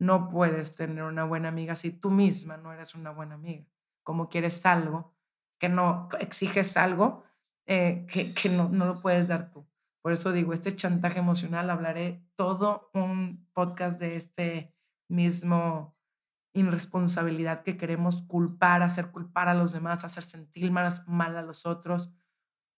No 0.00 0.28
puedes 0.28 0.74
tener 0.74 1.04
una 1.04 1.24
buena 1.24 1.48
amiga 1.48 1.76
si 1.76 1.92
tú 1.92 2.10
misma 2.10 2.56
no 2.56 2.72
eres 2.72 2.96
una 2.96 3.10
buena 3.10 3.36
amiga. 3.36 3.64
Como 4.02 4.28
quieres 4.28 4.66
algo, 4.66 5.14
que 5.58 5.68
no 5.68 6.08
exiges 6.18 6.76
algo 6.76 7.24
eh, 7.66 8.06
que, 8.08 8.34
que 8.34 8.48
no, 8.48 8.68
no 8.68 8.86
lo 8.86 9.00
puedes 9.00 9.28
dar 9.28 9.50
tú. 9.50 9.66
Por 10.02 10.12
eso 10.12 10.32
digo, 10.32 10.52
este 10.52 10.76
chantaje 10.76 11.18
emocional, 11.18 11.70
hablaré 11.70 12.26
todo 12.36 12.90
un 12.92 13.48
podcast 13.52 13.98
de 14.00 14.16
este 14.16 14.74
mismo 15.08 15.96
irresponsabilidad 16.52 17.62
que 17.62 17.76
queremos 17.76 18.22
culpar, 18.22 18.82
hacer 18.82 19.10
culpar 19.10 19.48
a 19.48 19.54
los 19.54 19.72
demás, 19.72 20.04
hacer 20.04 20.22
sentir 20.22 20.70
mal 20.70 21.36
a 21.36 21.42
los 21.42 21.66
otros 21.66 22.12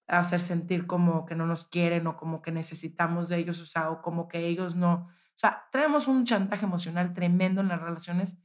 hacer 0.07 0.41
sentir 0.41 0.87
como 0.87 1.26
que 1.26 1.34
no 1.34 1.47
nos 1.47 1.64
quieren 1.64 2.07
o 2.07 2.16
como 2.16 2.43
que 2.43 2.53
necesitamos 2.53 3.28
de 3.28 3.39
ellos, 3.39 3.61
o 3.61 3.64
sea, 3.64 3.91
o 3.91 4.03
como 4.03 4.28
que 4.28 4.47
ellos 4.47 4.76
no, 4.76 4.95
o 4.95 5.39
sea, 5.39 5.68
traemos 5.72 6.07
un 6.09 6.24
chantaje 6.24 6.64
emocional 6.64 7.12
tremendo 7.12 7.61
en 7.61 7.68
las 7.68 7.80
relaciones 7.80 8.39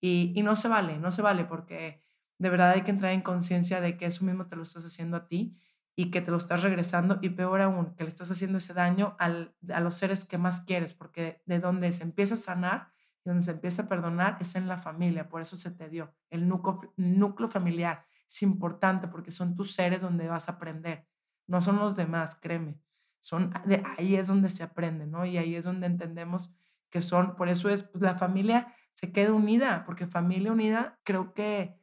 y, 0.00 0.32
y 0.34 0.42
no 0.42 0.56
se 0.56 0.68
vale, 0.68 0.98
no 0.98 1.10
se 1.12 1.22
vale 1.22 1.44
porque 1.44 2.02
de 2.38 2.48
verdad 2.48 2.70
hay 2.70 2.82
que 2.82 2.90
entrar 2.90 3.12
en 3.12 3.22
conciencia 3.22 3.80
de 3.80 3.96
que 3.96 4.06
eso 4.06 4.24
mismo 4.24 4.46
te 4.46 4.56
lo 4.56 4.62
estás 4.62 4.84
haciendo 4.86 5.16
a 5.16 5.26
ti 5.26 5.56
y 5.96 6.10
que 6.10 6.20
te 6.20 6.30
lo 6.30 6.36
estás 6.36 6.62
regresando 6.62 7.18
y 7.20 7.30
peor 7.30 7.60
aún, 7.60 7.94
que 7.94 8.04
le 8.04 8.08
estás 8.08 8.30
haciendo 8.30 8.58
ese 8.58 8.74
daño 8.74 9.16
al, 9.18 9.54
a 9.72 9.80
los 9.80 9.94
seres 9.94 10.24
que 10.24 10.38
más 10.38 10.60
quieres, 10.62 10.94
porque 10.94 11.42
de 11.46 11.60
donde 11.60 11.92
se 11.92 12.04
empieza 12.04 12.34
a 12.34 12.38
sanar 12.38 12.88
y 13.24 13.28
donde 13.28 13.44
se 13.44 13.50
empieza 13.50 13.82
a 13.82 13.88
perdonar 13.88 14.38
es 14.40 14.54
en 14.54 14.68
la 14.68 14.78
familia, 14.78 15.28
por 15.28 15.42
eso 15.42 15.56
se 15.56 15.70
te 15.70 15.88
dio 15.88 16.14
el 16.30 16.48
núcleo, 16.48 16.92
núcleo 16.96 17.48
familiar 17.48 18.06
es 18.30 18.42
importante 18.42 19.08
porque 19.08 19.32
son 19.32 19.56
tus 19.56 19.74
seres 19.74 20.02
donde 20.02 20.28
vas 20.28 20.48
a 20.48 20.52
aprender, 20.52 21.06
no 21.48 21.60
son 21.60 21.78
los 21.78 21.96
demás, 21.96 22.36
créeme. 22.36 22.78
Son 23.18 23.52
de 23.66 23.82
ahí 23.98 24.14
es 24.14 24.28
donde 24.28 24.48
se 24.48 24.62
aprende, 24.62 25.06
¿no? 25.06 25.26
Y 25.26 25.36
ahí 25.36 25.56
es 25.56 25.64
donde 25.64 25.86
entendemos 25.86 26.54
que 26.88 27.00
son, 27.00 27.36
por 27.36 27.48
eso 27.48 27.68
es 27.68 27.82
pues, 27.82 28.02
la 28.02 28.14
familia 28.14 28.72
se 28.94 29.12
queda 29.12 29.32
unida, 29.32 29.84
porque 29.84 30.06
familia 30.06 30.52
unida 30.52 30.98
creo 31.02 31.34
que 31.34 31.76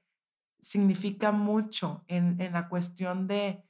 significa 0.60 1.32
mucho 1.32 2.06
en, 2.08 2.40
en 2.42 2.54
la 2.54 2.70
cuestión 2.70 3.28
de, 3.28 3.67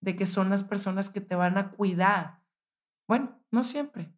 de 0.00 0.16
que 0.16 0.26
son 0.26 0.50
las 0.50 0.64
personas 0.64 1.10
que 1.10 1.20
te 1.20 1.34
van 1.34 1.58
a 1.58 1.70
cuidar. 1.70 2.42
Bueno, 3.06 3.40
no 3.50 3.62
siempre. 3.62 4.14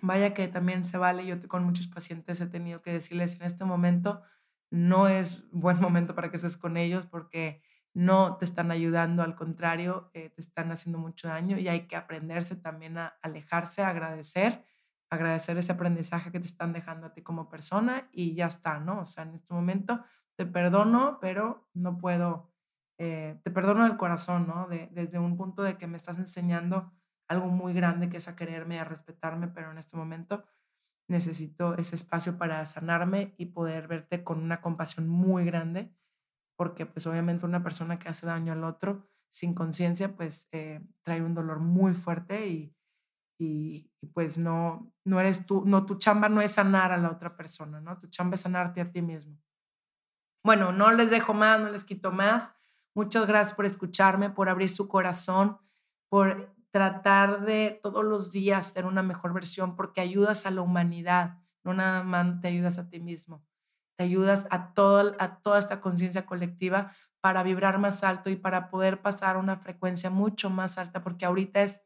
Vaya 0.00 0.34
que 0.34 0.48
también 0.48 0.84
se 0.84 0.98
vale, 0.98 1.26
yo 1.26 1.36
con 1.48 1.64
muchos 1.64 1.86
pacientes 1.86 2.40
he 2.40 2.46
tenido 2.46 2.82
que 2.82 2.92
decirles 2.92 3.40
en 3.40 3.46
este 3.46 3.64
momento, 3.64 4.22
no 4.70 5.08
es 5.08 5.48
buen 5.50 5.80
momento 5.80 6.14
para 6.14 6.30
que 6.30 6.36
estés 6.36 6.56
con 6.56 6.76
ellos 6.76 7.06
porque 7.06 7.62
no 7.94 8.36
te 8.36 8.44
están 8.44 8.70
ayudando, 8.70 9.22
al 9.22 9.36
contrario, 9.36 10.10
eh, 10.12 10.28
te 10.28 10.42
están 10.42 10.70
haciendo 10.70 10.98
mucho 10.98 11.28
daño 11.28 11.58
y 11.58 11.68
hay 11.68 11.86
que 11.86 11.96
aprenderse 11.96 12.54
también 12.56 12.98
a 12.98 13.16
alejarse, 13.22 13.82
agradecer, 13.82 14.66
agradecer 15.08 15.56
ese 15.56 15.72
aprendizaje 15.72 16.30
que 16.30 16.38
te 16.38 16.46
están 16.46 16.74
dejando 16.74 17.06
a 17.06 17.14
ti 17.14 17.22
como 17.22 17.48
persona 17.48 18.06
y 18.12 18.34
ya 18.34 18.48
está, 18.48 18.80
¿no? 18.80 19.00
O 19.00 19.06
sea, 19.06 19.24
en 19.24 19.36
este 19.36 19.54
momento 19.54 20.04
te 20.36 20.44
perdono, 20.44 21.18
pero 21.22 21.70
no 21.72 21.96
puedo, 21.96 22.52
eh, 22.98 23.38
te 23.42 23.50
perdono 23.50 23.84
del 23.84 23.96
corazón, 23.96 24.46
¿no? 24.46 24.68
desde 24.68 25.18
un 25.18 25.36
punto 25.36 25.62
de 25.62 25.76
que 25.76 25.86
me 25.86 25.96
estás 25.96 26.18
enseñando 26.18 26.92
algo 27.28 27.48
muy 27.48 27.72
grande 27.72 28.08
que 28.08 28.18
es 28.18 28.28
a 28.28 28.36
quererme, 28.36 28.80
a 28.80 28.84
respetarme, 28.84 29.48
pero 29.48 29.70
en 29.70 29.78
este 29.78 29.96
momento 29.96 30.44
necesito 31.08 31.76
ese 31.76 31.96
espacio 31.96 32.38
para 32.38 32.64
sanarme 32.66 33.34
y 33.38 33.46
poder 33.46 33.88
verte 33.88 34.24
con 34.24 34.42
una 34.42 34.60
compasión 34.60 35.08
muy 35.08 35.44
grande, 35.44 35.94
porque 36.56 36.86
pues 36.86 37.06
obviamente 37.06 37.46
una 37.46 37.62
persona 37.62 37.98
que 37.98 38.08
hace 38.08 38.26
daño 38.26 38.52
al 38.52 38.64
otro 38.64 39.08
sin 39.28 39.54
conciencia 39.54 40.16
pues 40.16 40.48
eh, 40.52 40.80
trae 41.02 41.22
un 41.22 41.34
dolor 41.34 41.60
muy 41.60 41.94
fuerte 41.94 42.48
y, 42.48 42.74
y, 43.38 43.90
pues 44.14 44.38
no, 44.38 44.92
no 45.04 45.20
eres 45.20 45.46
tú, 45.46 45.64
no, 45.66 45.84
tu 45.84 45.96
chamba 45.96 46.28
no 46.28 46.40
es 46.40 46.52
sanar 46.52 46.92
a 46.92 46.96
la 46.96 47.10
otra 47.10 47.36
persona, 47.36 47.80
¿no? 47.80 47.98
Tu 47.98 48.06
chamba 48.08 48.34
es 48.34 48.40
sanarte 48.40 48.80
a 48.80 48.90
ti 48.90 49.02
mismo. 49.02 49.36
Bueno, 50.44 50.72
no 50.72 50.90
les 50.92 51.10
dejo 51.10 51.34
más, 51.34 51.60
no 51.60 51.70
les 51.70 51.84
quito 51.84 52.12
más. 52.12 52.54
Muchas 52.96 53.26
gracias 53.26 53.54
por 53.54 53.66
escucharme, 53.66 54.30
por 54.30 54.48
abrir 54.48 54.70
su 54.70 54.88
corazón, 54.88 55.58
por 56.08 56.56
tratar 56.70 57.44
de 57.44 57.78
todos 57.82 58.02
los 58.02 58.32
días 58.32 58.72
ser 58.72 58.86
una 58.86 59.02
mejor 59.02 59.34
versión 59.34 59.76
porque 59.76 60.00
ayudas 60.00 60.46
a 60.46 60.50
la 60.50 60.62
humanidad, 60.62 61.42
no 61.62 61.74
nada 61.74 62.02
más 62.04 62.40
te 62.40 62.48
ayudas 62.48 62.78
a 62.78 62.88
ti 62.88 62.98
mismo, 62.98 63.44
te 63.98 64.04
ayudas 64.04 64.46
a, 64.48 64.72
todo, 64.72 65.14
a 65.18 65.42
toda 65.42 65.58
esta 65.58 65.82
conciencia 65.82 66.24
colectiva 66.24 66.90
para 67.20 67.42
vibrar 67.42 67.78
más 67.78 68.02
alto 68.02 68.30
y 68.30 68.36
para 68.36 68.70
poder 68.70 69.02
pasar 69.02 69.36
a 69.36 69.40
una 69.40 69.58
frecuencia 69.58 70.08
mucho 70.08 70.48
más 70.48 70.78
alta, 70.78 71.02
porque 71.02 71.26
ahorita 71.26 71.60
es, 71.60 71.82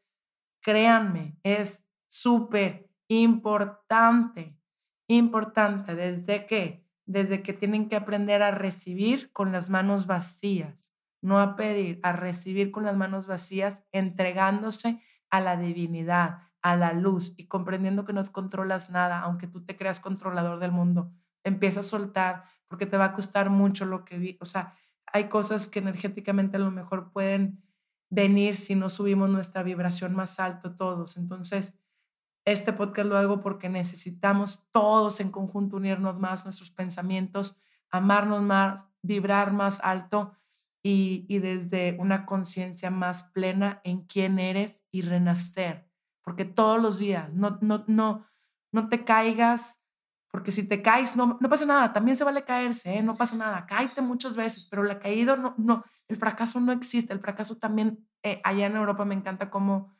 créanme, 0.63 1.41
es 1.43 1.89
súper 2.09 2.89
importante, 3.09 4.57
importante, 5.09 5.97
desde 5.97 6.47
que, 6.47 6.87
desde 7.05 7.43
que 7.43 7.53
tienen 7.53 7.89
que 7.89 7.97
aprender 7.97 8.45
a 8.45 8.53
recibir 8.53 9.33
con 9.33 9.51
las 9.51 9.71
manos 9.71 10.07
vacías 10.07 10.90
no 11.23 11.41
a 11.41 11.57
pedir, 11.57 12.01
a 12.03 12.13
recibir 12.13 12.71
con 12.71 12.85
las 12.85 12.97
manos 12.97 13.27
vacías, 13.27 13.85
entregándose 13.93 15.03
a 15.31 15.41
la 15.41 15.57
divinidad, 15.57 16.39
a 16.63 16.77
la 16.77 16.93
luz 16.93 17.35
y 17.37 17.47
comprendiendo 17.47 18.05
que 18.05 18.13
no 18.13 18.25
controlas 18.33 18.91
nada, 18.91 19.21
aunque 19.21 19.47
tú 19.47 19.65
te 19.65 19.77
creas 19.77 20.01
controlador 20.01 20.59
del 20.59 20.73
mundo. 20.73 21.13
Empieza 21.45 21.81
a 21.81 21.85
soltar 21.85 22.45
porque 22.69 22.87
te 22.87 22.97
va 22.97 23.07
a 23.07 23.13
costar 23.13 23.51
mucho 23.51 23.85
lo 23.85 24.05
que 24.05 24.19
vi. 24.19 24.39
O 24.41 24.45
sea, 24.45 24.75
hay 25.13 25.25
cosas 25.29 25.69
que 25.69 25.79
energéticamente 25.79 26.57
a 26.57 26.61
lo 26.61 26.71
mejor 26.71 27.13
pueden 27.13 27.63
venir 28.11 28.57
si 28.57 28.75
no 28.75 28.89
subimos 28.89 29.31
nuestra 29.31 29.63
vibración 29.63 30.15
más 30.15 30.41
alto 30.41 30.77
todos. 30.77 31.17
Entonces, 31.17 31.79
este 32.45 32.73
podcast 32.73 33.09
lo 33.09 33.17
hago 33.17 33.41
porque 33.41 33.69
necesitamos 33.69 34.67
todos 34.73 35.21
en 35.21 35.31
conjunto 35.31 35.77
unirnos 35.77 36.19
más 36.19 36.45
nuestros 36.45 36.71
pensamientos, 36.71 37.57
amarnos 37.91 38.43
más, 38.43 38.87
vibrar 39.03 39.53
más 39.53 39.81
alto 39.81 40.37
y, 40.83 41.27
y 41.29 41.39
desde 41.39 41.97
una 41.99 42.27
conciencia 42.27 42.91
más 42.91 43.25
plena 43.25 43.81
en 43.85 44.07
quién 44.07 44.39
eres 44.39 44.85
y 44.91 45.03
renacer. 45.03 45.87
Porque 46.23 46.45
todos 46.45 46.81
los 46.81 46.99
días, 46.99 47.33
no, 47.33 47.59
no, 47.61 47.85
no, 47.87 48.27
no 48.73 48.89
te 48.89 49.05
caigas, 49.05 49.83
porque 50.31 50.53
si 50.53 50.67
te 50.67 50.81
caes, 50.81 51.17
no, 51.17 51.39
no 51.41 51.49
pasa 51.49 51.67
nada, 51.67 51.93
también 51.93 52.17
se 52.17 52.25
vale 52.25 52.45
caerse, 52.45 52.97
¿eh? 52.97 53.03
no 53.03 53.17
pasa 53.17 53.37
nada, 53.37 53.67
cáete 53.67 54.01
muchas 54.01 54.37
veces, 54.37 54.67
pero 54.71 54.85
la 54.85 55.01
caída 55.01 55.37
no, 55.37 55.55
no, 55.59 55.85
el 56.09 56.17
fracaso 56.17 56.61
no 56.61 56.73
existe, 56.73 57.13
el 57.13 57.21
fracaso 57.21 57.57
también, 57.57 58.07
eh, 58.23 58.41
allá 58.45 58.67
en 58.67 58.77
Europa 58.77 59.05
me 59.05 59.15
encanta 59.15 59.51
cómo, 59.51 59.93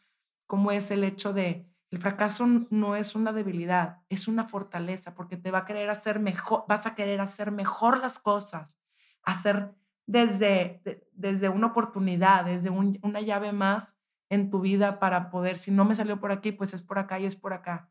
cómo 0.47 0.71
es 0.71 0.91
el 0.93 1.03
hecho 1.03 1.33
de, 1.33 1.67
el 1.91 1.99
fracaso 2.01 2.47
no 2.71 2.95
es 2.95 3.17
una 3.17 3.33
debilidad, 3.33 3.99
es 4.09 4.29
una 4.29 4.47
fortaleza, 4.47 5.15
porque 5.15 5.37
te 5.37 5.51
va 5.51 5.59
a 5.59 5.65
querer 5.65 5.91
hacer 5.91 6.21
mejor, 6.21 6.65
vas 6.69 6.87
a 6.87 6.95
querer 6.95 7.21
hacer 7.21 7.51
mejor 7.51 7.99
las 7.99 8.21
cosas, 8.21 8.77
hacer 9.25 9.75
desde, 10.11 10.83
desde 11.13 11.49
una 11.49 11.69
oportunidad, 11.69 12.45
desde 12.45 12.69
una 12.71 13.21
llave 13.21 13.53
más 13.53 13.97
en 14.29 14.51
tu 14.51 14.61
vida 14.61 14.99
para 14.99 15.31
poder, 15.31 15.57
si 15.57 15.71
no 15.71 15.85
me 15.85 15.95
salió 15.95 16.19
por 16.19 16.33
aquí, 16.33 16.51
pues 16.51 16.75
es 16.75 16.83
por 16.83 16.99
acá 16.99 17.21
y 17.21 17.27
es 17.27 17.37
por 17.37 17.53
acá. 17.53 17.89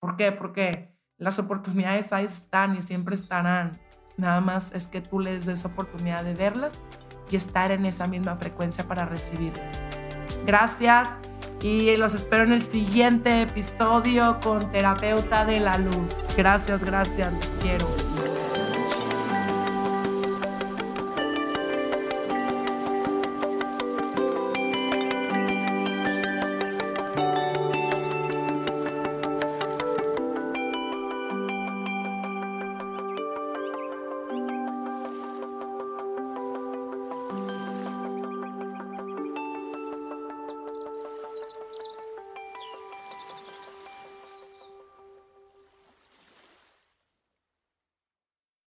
¿Por 0.00 0.16
qué? 0.16 0.32
Porque 0.32 0.96
las 1.18 1.38
oportunidades 1.38 2.12
ahí 2.12 2.24
están 2.24 2.76
y 2.76 2.80
siempre 2.80 3.14
estarán. 3.14 3.78
Nada 4.16 4.40
más 4.40 4.72
es 4.72 4.88
que 4.88 5.02
tú 5.02 5.20
les 5.20 5.44
des 5.44 5.64
oportunidad 5.66 6.24
de 6.24 6.34
verlas 6.34 6.78
y 7.30 7.36
estar 7.36 7.70
en 7.70 7.84
esa 7.84 8.06
misma 8.06 8.36
frecuencia 8.36 8.88
para 8.88 9.04
recibirlas. 9.04 9.78
Gracias 10.46 11.18
y 11.60 11.96
los 11.98 12.14
espero 12.14 12.44
en 12.44 12.52
el 12.52 12.62
siguiente 12.62 13.42
episodio 13.42 14.40
con 14.42 14.72
Terapeuta 14.72 15.44
de 15.44 15.60
la 15.60 15.76
Luz. 15.76 16.16
Gracias, 16.34 16.82
gracias, 16.82 17.32
los 17.32 17.46
quiero. 17.60 18.01